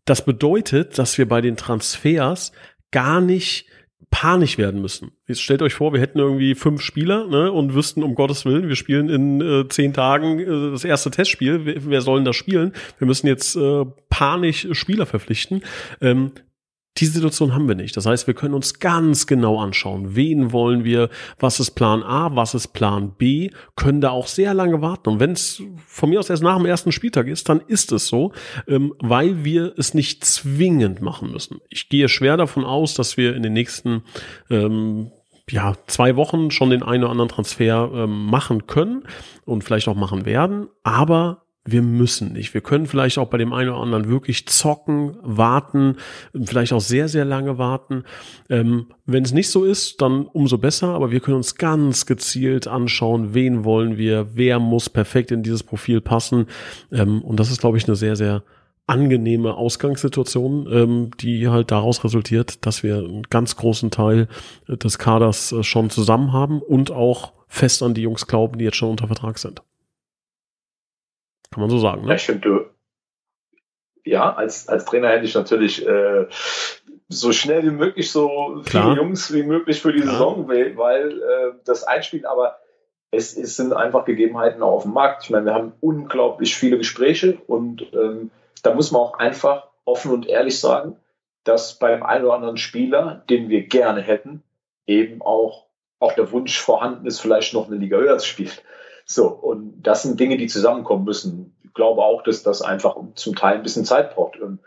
Das 0.04 0.24
bedeutet, 0.24 0.98
dass 0.98 1.16
wir 1.16 1.26
bei 1.26 1.40
den 1.40 1.56
Transfers 1.56 2.52
gar 2.94 3.20
nicht 3.20 3.66
panisch 4.10 4.58
werden 4.58 4.80
müssen. 4.80 5.10
Jetzt 5.26 5.42
stellt 5.42 5.60
euch 5.60 5.74
vor, 5.74 5.92
wir 5.92 6.00
hätten 6.00 6.20
irgendwie 6.20 6.54
fünf 6.54 6.80
Spieler 6.80 7.26
ne, 7.26 7.50
und 7.50 7.74
wüssten, 7.74 8.04
um 8.04 8.14
Gottes 8.14 8.44
Willen, 8.44 8.68
wir 8.68 8.76
spielen 8.76 9.08
in 9.08 9.40
äh, 9.40 9.68
zehn 9.68 9.92
Tagen 9.92 10.38
äh, 10.38 10.70
das 10.70 10.84
erste 10.84 11.10
Testspiel. 11.10 11.66
Wer, 11.66 11.84
wer 11.86 12.00
soll 12.00 12.20
denn 12.20 12.24
das 12.24 12.36
spielen? 12.36 12.72
Wir 12.98 13.08
müssen 13.08 13.26
jetzt 13.26 13.56
äh, 13.56 13.84
panisch 14.10 14.68
Spieler 14.70 15.06
verpflichten. 15.06 15.64
Ähm, 16.00 16.30
diese 16.96 17.12
Situation 17.12 17.54
haben 17.54 17.66
wir 17.66 17.74
nicht. 17.74 17.96
Das 17.96 18.06
heißt, 18.06 18.26
wir 18.26 18.34
können 18.34 18.54
uns 18.54 18.78
ganz 18.78 19.26
genau 19.26 19.60
anschauen, 19.60 20.14
wen 20.14 20.52
wollen 20.52 20.84
wir, 20.84 21.10
was 21.40 21.58
ist 21.58 21.72
Plan 21.72 22.02
A, 22.02 22.36
was 22.36 22.54
ist 22.54 22.68
Plan 22.68 23.14
B, 23.18 23.50
können 23.74 24.00
da 24.00 24.10
auch 24.10 24.28
sehr 24.28 24.54
lange 24.54 24.80
warten. 24.80 25.08
Und 25.08 25.20
wenn 25.20 25.32
es 25.32 25.60
von 25.86 26.08
mir 26.08 26.20
aus 26.20 26.30
erst 26.30 26.42
nach 26.42 26.56
dem 26.56 26.66
ersten 26.66 26.92
Spieltag 26.92 27.26
ist, 27.26 27.48
dann 27.48 27.60
ist 27.60 27.90
es 27.90 28.06
so, 28.06 28.32
ähm, 28.68 28.94
weil 29.00 29.44
wir 29.44 29.74
es 29.76 29.94
nicht 29.94 30.24
zwingend 30.24 31.02
machen 31.02 31.32
müssen. 31.32 31.58
Ich 31.68 31.88
gehe 31.88 32.08
schwer 32.08 32.36
davon 32.36 32.64
aus, 32.64 32.94
dass 32.94 33.16
wir 33.16 33.34
in 33.34 33.42
den 33.42 33.54
nächsten 33.54 34.04
ähm, 34.48 35.10
ja, 35.50 35.74
zwei 35.86 36.16
Wochen 36.16 36.50
schon 36.50 36.70
den 36.70 36.82
einen 36.82 37.04
oder 37.04 37.10
anderen 37.10 37.28
Transfer 37.28 37.90
ähm, 37.92 38.26
machen 38.26 38.66
können 38.66 39.04
und 39.44 39.64
vielleicht 39.64 39.88
auch 39.88 39.96
machen 39.96 40.24
werden. 40.24 40.68
Aber 40.84 41.43
wir 41.66 41.82
müssen 41.82 42.34
nicht. 42.34 42.52
Wir 42.52 42.60
können 42.60 42.86
vielleicht 42.86 43.16
auch 43.16 43.28
bei 43.28 43.38
dem 43.38 43.52
einen 43.52 43.70
oder 43.70 43.80
anderen 43.80 44.08
wirklich 44.08 44.46
zocken, 44.46 45.16
warten, 45.22 45.96
vielleicht 46.44 46.74
auch 46.74 46.80
sehr, 46.80 47.08
sehr 47.08 47.24
lange 47.24 47.56
warten. 47.56 48.04
Ähm, 48.50 48.88
wenn 49.06 49.24
es 49.24 49.32
nicht 49.32 49.48
so 49.48 49.64
ist, 49.64 50.02
dann 50.02 50.26
umso 50.26 50.58
besser, 50.58 50.88
aber 50.88 51.10
wir 51.10 51.20
können 51.20 51.38
uns 51.38 51.54
ganz 51.54 52.04
gezielt 52.04 52.68
anschauen, 52.68 53.32
wen 53.32 53.64
wollen 53.64 53.96
wir, 53.96 54.28
wer 54.34 54.58
muss 54.58 54.90
perfekt 54.90 55.30
in 55.30 55.42
dieses 55.42 55.62
Profil 55.62 56.02
passen. 56.02 56.46
Ähm, 56.92 57.22
und 57.22 57.40
das 57.40 57.50
ist, 57.50 57.60
glaube 57.60 57.78
ich, 57.78 57.86
eine 57.86 57.96
sehr, 57.96 58.16
sehr 58.16 58.42
angenehme 58.86 59.54
Ausgangssituation, 59.54 60.68
ähm, 60.70 61.10
die 61.18 61.48
halt 61.48 61.70
daraus 61.70 62.04
resultiert, 62.04 62.66
dass 62.66 62.82
wir 62.82 62.98
einen 62.98 63.22
ganz 63.22 63.56
großen 63.56 63.90
Teil 63.90 64.28
des 64.68 64.98
Kaders 64.98 65.52
äh, 65.52 65.62
schon 65.62 65.88
zusammen 65.88 66.34
haben 66.34 66.60
und 66.60 66.90
auch 66.90 67.32
fest 67.48 67.82
an 67.82 67.94
die 67.94 68.02
Jungs 68.02 68.26
glauben, 68.26 68.58
die 68.58 68.66
jetzt 68.66 68.76
schon 68.76 68.90
unter 68.90 69.06
Vertrag 69.06 69.38
sind. 69.38 69.62
Kann 71.54 71.60
man 71.60 71.70
so 71.70 71.78
sagen. 71.78 72.02
Ne? 72.02 72.08
Ja, 72.08 72.14
ich 72.16 72.26
finde, 72.26 72.70
ja, 74.04 74.34
als, 74.34 74.68
als 74.68 74.84
Trainer 74.84 75.10
hätte 75.10 75.24
ich 75.24 75.36
natürlich 75.36 75.86
äh, 75.86 76.26
so 77.08 77.30
schnell 77.30 77.62
wie 77.62 77.70
möglich 77.70 78.10
so 78.10 78.60
Klar. 78.66 78.90
viele 78.90 78.96
Jungs 78.96 79.32
wie 79.32 79.44
möglich 79.44 79.80
für 79.80 79.92
die 79.92 80.00
Klar. 80.00 80.14
Saison, 80.14 80.48
weil, 80.48 80.76
weil 80.76 81.22
äh, 81.22 81.52
das 81.64 81.84
einspielt, 81.84 82.26
aber 82.26 82.56
es, 83.12 83.36
es, 83.36 83.54
sind 83.54 83.72
einfach 83.72 84.04
Gegebenheiten 84.04 84.64
auf 84.64 84.82
dem 84.82 84.94
Markt. 84.94 85.22
Ich 85.22 85.30
meine, 85.30 85.46
wir 85.46 85.54
haben 85.54 85.74
unglaublich 85.80 86.56
viele 86.56 86.76
Gespräche 86.76 87.38
und 87.46 87.86
ähm, 87.94 88.32
da 88.64 88.74
muss 88.74 88.90
man 88.90 89.02
auch 89.02 89.14
einfach 89.20 89.68
offen 89.84 90.10
und 90.10 90.26
ehrlich 90.26 90.58
sagen, 90.58 90.96
dass 91.44 91.78
bei 91.78 91.92
dem 91.92 92.02
einen 92.02 92.24
oder 92.24 92.34
anderen 92.34 92.56
Spieler, 92.56 93.22
den 93.30 93.48
wir 93.48 93.68
gerne 93.68 94.00
hätten, 94.00 94.42
eben 94.88 95.22
auch, 95.22 95.66
auch 96.00 96.14
der 96.14 96.32
Wunsch 96.32 96.58
vorhanden 96.58 97.06
ist, 97.06 97.20
vielleicht 97.20 97.54
noch 97.54 97.68
eine 97.68 97.76
Liga 97.76 97.98
höher 97.98 98.18
zu 98.18 98.26
spielen. 98.26 98.50
So, 99.04 99.28
und 99.28 99.82
das 99.82 100.02
sind 100.02 100.18
Dinge, 100.18 100.36
die 100.36 100.46
zusammenkommen 100.46 101.04
müssen. 101.04 101.56
Ich 101.62 101.74
glaube 101.74 102.02
auch, 102.02 102.22
dass 102.22 102.42
das 102.42 102.62
einfach 102.62 102.96
zum 103.14 103.34
Teil 103.34 103.56
ein 103.56 103.62
bisschen 103.62 103.84
Zeit 103.84 104.14
braucht. 104.14 104.38
Und 104.40 104.60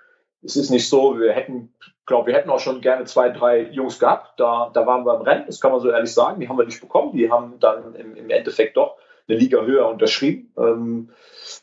es 0.43 0.56
ist 0.56 0.69
nicht 0.69 0.89
so, 0.89 1.19
wir 1.19 1.32
hätten, 1.32 1.73
glaube, 2.08 2.28
wir 2.28 2.36
hätten 2.36 2.50
auch 2.50 2.60
schon 2.60 2.82
gerne 2.82 3.06
zwei, 3.06 3.30
drei 3.30 3.62
Jungs 3.62 4.00
gehabt. 4.00 4.39
Da, 4.39 4.71
da 4.73 4.88
waren 4.88 5.06
wir 5.06 5.15
im 5.15 5.21
Rennen, 5.21 5.45
das 5.45 5.60
kann 5.60 5.71
man 5.71 5.82
so 5.82 5.89
ehrlich 5.89 6.13
sagen. 6.13 6.39
Die 6.39 6.50
haben 6.50 6.58
wir 6.58 6.65
nicht 6.65 6.82
bekommen. 6.82 7.15
Die 7.15 7.30
haben 7.30 7.60
dann 7.60 7.93
im, 7.95 8.15
im 8.15 8.30
Endeffekt 8.30 8.78
doch 8.78 8.97
eine 9.28 9.38
Liga 9.38 9.62
höher 9.62 9.88
unterschrieben. 9.88 10.52
Ähm, 10.58 11.10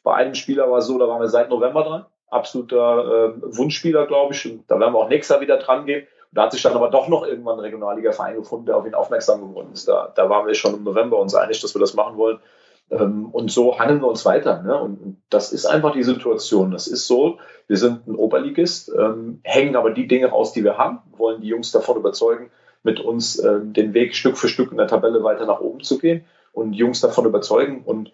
bei 0.03 0.15
einem 0.15 0.35
Spieler 0.35 0.71
war 0.71 0.79
es 0.79 0.87
so, 0.87 0.99
da 0.99 1.09
waren 1.09 1.21
wir 1.21 1.29
seit 1.29 1.51
November 1.51 1.83
dran. 1.83 2.07
Absoluter 2.29 3.35
äh, 3.37 3.57
Wunschspieler, 3.57 4.07
glaube 4.07 4.35
ich. 4.35 4.45
Und 4.51 4.71
da 4.71 4.79
werden 4.79 4.93
wir 4.93 4.99
auch 4.99 5.09
nächstes 5.09 5.35
Jahr 5.35 5.41
wieder 5.41 5.57
dran 5.57 5.87
gehen. 5.87 6.03
Und 6.03 6.37
da 6.39 6.43
hat 6.43 6.53
sich 6.53 6.63
dann 6.63 6.75
aber 6.75 6.91
doch 6.91 7.09
noch 7.09 7.27
irgendwann 7.27 7.57
ein 7.57 7.61
Regionalliga-Verein 7.61 8.37
gefunden, 8.37 8.67
der 8.67 8.77
auf 8.77 8.87
ihn 8.87 8.95
aufmerksam 8.95 9.41
geworden 9.41 9.71
ist. 9.73 9.89
Da, 9.89 10.13
da 10.15 10.29
waren 10.29 10.47
wir 10.47 10.55
schon 10.55 10.75
im 10.75 10.85
November 10.85 11.19
uns 11.19 11.35
einig, 11.35 11.61
dass 11.61 11.75
wir 11.75 11.81
das 11.81 11.95
machen 11.95 12.17
wollen. 12.17 12.39
Ähm, 12.91 13.27
und 13.27 13.51
so 13.51 13.79
handeln 13.79 14.01
wir 14.01 14.09
uns 14.09 14.25
weiter. 14.25 14.63
Ne? 14.63 14.81
Und 14.81 15.23
das 15.31 15.53
ist 15.53 15.67
einfach 15.67 15.93
die 15.93 16.03
Situation. 16.03 16.71
Das 16.71 16.87
ist 16.87 17.07
so, 17.07 17.39
wir 17.67 17.77
sind 17.77 18.07
ein 18.07 18.15
Oberligist, 18.15 18.93
ähm, 18.97 19.41
hängen 19.43 19.77
aber 19.77 19.91
die 19.91 20.07
Dinge 20.07 20.27
raus, 20.27 20.53
die 20.53 20.65
wir 20.65 20.79
haben, 20.79 21.01
wollen 21.17 21.41
die 21.41 21.49
Jungs 21.49 21.73
davon 21.73 21.97
überzeugen, 21.97 22.51
mit 22.83 23.01
uns 23.01 23.43
ähm, 23.43 23.73
den 23.73 23.95
Weg 23.95 24.15
Stück 24.15 24.37
für 24.37 24.49
Stück 24.49 24.71
in 24.71 24.77
der 24.77 24.87
Tabelle 24.87 25.23
weiter 25.25 25.47
nach 25.47 25.61
oben 25.61 25.83
zu 25.83 25.99
gehen 25.99 26.25
und 26.53 26.73
die 26.73 26.79
Jungs 26.79 27.01
davon 27.01 27.25
überzeugen 27.25 27.83
und 27.85 28.13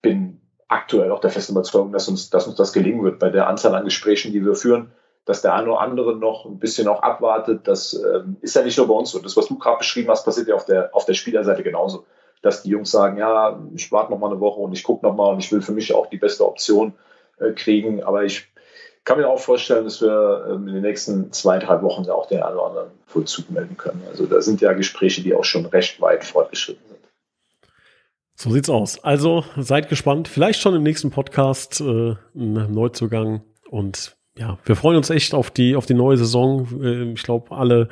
bin 0.00 0.40
aktuell 0.68 1.10
auch 1.10 1.20
der 1.20 1.30
festen 1.30 1.52
Überzeugung, 1.52 1.92
dass 1.92 2.08
uns, 2.08 2.30
dass 2.30 2.46
uns 2.46 2.56
das 2.56 2.72
gelingen 2.72 3.02
wird 3.02 3.18
bei 3.18 3.30
der 3.30 3.48
Anzahl 3.48 3.74
an 3.74 3.84
Gesprächen, 3.84 4.32
die 4.32 4.44
wir 4.44 4.54
führen, 4.54 4.92
dass 5.24 5.42
der 5.42 5.54
eine 5.54 5.70
oder 5.70 5.80
andere 5.80 6.16
noch 6.16 6.44
ein 6.44 6.58
bisschen 6.58 6.86
auch 6.88 7.02
abwartet. 7.02 7.66
Das 7.66 7.94
ähm, 7.94 8.36
ist 8.40 8.54
ja 8.54 8.62
nicht 8.62 8.78
nur 8.78 8.86
bei 8.86 8.94
uns 8.94 9.10
so. 9.10 9.18
Das, 9.18 9.36
was 9.36 9.46
du 9.46 9.58
gerade 9.58 9.78
beschrieben 9.78 10.10
hast, 10.10 10.24
passiert 10.24 10.48
ja 10.48 10.54
auf 10.54 10.66
der, 10.66 10.94
auf 10.94 11.04
der 11.04 11.14
Spielerseite 11.14 11.62
genauso 11.62 12.04
dass 12.44 12.62
die 12.62 12.68
Jungs 12.68 12.90
sagen, 12.90 13.16
ja, 13.16 13.58
ich 13.74 13.90
warte 13.90 14.12
noch 14.12 14.18
mal 14.18 14.30
eine 14.30 14.40
Woche 14.40 14.60
und 14.60 14.72
ich 14.74 14.82
gucke 14.82 15.06
noch 15.06 15.14
mal 15.14 15.32
und 15.32 15.38
ich 15.38 15.50
will 15.50 15.62
für 15.62 15.72
mich 15.72 15.94
auch 15.94 16.08
die 16.08 16.18
beste 16.18 16.46
Option 16.46 16.92
äh, 17.38 17.52
kriegen. 17.52 18.02
Aber 18.02 18.24
ich 18.24 18.48
kann 19.04 19.18
mir 19.18 19.28
auch 19.28 19.40
vorstellen, 19.40 19.84
dass 19.84 20.02
wir 20.02 20.46
ähm, 20.50 20.68
in 20.68 20.74
den 20.74 20.82
nächsten 20.82 21.32
zwei, 21.32 21.58
drei 21.58 21.80
Wochen 21.80 22.04
ja 22.04 22.12
auch 22.12 22.26
den 22.26 22.42
einen 22.42 22.56
oder 22.56 22.66
anderen 22.66 22.90
Vollzug 23.06 23.50
melden 23.50 23.78
können. 23.78 24.02
Also 24.10 24.26
da 24.26 24.42
sind 24.42 24.60
ja 24.60 24.74
Gespräche, 24.74 25.22
die 25.22 25.34
auch 25.34 25.44
schon 25.44 25.64
recht 25.64 26.02
weit 26.02 26.22
fortgeschritten 26.22 26.84
sind. 26.86 27.00
So 28.34 28.50
sieht's 28.50 28.68
aus. 28.68 29.02
Also 29.02 29.44
seid 29.56 29.88
gespannt. 29.88 30.28
Vielleicht 30.28 30.60
schon 30.60 30.74
im 30.74 30.82
nächsten 30.82 31.10
Podcast 31.10 31.80
äh, 31.80 32.16
ein 32.34 32.72
Neuzugang 32.72 33.42
und 33.70 34.16
ja, 34.36 34.58
wir 34.64 34.76
freuen 34.76 34.96
uns 34.96 35.10
echt 35.10 35.32
auf 35.32 35.50
die 35.50 35.76
auf 35.76 35.86
die 35.86 35.94
neue 35.94 36.16
Saison. 36.16 36.82
Äh, 36.82 37.12
ich 37.12 37.22
glaube, 37.22 37.56
alle 37.56 37.88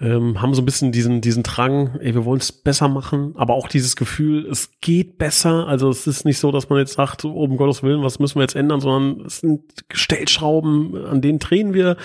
ähm, 0.00 0.40
haben 0.40 0.54
so 0.54 0.62
ein 0.62 0.66
bisschen 0.66 0.92
diesen, 0.92 1.20
diesen 1.20 1.42
Drang, 1.42 1.96
ey, 2.00 2.14
wir 2.14 2.24
wollen 2.24 2.40
es 2.40 2.52
besser 2.52 2.88
machen, 2.88 3.34
aber 3.36 3.54
auch 3.54 3.68
dieses 3.68 3.96
Gefühl, 3.96 4.46
es 4.46 4.70
geht 4.80 5.18
besser. 5.18 5.66
Also 5.66 5.88
es 5.88 6.06
ist 6.06 6.24
nicht 6.24 6.38
so, 6.38 6.52
dass 6.52 6.68
man 6.68 6.78
jetzt 6.78 6.94
sagt, 6.94 7.24
oh, 7.24 7.32
um 7.32 7.56
Gottes 7.56 7.82
Willen, 7.82 8.02
was 8.02 8.18
müssen 8.18 8.36
wir 8.36 8.42
jetzt 8.42 8.56
ändern, 8.56 8.80
sondern 8.80 9.26
es 9.26 9.40
sind 9.40 9.62
Stellschrauben, 9.92 11.06
an 11.06 11.22
denen 11.22 11.38
drehen 11.38 11.72
wir 11.72 11.96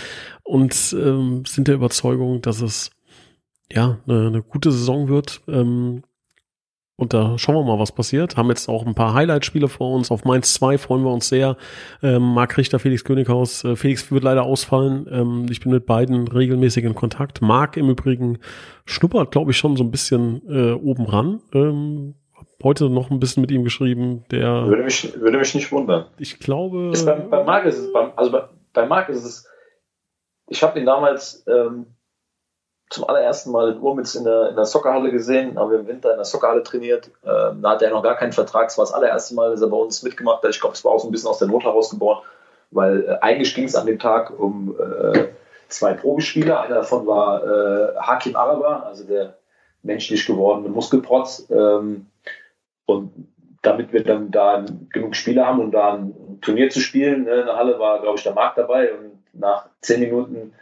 und 0.43 0.95
ähm, 0.97 1.43
sind 1.45 1.67
der 1.67 1.75
Überzeugung, 1.75 2.41
dass 2.41 2.61
es 2.61 2.91
ja 3.71 3.99
eine, 4.07 4.27
eine 4.27 4.41
gute 4.41 4.71
Saison 4.71 5.09
wird. 5.09 5.41
Ähm, 5.47 6.03
und 6.97 7.13
da 7.13 7.37
schauen 7.37 7.55
wir 7.55 7.63
mal, 7.63 7.79
was 7.79 7.91
passiert. 7.91 8.37
Haben 8.37 8.49
jetzt 8.49 8.69
auch 8.69 8.85
ein 8.85 8.93
paar 8.93 9.13
Highlight-Spiele 9.13 9.67
vor 9.67 9.95
uns. 9.95 10.11
Auf 10.11 10.23
Mainz 10.23 10.53
2 10.53 10.77
freuen 10.77 11.03
wir 11.03 11.11
uns 11.11 11.29
sehr. 11.29 11.57
Ähm, 12.03 12.21
Marc 12.21 12.57
Richter, 12.57 12.77
Felix 12.77 13.03
Könighaus. 13.03 13.63
Äh, 13.63 13.75
Felix 13.75 14.11
wird 14.11 14.23
leider 14.23 14.43
ausfallen. 14.43 15.07
Ähm, 15.11 15.47
ich 15.49 15.61
bin 15.61 15.71
mit 15.71 15.87
beiden 15.87 16.27
regelmäßig 16.27 16.83
in 16.83 16.93
Kontakt. 16.93 17.41
Marc 17.41 17.75
im 17.77 17.89
Übrigen 17.89 18.37
schnuppert, 18.85 19.31
glaube 19.31 19.49
ich, 19.51 19.57
schon 19.57 19.75
so 19.77 19.83
ein 19.83 19.89
bisschen 19.89 20.41
äh, 20.47 20.73
oben 20.73 21.05
ran. 21.05 21.41
Ähm, 21.53 22.13
heute 22.63 22.89
noch 22.89 23.09
ein 23.09 23.19
bisschen 23.19 23.41
mit 23.41 23.51
ihm 23.51 23.63
geschrieben. 23.63 24.23
Der 24.29 24.67
würde 24.67 24.83
mich, 24.83 25.19
würde 25.19 25.39
mich 25.39 25.55
nicht 25.55 25.71
wundern. 25.71 26.05
Ich 26.19 26.39
glaube. 26.39 26.91
Ist 26.93 27.05
bei, 27.05 27.15
bei 27.15 27.43
Marc 27.43 27.65
ist 27.65 27.79
es, 27.79 27.91
bei, 27.91 28.15
also 28.15 28.31
bei, 28.31 28.43
bei 28.73 28.85
Marc 28.85 29.09
ist 29.09 29.23
es, 29.23 29.47
ich 30.47 30.61
habe 30.61 30.79
ihn 30.79 30.85
damals 30.85 31.43
ähm, 31.47 31.87
zum 32.91 33.05
allerersten 33.07 33.51
Mal 33.51 33.71
in 33.71 33.79
Urmitz 33.79 34.15
in 34.15 34.25
der, 34.25 34.49
in 34.49 34.55
der 34.57 34.65
Soccerhalle 34.65 35.11
gesehen, 35.11 35.57
haben 35.57 35.71
wir 35.71 35.79
im 35.79 35.87
Winter 35.87 36.11
in 36.11 36.17
der 36.17 36.25
Soccerhalle 36.25 36.61
trainiert. 36.61 37.09
Ähm, 37.25 37.61
da 37.61 37.71
hatte 37.71 37.85
er 37.85 37.91
noch 37.91 38.03
gar 38.03 38.17
keinen 38.17 38.33
Vertrag. 38.33 38.67
Es 38.67 38.77
war 38.77 38.83
das 38.83 38.93
allererste 38.93 39.33
Mal, 39.33 39.51
dass 39.51 39.61
er 39.61 39.69
bei 39.69 39.77
uns 39.77 40.03
mitgemacht 40.03 40.43
hat. 40.43 40.49
Ich 40.49 40.59
glaube, 40.59 40.75
es 40.75 40.83
war 40.83 40.91
auch 40.91 40.99
so 40.99 41.07
ein 41.07 41.11
bisschen 41.11 41.29
aus 41.29 41.39
der 41.39 41.47
Not 41.47 41.63
herausgeboren, 41.63 42.21
weil 42.71 43.05
äh, 43.05 43.17
eigentlich 43.21 43.55
ging 43.55 43.63
es 43.63 43.75
an 43.75 43.85
dem 43.85 43.97
Tag 43.97 44.37
um 44.37 44.75
äh, 44.77 45.29
zwei 45.69 45.93
Probespieler. 45.93 46.59
Einer 46.59 46.75
davon 46.75 47.07
war 47.07 47.43
äh, 47.43 47.95
Hakim 47.95 48.35
Araber, 48.35 48.85
also 48.85 49.05
der 49.05 49.37
menschlich 49.83 50.25
gewordene 50.25 50.67
Muskelprotz. 50.67 51.47
Ähm, 51.49 52.07
und 52.87 53.13
damit 53.61 53.93
wir 53.93 54.03
dann 54.03 54.31
da 54.31 54.65
genug 54.91 55.15
Spieler 55.15 55.47
haben, 55.47 55.61
um 55.61 55.71
da 55.71 55.93
ein 55.93 56.39
Turnier 56.41 56.69
zu 56.69 56.81
spielen, 56.81 57.23
ne, 57.23 57.39
in 57.39 57.45
der 57.45 57.55
Halle 57.55 57.79
war, 57.79 58.01
glaube 58.01 58.17
ich, 58.17 58.23
der 58.23 58.33
Markt 58.33 58.57
dabei. 58.57 58.91
Und 58.93 59.11
nach 59.31 59.67
zehn 59.79 60.01
Minuten 60.01 60.53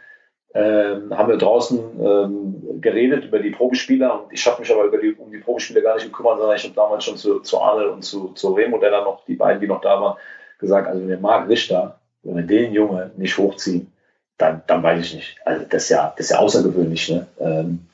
ähm, 0.52 1.16
haben 1.16 1.28
wir 1.28 1.36
draußen 1.36 1.78
ähm, 2.00 2.80
geredet 2.80 3.24
über 3.26 3.38
die 3.38 3.50
Probespieler 3.50 4.22
und 4.22 4.32
ich 4.32 4.44
habe 4.46 4.60
mich 4.60 4.72
aber 4.72 4.84
über 4.84 4.98
die, 4.98 5.12
um 5.12 5.30
die 5.30 5.38
Probespieler 5.38 5.80
gar 5.80 5.94
nicht 5.94 6.06
gekümmert, 6.06 6.38
sondern 6.38 6.56
ich 6.56 6.64
habe 6.64 6.74
damals 6.74 7.04
schon 7.04 7.16
zu, 7.16 7.40
zu 7.40 7.60
Arne 7.60 7.90
und 7.90 8.02
zu, 8.02 8.28
zu 8.34 8.52
Remo, 8.54 8.78
der 8.78 8.90
dann 8.90 9.04
noch, 9.04 9.24
die 9.26 9.36
beiden, 9.36 9.60
die 9.60 9.68
noch 9.68 9.80
da 9.80 10.00
waren, 10.00 10.16
gesagt, 10.58 10.88
also 10.88 11.00
wenn 11.00 11.08
wir 11.08 11.18
Marc 11.18 11.48
Richter, 11.48 12.00
wenn 12.22 12.36
wir 12.36 12.42
den 12.42 12.72
Junge 12.72 13.12
nicht 13.16 13.38
hochziehen, 13.38 13.92
dann, 14.38 14.62
dann 14.66 14.82
weiß 14.82 15.04
ich 15.04 15.14
nicht. 15.14 15.36
Also 15.44 15.64
das 15.68 15.84
ist 15.84 15.90
ja, 15.90 16.12
das 16.16 16.26
ist 16.26 16.30
ja 16.32 16.38
außergewöhnlich. 16.38 17.10
Ne? 17.10 17.26
Ähm, 17.38 17.86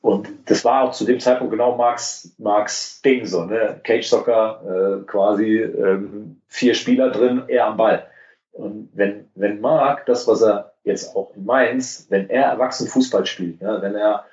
und 0.00 0.28
das 0.46 0.64
war 0.64 0.82
auch 0.82 0.92
zu 0.92 1.04
dem 1.04 1.18
Zeitpunkt 1.18 1.50
genau 1.50 1.76
Marks, 1.76 2.34
Marks 2.38 3.02
Ding 3.02 3.26
so, 3.26 3.44
ne? 3.44 3.80
Cage 3.82 4.06
Soccer, 4.06 5.00
äh, 5.02 5.04
quasi 5.04 5.58
ähm, 5.58 6.40
vier 6.46 6.74
Spieler 6.74 7.10
drin, 7.10 7.42
er 7.48 7.66
am 7.66 7.76
Ball. 7.76 8.06
Und 8.52 8.88
wenn, 8.94 9.28
wenn 9.34 9.60
Marc 9.60 10.06
das, 10.06 10.28
was 10.28 10.42
er 10.42 10.72
jetzt 10.86 11.14
auch 11.14 11.32
in 11.36 11.44
Mainz, 11.44 12.06
wenn 12.08 12.30
er 12.30 12.44
erwachsen 12.44 12.88
Fußball 12.88 13.26
spielt, 13.26 13.60
ja, 13.60 13.82
wenn 13.82 13.94
er 13.94 14.24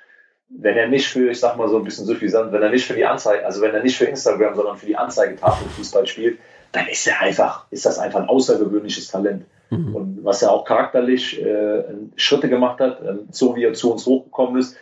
wenn 0.56 0.76
er 0.76 0.88
nicht 0.88 1.08
für, 1.08 1.30
ich 1.30 1.40
sag 1.40 1.56
mal 1.56 1.68
so 1.68 1.78
ein 1.78 1.84
bisschen 1.84 2.06
suffisant, 2.06 2.52
wenn 2.52 2.62
er 2.62 2.70
nicht 2.70 2.86
für 2.86 2.94
die 2.94 3.04
Anzeige, 3.04 3.44
also 3.44 3.60
wenn 3.60 3.74
er 3.74 3.82
nicht 3.82 3.96
für 3.96 4.04
Instagram, 4.04 4.54
sondern 4.54 4.76
für 4.76 4.86
die 4.86 4.96
Anzeigetafel 4.96 5.68
Fußball 5.68 6.06
spielt, 6.06 6.38
dann 6.70 6.86
ist 6.86 7.06
er 7.06 7.20
einfach, 7.20 7.66
ist 7.70 7.86
das 7.86 7.98
einfach 7.98 8.20
ein 8.20 8.28
außergewöhnliches 8.28 9.08
Talent. 9.08 9.46
Mhm. 9.70 9.96
Und 9.96 10.24
was 10.24 10.42
er 10.42 10.52
auch 10.52 10.64
charakterlich 10.64 11.40
äh, 11.42 11.82
Schritte 12.16 12.48
gemacht 12.48 12.80
hat, 12.80 13.00
äh, 13.02 13.14
so 13.30 13.56
wie 13.56 13.64
er 13.64 13.74
zu 13.74 13.92
uns 13.92 14.06
hochgekommen 14.06 14.60
ist, 14.60 14.76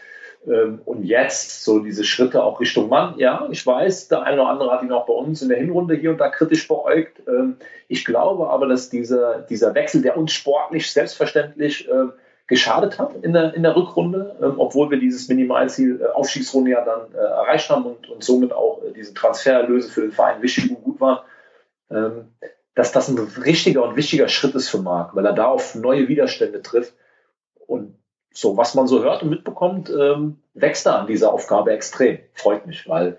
und 0.44 1.04
jetzt 1.04 1.62
so 1.62 1.78
diese 1.78 2.02
Schritte 2.02 2.42
auch 2.42 2.58
Richtung 2.58 2.88
Mann. 2.88 3.16
Ja, 3.16 3.46
ich 3.50 3.64
weiß, 3.64 4.08
der 4.08 4.22
eine 4.22 4.40
oder 4.40 4.50
andere 4.50 4.70
hat 4.72 4.82
ihn 4.82 4.90
auch 4.90 5.06
bei 5.06 5.12
uns 5.12 5.40
in 5.40 5.48
der 5.48 5.58
Hinrunde 5.58 5.94
hier 5.94 6.10
und 6.10 6.18
da 6.18 6.28
kritisch 6.28 6.66
beäugt. 6.66 7.22
Ähm, 7.28 7.58
ich 7.86 8.04
glaube 8.04 8.50
aber, 8.50 8.66
dass 8.66 8.90
dieser, 8.90 9.42
dieser 9.42 9.74
Wechsel, 9.74 10.02
der 10.02 10.16
uns 10.16 10.32
sportlich 10.32 10.90
selbstverständlich 10.90 11.88
ähm, 11.88 12.12
geschadet 12.52 12.98
hat 12.98 13.14
in 13.22 13.32
der, 13.32 13.54
in 13.54 13.62
der 13.62 13.74
Rückrunde, 13.74 14.54
obwohl 14.58 14.90
wir 14.90 14.98
dieses 14.98 15.28
Minimalziel 15.28 16.00
äh, 16.02 16.06
Aufstiegsrunde 16.08 16.72
ja 16.72 16.84
dann 16.84 17.14
äh, 17.14 17.16
erreicht 17.16 17.70
haben 17.70 17.86
und, 17.86 18.10
und 18.10 18.22
somit 18.22 18.52
auch 18.52 18.82
äh, 18.82 18.92
diese 18.92 19.14
Transfererlöse 19.14 19.88
für 19.88 20.02
den 20.02 20.12
Verein 20.12 20.42
wichtig 20.42 20.70
und 20.70 20.82
gut 20.84 21.00
waren, 21.00 21.20
dass 22.74 22.90
das 22.90 23.08
ein 23.08 23.18
richtiger 23.18 23.82
und 23.82 23.96
wichtiger 23.96 24.26
Schritt 24.26 24.54
ist 24.54 24.70
für 24.70 24.78
Marc, 24.78 25.14
weil 25.14 25.26
er 25.26 25.34
da 25.34 25.48
auf 25.48 25.74
neue 25.74 26.08
Widerstände 26.08 26.62
trifft. 26.62 26.94
Und 27.66 27.98
so 28.32 28.56
was 28.56 28.74
man 28.74 28.86
so 28.86 29.02
hört 29.02 29.22
und 29.22 29.30
mitbekommt, 29.30 29.90
ähm, 29.90 30.38
wächst 30.54 30.86
er 30.86 30.98
an 30.98 31.06
dieser 31.06 31.32
Aufgabe 31.32 31.72
extrem. 31.72 32.18
Freut 32.34 32.66
mich, 32.66 32.88
weil 32.88 33.18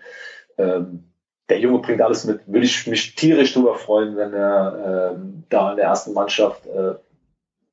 ähm, 0.57 1.05
der 1.49 1.59
Junge 1.59 1.79
bringt 1.79 2.01
alles 2.01 2.25
mit. 2.25 2.41
Würde 2.47 2.65
ich 2.65 2.87
mich 2.87 3.15
tierisch 3.15 3.53
darüber 3.53 3.75
freuen, 3.75 4.15
wenn 4.15 4.33
er 4.33 5.13
ähm, 5.15 5.43
da 5.49 5.71
in 5.71 5.77
der 5.77 5.85
ersten 5.85 6.13
Mannschaft 6.13 6.65
äh, 6.67 6.95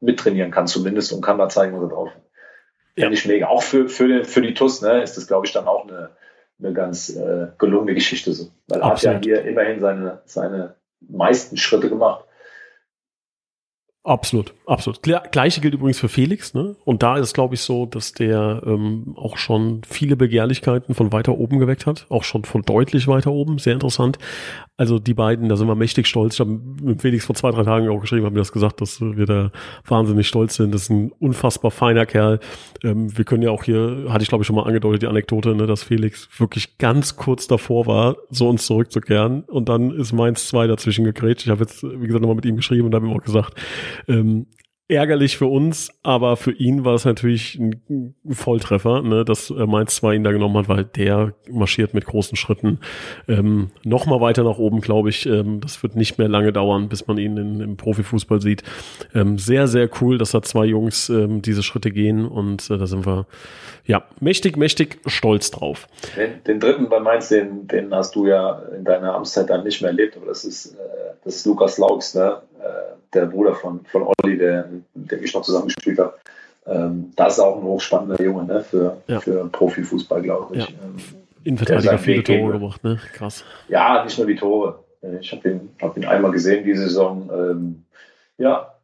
mittrainieren 0.01 0.51
kann, 0.51 0.67
zumindest 0.67 1.13
und 1.13 1.23
kann 1.23 1.39
da 1.39 1.49
zeigen, 1.49 1.75
was 1.77 1.83
er 1.83 1.95
drauf 1.95 2.09
hat. 2.11 2.23
Ja. 2.97 3.05
Finde 3.05 3.15
ich 3.15 3.27
mega. 3.27 3.47
Auch 3.47 3.63
für, 3.63 3.89
für, 3.89 4.09
den, 4.09 4.25
für 4.25 4.43
die 4.43 4.55
TUS 4.55 4.83
ne, 4.83 5.03
ist 5.03 5.17
das, 5.17 5.27
glaube 5.27 5.47
ich, 5.47 5.53
dann 5.53 5.67
auch 5.67 5.87
eine, 5.87 6.11
eine 6.59 6.73
ganz 6.73 7.11
äh, 7.11 7.49
gelungene 7.59 7.95
Geschichte 7.95 8.33
so. 8.33 8.49
Weil 8.69 8.81
er 8.81 8.89
hat 8.89 9.03
ja 9.03 9.19
hier 9.23 9.45
immerhin 9.45 9.81
seine, 9.81 10.23
seine 10.25 10.75
meisten 11.01 11.57
Schritte 11.57 11.89
gemacht 11.89 12.25
Absolut, 14.03 14.55
absolut. 14.65 15.03
Gleiche 15.03 15.61
gilt 15.61 15.75
übrigens 15.75 15.99
für 15.99 16.09
Felix, 16.09 16.55
ne? 16.55 16.75
Und 16.87 17.03
da 17.03 17.19
ist 17.19 17.23
es, 17.25 17.33
glaube 17.35 17.55
ich, 17.55 17.61
so, 17.61 17.85
dass 17.85 18.15
der 18.15 18.63
ähm, 18.65 19.15
auch 19.15 19.37
schon 19.37 19.83
viele 19.87 20.17
Begehrlichkeiten 20.17 20.95
von 20.95 21.13
weiter 21.13 21.37
oben 21.37 21.59
geweckt 21.59 21.85
hat, 21.85 22.07
auch 22.09 22.25
schon 22.25 22.45
von 22.45 22.63
deutlich 22.63 23.09
weiter 23.09 23.31
oben, 23.31 23.59
sehr 23.59 23.75
interessant. 23.75 24.19
Also 24.79 24.99
die 24.99 25.13
beiden, 25.13 25.51
da 25.51 25.57
sind 25.57 25.67
wir 25.67 25.75
mächtig 25.75 26.07
stolz. 26.07 26.33
Ich 26.37 26.41
habe 26.41 26.59
mit 26.81 27.03
Felix 27.03 27.27
vor 27.27 27.35
zwei, 27.35 27.51
drei 27.51 27.65
Tagen 27.65 27.91
auch 27.91 28.01
geschrieben, 28.01 28.25
haben 28.25 28.33
mir 28.33 28.39
das 28.39 28.53
gesagt, 28.53 28.81
dass 28.81 29.03
wir 29.03 29.27
da 29.27 29.51
wahnsinnig 29.87 30.27
stolz 30.27 30.55
sind. 30.55 30.73
Das 30.73 30.85
ist 30.85 30.91
ein 30.91 31.13
unfassbar 31.19 31.71
feiner 31.71 32.07
Kerl. 32.07 32.41
Ähm, 32.83 33.15
wir 33.15 33.27
können 33.27 33.43
ja 33.43 33.51
auch 33.51 33.65
hier, 33.65 34.07
hatte 34.09 34.23
ich 34.23 34.31
glaube 34.31 34.41
ich 34.41 34.47
schon 34.47 34.57
mal 34.57 34.63
angedeutet, 34.63 35.03
die 35.03 35.09
Anekdote, 35.09 35.55
ne, 35.55 35.67
dass 35.67 35.83
Felix 35.83 36.31
wirklich 36.39 36.79
ganz 36.79 37.17
kurz 37.17 37.47
davor 37.47 37.87
war, 37.87 38.17
so 38.31 38.49
uns 38.49 38.65
zurückzukehren. 38.65 39.43
Und 39.43 39.69
dann 39.69 39.91
ist 39.91 40.15
Mainz 40.15 40.49
2 40.49 40.69
dazwischen 40.69 41.05
gegrätscht. 41.05 41.45
Ich 41.45 41.51
habe 41.51 41.61
jetzt, 41.61 41.83
wie 41.83 42.07
gesagt, 42.07 42.23
nochmal 42.23 42.37
mit 42.37 42.47
ihm 42.47 42.57
geschrieben 42.57 42.87
und 42.87 42.95
habe 42.95 43.07
ihm 43.07 43.13
auch 43.13 43.23
gesagt, 43.23 43.61
ähm, 44.09 44.47
ärgerlich 44.91 45.39
für 45.39 45.47
uns, 45.47 45.91
aber 46.03 46.37
für 46.37 46.51
ihn 46.51 46.85
war 46.85 46.95
es 46.95 47.05
natürlich 47.05 47.59
ein 47.59 48.15
Volltreffer, 48.29 49.03
ne, 49.03 49.25
dass 49.25 49.51
äh, 49.51 49.67
Mainz 49.67 49.97
2 49.97 50.17
ihn 50.17 50.25
da 50.25 50.33
genommen 50.33 50.57
hat, 50.57 50.69
weil 50.69 50.85
der 50.85 51.33
marschiert 51.49 51.95
mit 51.95 52.07
großen 52.07 52.37
Schritten 52.37 52.81
ähm, 53.29 53.71
noch 53.85 54.07
mal 54.07 54.21
weiter 54.21 54.43
nach 54.43 54.59
oben, 54.59 54.81
glaube 54.81 55.09
ich. 55.09 55.27
Ähm, 55.27 55.61
das 55.61 55.83
wird 55.83 55.95
nicht 55.95 56.19
mehr 56.19 56.29
lange 56.29 56.53
dauern, 56.53 56.89
bis 56.89 57.07
man 57.07 57.19
ihn 57.19 57.37
in, 57.37 57.61
im 57.61 57.77
Profifußball 57.77 58.41
sieht. 58.41 58.65
Ähm, 59.15 59.39
sehr, 59.39 59.69
sehr 59.69 59.89
cool, 60.01 60.19
dass 60.19 60.33
da 60.33 60.43
zwei 60.43 60.65
Jungs 60.65 61.09
ähm, 61.09 61.41
diese 61.41 61.63
Schritte 61.63 61.93
gehen 61.93 62.27
und 62.27 62.69
äh, 62.69 62.77
da 62.77 62.87
sind 62.87 63.07
wir 63.07 63.27
ja 63.85 64.03
mächtig, 64.21 64.57
mächtig 64.57 64.99
stolz 65.07 65.51
drauf. 65.51 65.87
Den, 66.17 66.43
den 66.45 66.61
dritten 66.61 66.89
bei 66.89 66.99
Mainz, 67.01 67.29
den, 67.29 67.69
den 67.69 67.95
hast 67.95 68.17
du 68.17 68.27
ja 68.27 68.61
in 68.77 68.85
deiner 68.85 69.15
Amtszeit 69.15 69.51
dann 69.51 69.65
nicht 69.65 69.81
mehr 69.81 69.91
erlebt, 69.91 70.17
aber 70.17 70.27
das 70.27 70.45
ist, 70.45 70.75
äh, 70.75 70.79
das 71.25 71.37
ist 71.37 71.47
Lukas 71.47 71.79
Laux, 71.79 72.15
ne? 72.15 72.43
Äh, 72.63 72.91
der 73.13 73.27
Bruder 73.27 73.55
von, 73.55 73.85
von 73.87 74.07
Olli, 74.23 74.39
der, 74.39 74.69
der 74.95 75.23
ich 75.23 75.35
noch 75.35 75.43
zusammengespielt 75.43 75.99
habe. 75.99 76.15
Ähm, 76.67 77.13
das 77.17 77.35
ist 77.35 77.41
auch 77.41 77.57
ein 77.57 77.63
hochspannender 77.63 78.23
Junge 78.23 78.45
ne, 78.45 78.61
für, 78.63 78.99
ja. 79.09 79.21
für 79.21 79.49
Profifußball, 79.49 80.23
glaube 80.23 80.57
ich. 80.57 80.69
Ja. 80.69 80.75
Ähm, 80.83 80.97
Innenverteidiger 81.43 81.99
viele 81.99 82.23
Tore 82.23 82.53
gemacht, 82.53 82.85
ne? 82.85 83.01
Krass. 83.15 83.45
Ja, 83.69 84.05
nicht 84.05 84.19
nur 84.19 84.27
die 84.27 84.37
Tore. 84.37 84.85
Ich 85.21 85.33
habe 85.33 85.49
ihn, 85.49 85.71
hab 85.81 85.97
ihn 85.97 86.05
einmal 86.05 86.31
gesehen 86.31 86.65
diese 86.65 86.83
Saison. 86.83 87.31
Ähm, 87.33 87.85
ja, 88.37 88.75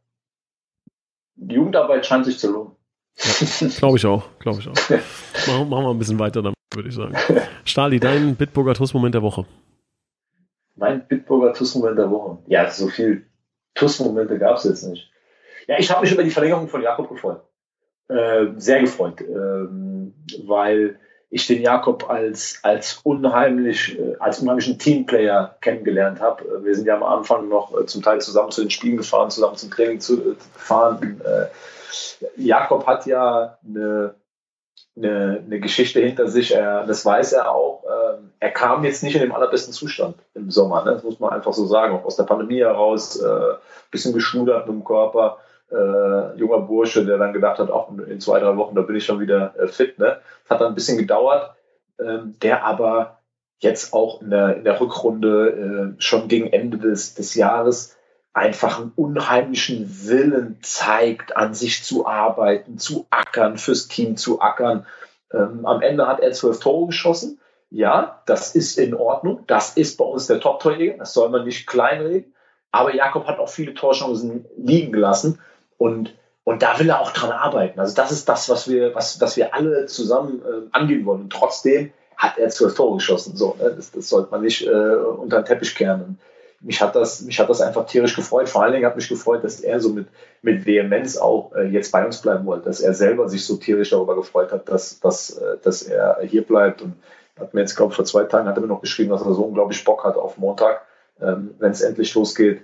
die 1.35 1.55
Jugendarbeit 1.55 2.07
scheint 2.07 2.25
sich 2.25 2.39
zu 2.39 2.51
lohnen. 2.51 2.73
Ja, 3.19 3.69
glaube 3.79 3.99
ich 3.99 4.07
auch, 4.07 4.25
glaube 4.39 4.61
ich 4.61 4.69
auch. 4.69 4.75
machen, 5.47 5.69
machen 5.69 5.85
wir 5.85 5.91
ein 5.91 5.99
bisschen 5.99 6.19
weiter 6.19 6.43
damit, 6.43 6.57
würde 6.75 6.89
ich 6.89 6.95
sagen. 6.95 7.15
Stali, 7.65 8.01
dein 8.01 8.37
Bitburger 8.37 8.75
Tuss-Moment 8.75 9.15
der 9.15 9.23
Woche. 9.23 9.45
Mein 10.75 11.07
Bitburger 11.07 11.53
Tuss-Moment 11.53 11.99
der 11.99 12.11
Woche. 12.11 12.39
Ja, 12.47 12.71
so 12.71 12.89
viel 12.89 13.27
TUS-Momente 13.77 14.39
gab 14.39 14.57
es 14.57 14.65
jetzt 14.65 14.83
nicht. 14.83 15.11
Ja, 15.69 15.79
ich 15.79 15.91
habe 15.91 16.03
mich 16.03 16.13
über 16.13 16.23
die 16.23 16.31
Verlängerung 16.31 16.69
von 16.69 16.83
Jakob 16.83 17.09
gefreut. 17.09 17.43
Äh, 18.09 18.47
sehr 18.57 18.81
gefreut, 18.81 19.21
ähm, 19.21 20.15
weil 20.45 20.99
ich 21.29 21.47
den 21.47 21.61
Jakob 21.61 22.09
als, 22.09 22.61
als 22.63 23.01
unheimlich, 23.03 23.99
äh, 23.99 24.15
als 24.21 24.41
unheimlichen 24.41 24.79
Teamplayer 24.79 25.57
kennengelernt 25.61 26.21
habe. 26.21 26.45
Äh, 26.45 26.65
wir 26.65 26.75
sind 26.75 26.87
ja 26.87 26.95
am 26.95 27.03
Anfang 27.03 27.49
noch 27.49 27.77
äh, 27.77 27.87
zum 27.87 28.03
Teil 28.03 28.21
zusammen 28.21 28.53
zu 28.53 28.63
den 28.63 28.71
Spielen 28.71 28.97
gefahren, 28.97 29.31
zusammen 29.31 29.57
zum 29.57 29.71
Training 29.71 30.01
zu, 30.01 30.37
gefahren. 30.55 31.21
Äh, 31.25 31.47
Jakob 32.37 32.87
hat 32.87 33.07
ja 33.07 33.59
eine 33.67 34.15
eine, 34.97 35.43
eine 35.45 35.61
Geschichte 35.61 36.01
hinter 36.01 36.29
sich. 36.29 36.55
Er, 36.55 36.87
das 36.87 37.05
weiß 37.05 37.35
er 37.35 37.51
auch. 37.51 37.85
Ähm, 37.85 38.31
er 38.41 38.51
kam 38.51 38.85
jetzt 38.85 39.03
nicht 39.03 39.15
in 39.15 39.21
dem 39.21 39.33
allerbesten 39.33 39.73
Zustand 39.73 40.17
im 40.35 40.51
Sommer. 40.51 40.85
Ne? 40.85 40.93
Das 40.93 41.05
muss 41.05 41.21
man 41.21 41.31
einfach 41.31 41.53
so 41.53 41.67
sagen. 41.67 41.95
Auch 41.95 42.05
aus 42.05 42.17
der 42.17 42.25
Pandemie 42.25 42.61
heraus, 42.61 43.21
äh, 43.21 43.55
bisschen 43.91 44.15
geschnudert 44.15 44.67
mit 44.67 44.75
dem 44.75 44.85
Körper. 44.85 45.39
Äh, 45.71 46.39
junger 46.39 46.61
Bursche, 46.61 47.05
der 47.05 47.19
dann 47.19 47.33
gedacht 47.33 47.59
hat, 47.59 47.71
auch 47.71 47.91
in 47.91 48.21
zwei, 48.21 48.39
drei 48.39 48.57
Wochen, 48.57 48.77
da 48.77 48.83
bin 48.83 48.95
ich 48.95 49.05
schon 49.05 49.19
wieder 49.21 49.55
äh, 49.59 49.67
fit. 49.67 49.99
Ne? 49.99 50.19
Das 50.45 50.51
hat 50.51 50.61
dann 50.61 50.69
ein 50.69 50.75
bisschen 50.77 50.97
gedauert, 50.97 51.55
ähm, 52.01 52.37
der 52.41 52.65
aber 52.65 53.19
jetzt 53.59 53.93
auch 53.93 54.23
in 54.23 54.31
der, 54.31 54.57
in 54.57 54.65
der 54.65 54.81
Rückrunde 54.81 55.95
äh, 55.99 56.01
schon 56.01 56.29
gegen 56.29 56.53
Ende 56.53 56.79
des, 56.79 57.15
des 57.15 57.35
Jahres 57.35 57.96
einfach 58.37 58.79
einen 58.79 58.93
unheimlichen 58.97 60.07
Willen 60.07 60.59
zeigt, 60.61 61.37
an 61.39 61.55
sich 61.55 61.85
zu 61.85 62.07
arbeiten, 62.07 62.77
zu 62.77 63.07
ackern, 63.09 63.57
fürs 63.57 63.89
Team 63.89 64.19
zu 64.19 64.43
ackern. 64.43 64.85
Ähm, 65.33 65.65
am 65.65 65.81
Ende 65.81 66.07
hat 66.07 66.21
er 66.21 66.33
zwölf 66.33 66.61
Tore 66.61 66.89
geschossen. 66.89 67.41
Ja, 67.71 68.23
das 68.27 68.55
ist 68.55 68.79
in 68.79 68.95
Ordnung. 68.95 69.45
Das 69.47 69.79
ist 69.79 69.97
bei 69.97 70.05
uns 70.05 70.27
der 70.27 70.39
Top-Torjäger. 70.39 70.99
Das 70.99 71.15
soll 71.15 71.31
man 71.31 71.47
nicht 71.47 71.67
kleinreden. 71.67 72.35
Aber 72.73 72.95
Jakob 72.95 73.27
hat 73.27 73.39
auch 73.39 73.49
viele 73.49 73.73
Torchancen 73.73 74.45
liegen 74.59 74.93
gelassen. 74.93 75.41
Und, 75.79 76.15
und 76.45 76.63
da 76.63 76.79
will 76.79 76.91
er 76.91 77.01
auch 77.01 77.13
dran 77.13 77.33
arbeiten. 77.33 77.81
Also 77.81 77.95
das 77.95 78.13
ist 78.13 78.29
das, 78.29 78.51
was 78.51 78.69
wir, 78.69 78.95
was, 78.95 79.19
was 79.19 79.39
wir 79.39 79.55
alle 79.55 79.87
zusammen 79.87 80.43
äh, 80.43 80.69
angehen 80.73 81.07
wollen. 81.07 81.23
Und 81.23 81.33
trotzdem 81.33 81.91
hat 82.19 82.37
er 82.37 82.51
zwölf 82.51 82.75
Tore 82.75 82.97
geschossen. 82.97 83.35
So, 83.35 83.57
ne? 83.59 83.73
das, 83.75 83.93
das 83.93 84.11
sollte 84.11 84.31
man 84.31 84.43
nicht 84.43 84.67
äh, 84.67 84.71
unter 84.71 85.41
den 85.41 85.47
Teppich 85.47 85.75
kehren 85.75 86.19
mich 86.61 86.81
hat 86.81 86.97
das, 86.97 87.23
mich 87.23 87.39
hat 87.39 87.49
das 87.49 87.61
einfach 87.61 87.87
tierisch 87.87 88.17
gefreut. 88.17 88.49
Vor 88.49 88.63
allen 88.63 88.73
Dingen 88.73 88.87
hat 88.87 88.97
mich 88.97 89.09
gefreut, 89.09 89.45
dass 89.45 89.61
er 89.61 89.81
so 89.81 89.91
mit, 89.91 90.09
mit 90.43 90.67
Vehemenz 90.67 91.17
auch 91.17 91.53
äh, 91.55 91.65
jetzt 91.65 91.93
bei 91.93 92.05
uns 92.05 92.23
bleiben 92.23 92.47
wollte, 92.47 92.65
dass 92.65 92.81
er 92.81 92.95
selber 92.95 93.29
sich 93.29 93.45
so 93.45 93.57
tierisch 93.57 93.91
darüber 93.91 94.17
gefreut 94.17 94.53
hat, 94.53 94.69
dass, 94.69 95.01
dass, 95.01 95.31
äh, 95.31 95.59
dass 95.63 95.83
er 95.83 96.21
hier 96.23 96.43
bleibt. 96.43 96.83
Und 96.83 96.95
hat 97.39 97.53
mir 97.55 97.61
jetzt, 97.61 97.77
glaube 97.77 97.93
ich, 97.93 97.97
vor 97.97 98.05
zwei 98.05 98.25
Tagen 98.25 98.49
hat 98.49 98.57
er 98.57 98.63
mir 98.63 98.69
noch 98.69 98.81
geschrieben, 98.81 99.11
dass 99.11 99.23
er 99.23 99.35
so 99.35 99.43
unglaublich 99.43 99.85
Bock 99.85 100.05
hat 100.05 100.17
auf 100.17 100.39
Montag, 100.39 100.83
ähm, 101.21 101.55
wenn 101.59 101.71
es 101.71 101.83
endlich 101.83 102.15
losgeht. 102.15 102.63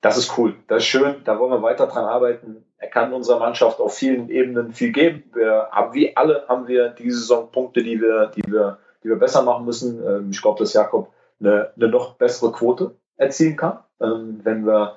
Das 0.00 0.16
ist 0.16 0.38
cool, 0.38 0.54
das 0.66 0.78
ist 0.78 0.86
schön, 0.86 1.16
da 1.24 1.38
wollen 1.38 1.52
wir 1.52 1.62
weiter 1.62 1.86
dran 1.86 2.06
arbeiten. 2.06 2.64
Er 2.78 2.88
kann 2.88 3.12
unserer 3.12 3.38
Mannschaft 3.38 3.80
auf 3.80 3.94
vielen 3.94 4.30
Ebenen 4.30 4.72
viel 4.72 4.92
geben. 4.92 5.24
Wir 5.34 5.68
haben, 5.70 5.92
wie 5.92 6.16
alle, 6.16 6.44
haben 6.48 6.66
wir 6.68 6.88
diese 6.88 7.18
Saison 7.18 7.52
Punkte, 7.52 7.82
die 7.82 8.00
wir, 8.00 8.28
die 8.34 8.50
wir, 8.50 8.78
die 9.04 9.10
wir 9.10 9.16
besser 9.16 9.42
machen 9.42 9.66
müssen. 9.66 10.02
Ähm, 10.02 10.30
ich 10.30 10.40
glaube, 10.40 10.58
dass 10.58 10.72
Jakob 10.72 11.12
eine, 11.38 11.72
eine 11.76 11.88
noch 11.88 12.14
bessere 12.14 12.50
Quote 12.52 12.94
erzielen 13.20 13.56
kann. 13.56 13.78
Ähm, 14.00 14.40
wenn 14.42 14.66
wir 14.66 14.96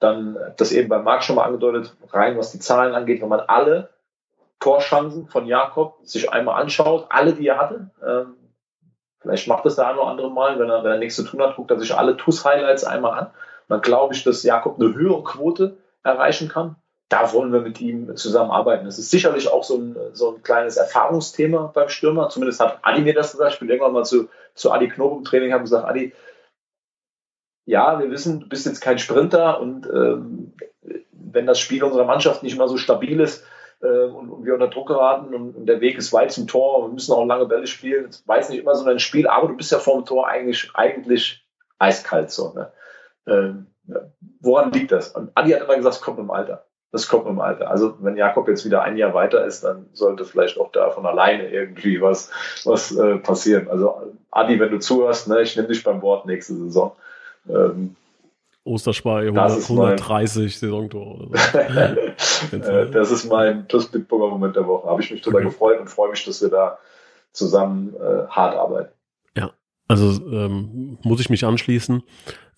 dann, 0.00 0.36
das 0.56 0.72
eben 0.72 0.88
beim 0.88 1.04
Marc 1.04 1.22
schon 1.22 1.36
mal 1.36 1.44
angedeutet, 1.44 1.94
rein 2.10 2.36
was 2.36 2.52
die 2.52 2.58
Zahlen 2.58 2.94
angeht, 2.94 3.22
wenn 3.22 3.28
man 3.28 3.40
alle 3.40 3.88
Torchancen 4.60 5.26
von 5.28 5.46
Jakob 5.46 5.98
sich 6.04 6.30
einmal 6.32 6.60
anschaut, 6.60 7.06
alle, 7.08 7.32
die 7.32 7.46
er 7.46 7.58
hatte, 7.58 7.90
ähm, 8.06 8.34
vielleicht 9.20 9.48
macht 9.48 9.64
das 9.64 9.76
der 9.76 9.88
eine 9.88 9.98
oder 10.00 10.10
andere 10.10 10.30
Mal, 10.30 10.58
wenn 10.58 10.70
er, 10.70 10.84
wenn 10.84 10.92
er 10.92 10.98
nichts 10.98 11.16
zu 11.16 11.24
tun 11.24 11.40
hat, 11.40 11.56
guckt 11.56 11.70
er 11.70 11.78
sich 11.78 11.96
alle 11.96 12.16
TUS-Highlights 12.16 12.84
einmal 12.84 13.18
an. 13.18 13.26
Dann 13.68 13.80
glaube 13.80 14.14
ich, 14.14 14.24
dass 14.24 14.42
Jakob 14.42 14.80
eine 14.80 14.92
höhere 14.94 15.22
Quote 15.22 15.76
erreichen 16.02 16.48
kann. 16.48 16.76
Da 17.08 17.32
wollen 17.32 17.52
wir 17.52 17.60
mit 17.60 17.80
ihm 17.80 18.16
zusammenarbeiten. 18.16 18.86
Das 18.86 18.98
ist 18.98 19.10
sicherlich 19.10 19.48
auch 19.48 19.64
so 19.64 19.76
ein, 19.76 19.96
so 20.12 20.34
ein 20.34 20.42
kleines 20.42 20.76
Erfahrungsthema 20.76 21.70
beim 21.74 21.88
Stürmer. 21.88 22.28
Zumindest 22.28 22.60
hat 22.60 22.78
Adi 22.82 23.02
mir 23.02 23.14
das 23.14 23.32
gesagt. 23.32 23.54
Ich 23.54 23.58
bin 23.60 23.68
irgendwann 23.68 23.92
mal 23.92 24.04
zu, 24.04 24.28
zu 24.54 24.72
Adi 24.72 24.88
Knob 24.88 25.18
im 25.18 25.24
Training, 25.24 25.52
haben 25.52 25.62
gesagt, 25.62 25.86
Adi, 25.86 26.12
ja, 27.64 27.98
wir 27.98 28.10
wissen, 28.10 28.40
du 28.40 28.48
bist 28.48 28.66
jetzt 28.66 28.80
kein 28.80 28.98
Sprinter 28.98 29.60
und 29.60 29.86
ähm, 29.86 30.52
wenn 31.12 31.46
das 31.46 31.60
Spiel 31.60 31.84
unserer 31.84 32.04
Mannschaft 32.04 32.42
nicht 32.42 32.54
immer 32.54 32.68
so 32.68 32.76
stabil 32.76 33.20
ist 33.20 33.44
äh, 33.80 34.04
und, 34.04 34.30
und, 34.30 34.44
wir 34.44 34.54
unter 34.54 34.68
Druck 34.68 34.88
geraten 34.88 35.34
und, 35.34 35.54
und, 35.54 35.66
der 35.66 35.80
Weg 35.80 35.96
ist 35.96 36.12
weit 36.12 36.32
zum 36.32 36.46
Tor 36.46 36.78
und 36.78 36.90
wir 36.90 36.94
müssen 36.94 37.12
auch 37.12 37.24
lange 37.24 37.46
Bälle 37.46 37.66
spielen, 37.66 38.06
das 38.06 38.26
weiß 38.26 38.50
nicht 38.50 38.60
immer 38.60 38.74
so 38.74 38.88
ein 38.88 38.98
Spiel, 38.98 39.28
aber 39.28 39.48
du 39.48 39.56
bist 39.56 39.72
ja 39.72 39.78
vor 39.78 39.96
dem 39.96 40.04
Tor 40.04 40.28
eigentlich, 40.28 40.70
eigentlich 40.74 41.46
eiskalt 41.78 42.30
so. 42.30 42.52
Ne? 42.52 42.72
Ähm, 43.26 43.66
woran 44.40 44.72
liegt 44.72 44.92
das? 44.92 45.08
Und 45.08 45.30
Adi 45.34 45.50
hat 45.52 45.62
immer 45.62 45.76
gesagt, 45.76 45.96
es 45.96 46.02
kommt 46.02 46.18
im 46.18 46.30
Alter. 46.30 46.64
Das 46.90 47.08
kommt 47.08 47.26
im 47.26 47.40
Alter. 47.40 47.70
Also 47.70 47.96
wenn 48.00 48.16
Jakob 48.16 48.48
jetzt 48.48 48.66
wieder 48.66 48.82
ein 48.82 48.98
Jahr 48.98 49.14
weiter 49.14 49.46
ist, 49.46 49.64
dann 49.64 49.86
sollte 49.94 50.26
vielleicht 50.26 50.58
auch 50.58 50.70
da 50.72 50.90
von 50.90 51.06
alleine 51.06 51.48
irgendwie 51.48 52.02
was, 52.02 52.30
was 52.64 52.94
äh, 52.94 53.16
passieren. 53.16 53.68
Also 53.68 54.12
Adi, 54.30 54.60
wenn 54.60 54.70
du 54.70 54.78
zuhörst, 54.78 55.26
ne, 55.28 55.40
ich 55.40 55.56
nehme 55.56 55.68
dich 55.68 55.82
beim 55.82 56.02
Wort 56.02 56.26
nächste 56.26 56.54
Saison. 56.54 56.94
Ähm, 57.48 57.96
Osterspar 58.64 59.20
100, 59.20 59.62
130 59.70 60.58
Saisontore. 60.58 61.28
So. 61.28 61.58
Äh, 62.52 62.90
das 62.90 63.12
ist 63.12 63.30
mein 63.30 63.68
TuS 63.68 63.86
Bitburger 63.86 64.26
Moment 64.28 64.56
der 64.56 64.66
Woche. 64.66 64.88
Habe 64.88 65.00
ich 65.00 65.10
mich 65.12 65.22
total 65.22 65.42
okay. 65.42 65.50
gefreut 65.50 65.80
und 65.80 65.88
freue 65.88 66.10
mich, 66.10 66.24
dass 66.24 66.42
wir 66.42 66.48
da 66.48 66.78
zusammen 67.32 67.94
äh, 67.94 68.26
hart 68.28 68.56
arbeiten. 68.56 68.92
Also 69.88 70.26
ähm, 70.30 70.98
muss 71.02 71.20
ich 71.20 71.28
mich 71.28 71.44
anschließen. 71.44 72.02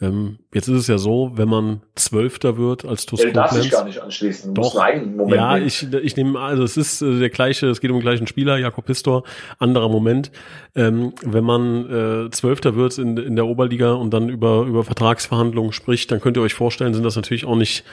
Ähm, 0.01 0.39
jetzt 0.53 0.69
ist 0.69 0.77
es 0.77 0.87
ja 0.89 0.99
so, 0.99 1.33
wenn 1.35 1.49
man 1.49 1.81
Zwölfter 1.95 2.57
wird 2.59 2.85
als 2.85 3.07
TuS 3.07 3.23
ja, 3.23 3.31
darf 3.31 3.53
sich 3.53 3.71
gar 3.71 3.85
nicht 3.85 4.01
anschließen. 4.01 4.55
Du 4.55 4.63
Doch, 4.63 4.77
einen 4.77 5.17
Moment 5.17 5.37
ja, 5.37 5.55
nehmen. 5.55 5.67
ich, 5.67 5.93
ich 5.93 6.17
nehme, 6.17 6.39
also 6.39 6.65
es 6.65 6.77
ist 6.77 7.01
äh, 7.01 7.19
der 7.19 7.31
gleiche, 7.31 7.69
es 7.69 7.81
geht 7.81 7.91
um 7.91 7.97
den 7.97 8.03
gleichen 8.03 8.27
Spieler, 8.27 8.59
Jakob 8.59 8.87
Pistor, 8.87 9.23
anderer 9.59 9.89
Moment. 9.89 10.33
Ähm, 10.75 11.13
wenn 11.23 11.45
man 11.45 12.27
äh, 12.27 12.31
Zwölfter 12.31 12.75
wird 12.77 12.99
in, 12.99 13.17
in 13.17 13.37
der 13.37 13.47
Oberliga 13.47 13.93
und 13.93 14.13
dann 14.13 14.29
über, 14.29 14.65
über 14.65 14.85
Vertragsverhandlungen 14.85 15.73
spricht, 15.73 16.11
dann 16.11 16.21
könnt 16.21 16.37
ihr 16.37 16.43
euch 16.43 16.55
vorstellen, 16.55 16.93
sind 16.93 17.05
das 17.05 17.17
natürlich 17.17 17.47
auch 17.47 17.57
nicht 17.57 17.85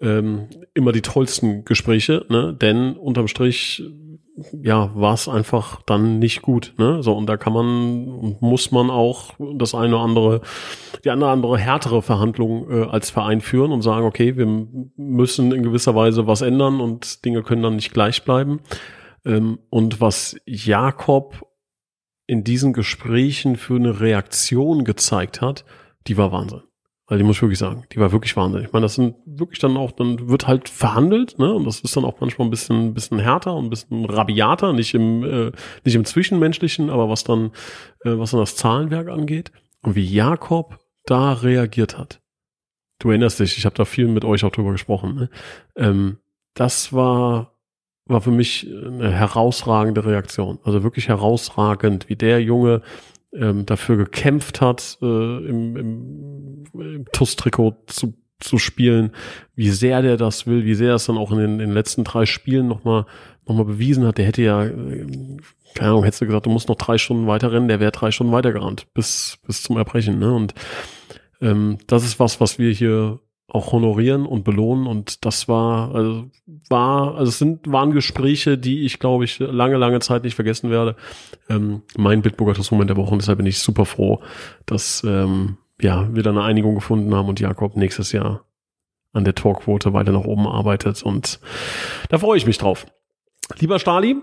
ähm, 0.00 0.48
immer 0.74 0.92
die 0.92 1.02
tollsten 1.02 1.64
Gespräche, 1.64 2.26
ne? 2.28 2.56
denn 2.60 2.94
unterm 2.94 3.28
Strich 3.28 3.82
ja, 4.62 4.90
war 4.94 5.14
es 5.14 5.28
einfach 5.28 5.82
dann 5.82 6.18
nicht 6.18 6.42
gut. 6.42 6.74
Ne? 6.78 7.02
So, 7.02 7.14
und 7.14 7.26
da 7.26 7.36
kann 7.36 7.52
man, 7.52 8.36
muss 8.40 8.70
man 8.70 8.90
auch 8.90 9.34
das 9.56 9.74
eine 9.74 9.96
oder 9.96 10.04
andere, 10.04 10.40
die 11.04 11.10
eine 11.10 11.24
oder 11.24 11.32
andere 11.32 11.58
härtere 11.58 12.02
Verhandlung 12.02 12.70
äh, 12.70 12.84
als 12.86 13.10
Verein 13.10 13.40
führen 13.40 13.72
und 13.72 13.82
sagen, 13.82 14.06
okay, 14.06 14.36
wir 14.36 14.46
müssen 14.96 15.52
in 15.52 15.62
gewisser 15.62 15.94
Weise 15.94 16.26
was 16.26 16.40
ändern 16.40 16.80
und 16.80 17.24
Dinge 17.24 17.42
können 17.42 17.62
dann 17.62 17.76
nicht 17.76 17.92
gleich 17.92 18.24
bleiben. 18.24 18.60
Ähm, 19.24 19.58
und 19.70 20.00
was 20.00 20.36
Jakob 20.46 21.46
in 22.26 22.44
diesen 22.44 22.72
Gesprächen 22.72 23.56
für 23.56 23.76
eine 23.76 24.00
Reaktion 24.00 24.84
gezeigt 24.84 25.40
hat, 25.42 25.64
die 26.06 26.16
war 26.16 26.32
Wahnsinn. 26.32 26.62
Also 27.12 27.18
die 27.18 27.26
muss 27.26 27.36
ich 27.36 27.42
wirklich 27.42 27.58
sagen, 27.58 27.84
die 27.92 27.98
war 27.98 28.10
wirklich 28.10 28.34
wahnsinnig. 28.38 28.68
Ich 28.68 28.72
meine, 28.72 28.86
das 28.86 28.94
sind 28.94 29.16
wirklich 29.26 29.58
dann 29.58 29.76
auch, 29.76 29.92
dann 29.92 30.30
wird 30.30 30.46
halt 30.46 30.70
verhandelt, 30.70 31.38
ne? 31.38 31.52
Und 31.52 31.66
das 31.66 31.80
ist 31.80 31.94
dann 31.94 32.06
auch 32.06 32.18
manchmal 32.20 32.48
ein 32.48 32.50
bisschen, 32.50 32.94
bisschen 32.94 33.18
härter 33.18 33.54
und 33.54 33.66
ein 33.66 33.68
bisschen 33.68 34.06
rabiater, 34.06 34.72
nicht 34.72 34.94
im, 34.94 35.22
äh, 35.22 35.52
nicht 35.84 35.94
im 35.94 36.06
Zwischenmenschlichen, 36.06 36.88
aber 36.88 37.10
was 37.10 37.22
dann, 37.22 37.50
äh, 38.04 38.16
was 38.16 38.30
dann 38.30 38.40
das 38.40 38.56
Zahlenwerk 38.56 39.10
angeht. 39.10 39.52
Und 39.82 39.94
wie 39.94 40.06
Jakob 40.06 40.78
da 41.04 41.34
reagiert 41.34 41.98
hat. 41.98 42.22
Du 42.98 43.10
erinnerst 43.10 43.40
dich, 43.40 43.58
ich 43.58 43.66
habe 43.66 43.74
da 43.74 43.84
viel 43.84 44.08
mit 44.08 44.24
euch 44.24 44.42
auch 44.44 44.50
drüber 44.50 44.72
gesprochen. 44.72 45.14
Ne? 45.14 45.30
Ähm, 45.76 46.16
das 46.54 46.94
war, 46.94 47.58
war 48.06 48.22
für 48.22 48.30
mich 48.30 48.66
eine 48.66 49.10
herausragende 49.10 50.06
Reaktion. 50.06 50.60
Also 50.64 50.82
wirklich 50.82 51.08
herausragend, 51.08 52.08
wie 52.08 52.16
der 52.16 52.42
Junge 52.42 52.80
ähm, 53.34 53.66
dafür 53.66 53.96
gekämpft 53.96 54.60
hat, 54.60 54.98
äh, 55.02 55.06
im, 55.06 55.76
im, 55.76 56.64
im 56.74 57.04
TUS-Trikot 57.12 57.76
zu, 57.86 58.14
zu 58.40 58.58
spielen, 58.58 59.12
wie 59.54 59.70
sehr 59.70 60.02
der 60.02 60.16
das 60.16 60.46
will, 60.46 60.64
wie 60.64 60.74
sehr 60.74 60.90
er 60.90 60.94
es 60.96 61.06
dann 61.06 61.18
auch 61.18 61.32
in 61.32 61.38
den, 61.38 61.52
in 61.52 61.58
den 61.58 61.72
letzten 61.72 62.04
drei 62.04 62.26
Spielen 62.26 62.68
nochmal 62.68 63.06
noch 63.46 63.56
mal 63.56 63.64
bewiesen 63.64 64.06
hat. 64.06 64.18
Der 64.18 64.26
hätte 64.26 64.42
ja, 64.42 64.64
äh, 64.64 65.06
keine 65.74 65.90
Ahnung, 65.90 66.04
hättest 66.04 66.22
du 66.22 66.26
gesagt, 66.26 66.46
du 66.46 66.50
musst 66.50 66.68
noch 66.68 66.76
drei 66.76 66.98
Stunden 66.98 67.26
weiter 67.26 67.52
rennen, 67.52 67.68
der 67.68 67.80
wäre 67.80 67.92
drei 67.92 68.10
Stunden 68.10 68.32
weiter 68.32 68.52
gerannt, 68.52 68.86
bis, 68.94 69.38
bis 69.46 69.62
zum 69.62 69.76
Erbrechen. 69.76 70.18
Ne? 70.18 70.32
Und 70.32 70.54
ähm, 71.40 71.78
das 71.86 72.04
ist 72.04 72.20
was, 72.20 72.40
was 72.40 72.58
wir 72.58 72.72
hier 72.72 73.18
auch 73.52 73.72
honorieren 73.72 74.24
und 74.24 74.44
belohnen 74.44 74.86
und 74.86 75.26
das 75.26 75.46
war 75.46 75.94
also 75.94 76.30
war 76.70 77.16
also 77.16 77.28
es 77.28 77.38
sind 77.38 77.70
waren 77.70 77.92
Gespräche, 77.92 78.56
die 78.56 78.84
ich 78.86 78.98
glaube 78.98 79.24
ich 79.24 79.38
lange 79.38 79.76
lange 79.76 80.00
Zeit 80.00 80.24
nicht 80.24 80.34
vergessen 80.34 80.70
werde. 80.70 80.96
Ähm, 81.50 81.82
mein 81.96 82.22
Bitburger 82.22 82.58
Moment 82.70 82.88
der 82.88 82.96
Woche 82.96 83.12
und 83.12 83.20
deshalb 83.20 83.38
bin 83.38 83.46
ich 83.46 83.58
super 83.58 83.84
froh, 83.84 84.22
dass 84.64 85.04
ähm, 85.04 85.58
ja 85.80 86.08
wir 86.14 86.22
da 86.22 86.30
eine 86.30 86.44
Einigung 86.44 86.74
gefunden 86.74 87.14
haben 87.14 87.28
und 87.28 87.40
Jakob 87.40 87.76
nächstes 87.76 88.12
Jahr 88.12 88.46
an 89.12 89.24
der 89.24 89.34
Torquote 89.34 89.92
weiter 89.92 90.12
nach 90.12 90.24
oben 90.24 90.46
arbeitet 90.46 91.02
und 91.02 91.38
da 92.08 92.16
freue 92.16 92.38
ich 92.38 92.46
mich 92.46 92.56
drauf. 92.56 92.86
Lieber 93.58 93.78
Stali, 93.78 94.16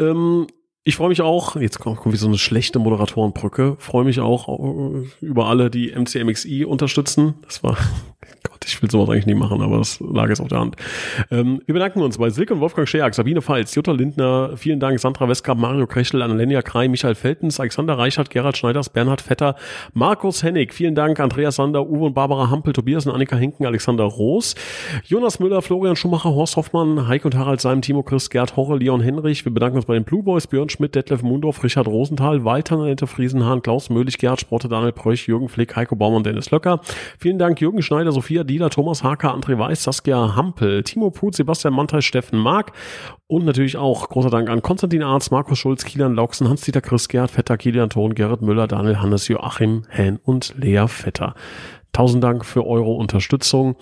ähm, 0.00 0.46
ich 0.84 0.94
freue 0.94 1.08
mich 1.08 1.22
auch, 1.22 1.56
jetzt 1.56 1.80
kommt, 1.80 1.96
kommt 1.96 2.12
wie 2.12 2.18
so 2.18 2.28
eine 2.28 2.38
schlechte 2.38 2.78
Moderatorenbrücke, 2.78 3.74
freue 3.80 4.04
mich 4.04 4.20
auch 4.20 4.48
äh, 4.48 5.08
über 5.20 5.46
alle, 5.46 5.68
die 5.68 5.90
MCMXI 5.90 6.64
unterstützen. 6.64 7.34
Das 7.42 7.64
war 7.64 7.76
Gott, 8.42 8.64
ich 8.64 8.80
will 8.80 8.90
sowas 8.90 9.08
eigentlich 9.10 9.26
nie 9.26 9.34
machen, 9.34 9.60
aber 9.60 9.78
das 9.78 10.00
lag 10.00 10.28
jetzt 10.28 10.40
auf 10.40 10.48
der 10.48 10.60
Hand. 10.60 10.76
Ähm, 11.30 11.60
wir 11.66 11.72
bedanken 11.72 12.00
uns 12.00 12.18
bei 12.18 12.30
Silke 12.30 12.54
und 12.54 12.60
Wolfgang 12.60 12.88
Scheak, 12.88 13.14
Sabine 13.14 13.42
Pfalz, 13.42 13.74
Jutta 13.74 13.92
Lindner, 13.92 14.56
vielen 14.56 14.80
Dank, 14.80 15.00
Sandra 15.00 15.28
Westkamp, 15.28 15.60
Mario 15.60 15.86
Krechel, 15.86 16.22
Annalenia 16.22 16.62
Krei, 16.62 16.88
Michael 16.88 17.14
Feltens, 17.14 17.58
Alexander 17.58 17.98
Reichert, 17.98 18.30
Gerhard 18.30 18.56
Schneiders, 18.56 18.88
Bernhard 18.88 19.20
Vetter, 19.20 19.56
Markus 19.94 20.42
Hennig, 20.42 20.72
vielen 20.72 20.94
Dank, 20.94 21.18
Andreas 21.20 21.56
Sander, 21.56 21.88
Uwe 21.88 22.06
und 22.06 22.14
Barbara 22.14 22.50
Hampel, 22.50 22.72
Tobias 22.72 23.06
und 23.06 23.12
Annika 23.12 23.36
Hinken, 23.36 23.66
Alexander 23.66 24.04
Roos, 24.04 24.54
Jonas 25.04 25.40
Müller, 25.40 25.62
Florian 25.62 25.96
Schumacher, 25.96 26.30
Horst 26.30 26.56
Hoffmann, 26.56 27.08
Heik 27.08 27.24
und 27.24 27.34
Harald 27.34 27.60
Seim, 27.60 27.82
Timo 27.82 28.02
Chris, 28.02 28.30
Gerd 28.30 28.56
Horre, 28.56 28.78
Leon 28.78 29.00
Henrich. 29.00 29.44
Wir 29.44 29.52
bedanken 29.52 29.76
uns 29.76 29.86
bei 29.86 29.94
den 29.94 30.04
Blue 30.04 30.22
Boys, 30.22 30.46
Björn 30.46 30.68
Schmidt, 30.68 30.94
Detlef 30.94 31.22
Mundorf, 31.22 31.62
Richard 31.64 31.88
Rosenthal, 31.88 32.44
Walter 32.44 32.78
Annette 32.78 33.06
Friesenhahn, 33.06 33.62
Klaus 33.62 33.90
Möhlich, 33.90 34.18
Gerhard 34.18 34.40
Sprotte, 34.40 34.68
Daniel 34.68 34.92
Preuch, 34.92 35.26
Jürgen 35.26 35.48
Flick, 35.48 35.76
Heiko 35.76 35.96
Baum 35.96 36.14
und 36.14 36.26
Dennis 36.26 36.50
Löcker. 36.50 36.80
Vielen 37.18 37.38
Dank, 37.38 37.60
Jürgen 37.60 37.82
Schneider, 37.82 38.12
Sophia 38.16 38.44
Dieler, 38.44 38.70
Thomas 38.70 39.02
Harker, 39.02 39.34
André 39.34 39.58
Weiß, 39.58 39.82
Saskia 39.82 40.34
Hampel, 40.34 40.82
Timo 40.82 41.10
Put, 41.10 41.34
Sebastian 41.34 41.74
Mantai, 41.74 42.00
Steffen 42.00 42.38
Mark 42.38 42.72
und 43.26 43.44
natürlich 43.44 43.76
auch 43.76 44.08
großer 44.08 44.30
Dank 44.30 44.48
an 44.48 44.62
Konstantin 44.62 45.02
Arz, 45.02 45.30
Markus 45.30 45.58
Schulz, 45.58 45.84
Kilian 45.84 46.14
Lauksen, 46.14 46.48
Hans-Dieter 46.48 46.80
Chris, 46.80 47.08
Gerhard 47.08 47.30
Vetter, 47.30 47.58
Kilian 47.58 47.90
Thon, 47.90 48.14
Gerrit 48.14 48.40
Müller, 48.40 48.66
Daniel 48.68 49.02
Hannes, 49.02 49.28
Joachim 49.28 49.84
Hen 49.90 50.16
und 50.16 50.54
Lea 50.56 50.86
Vetter. 50.88 51.34
Tausend 51.92 52.24
Dank 52.24 52.46
für 52.46 52.66
eure 52.66 52.92
Unterstützung 52.92 53.76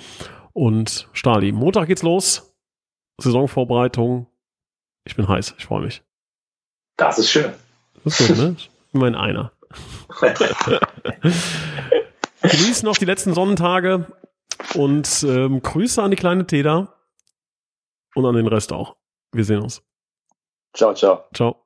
und 0.53 1.09
Stali. 1.13 1.53
Montag 1.53 1.87
geht's 1.87 2.03
los. 2.03 2.57
Saisonvorbereitung. 3.21 4.27
Ich 5.05 5.15
bin 5.15 5.29
heiß. 5.29 5.55
Ich 5.59 5.67
freue 5.67 5.83
mich. 5.83 6.03
Das 6.97 7.21
ist 7.21 7.31
schön. 7.31 7.53
Das 8.03 8.19
ist 8.19 8.27
gut, 8.27 8.37
ne? 8.37 8.57
Immerhin 8.93 9.15
einer. 9.15 9.53
Genießt 12.43 12.83
noch 12.85 12.97
die 12.97 13.05
letzten 13.05 13.33
Sonnentage 13.33 14.07
und 14.75 15.25
ähm, 15.29 15.61
Grüße 15.63 16.03
an 16.03 16.11
die 16.11 16.17
kleine 16.17 16.47
Teda 16.47 16.95
und 18.15 18.27
an 18.27 18.35
den 18.35 18.47
Rest 18.47 18.73
auch. 18.73 18.97
Wir 19.33 19.45
sehen 19.45 19.63
uns. 19.63 19.83
Ciao, 20.75 20.95
ciao. 20.95 21.25
Ciao. 21.35 21.64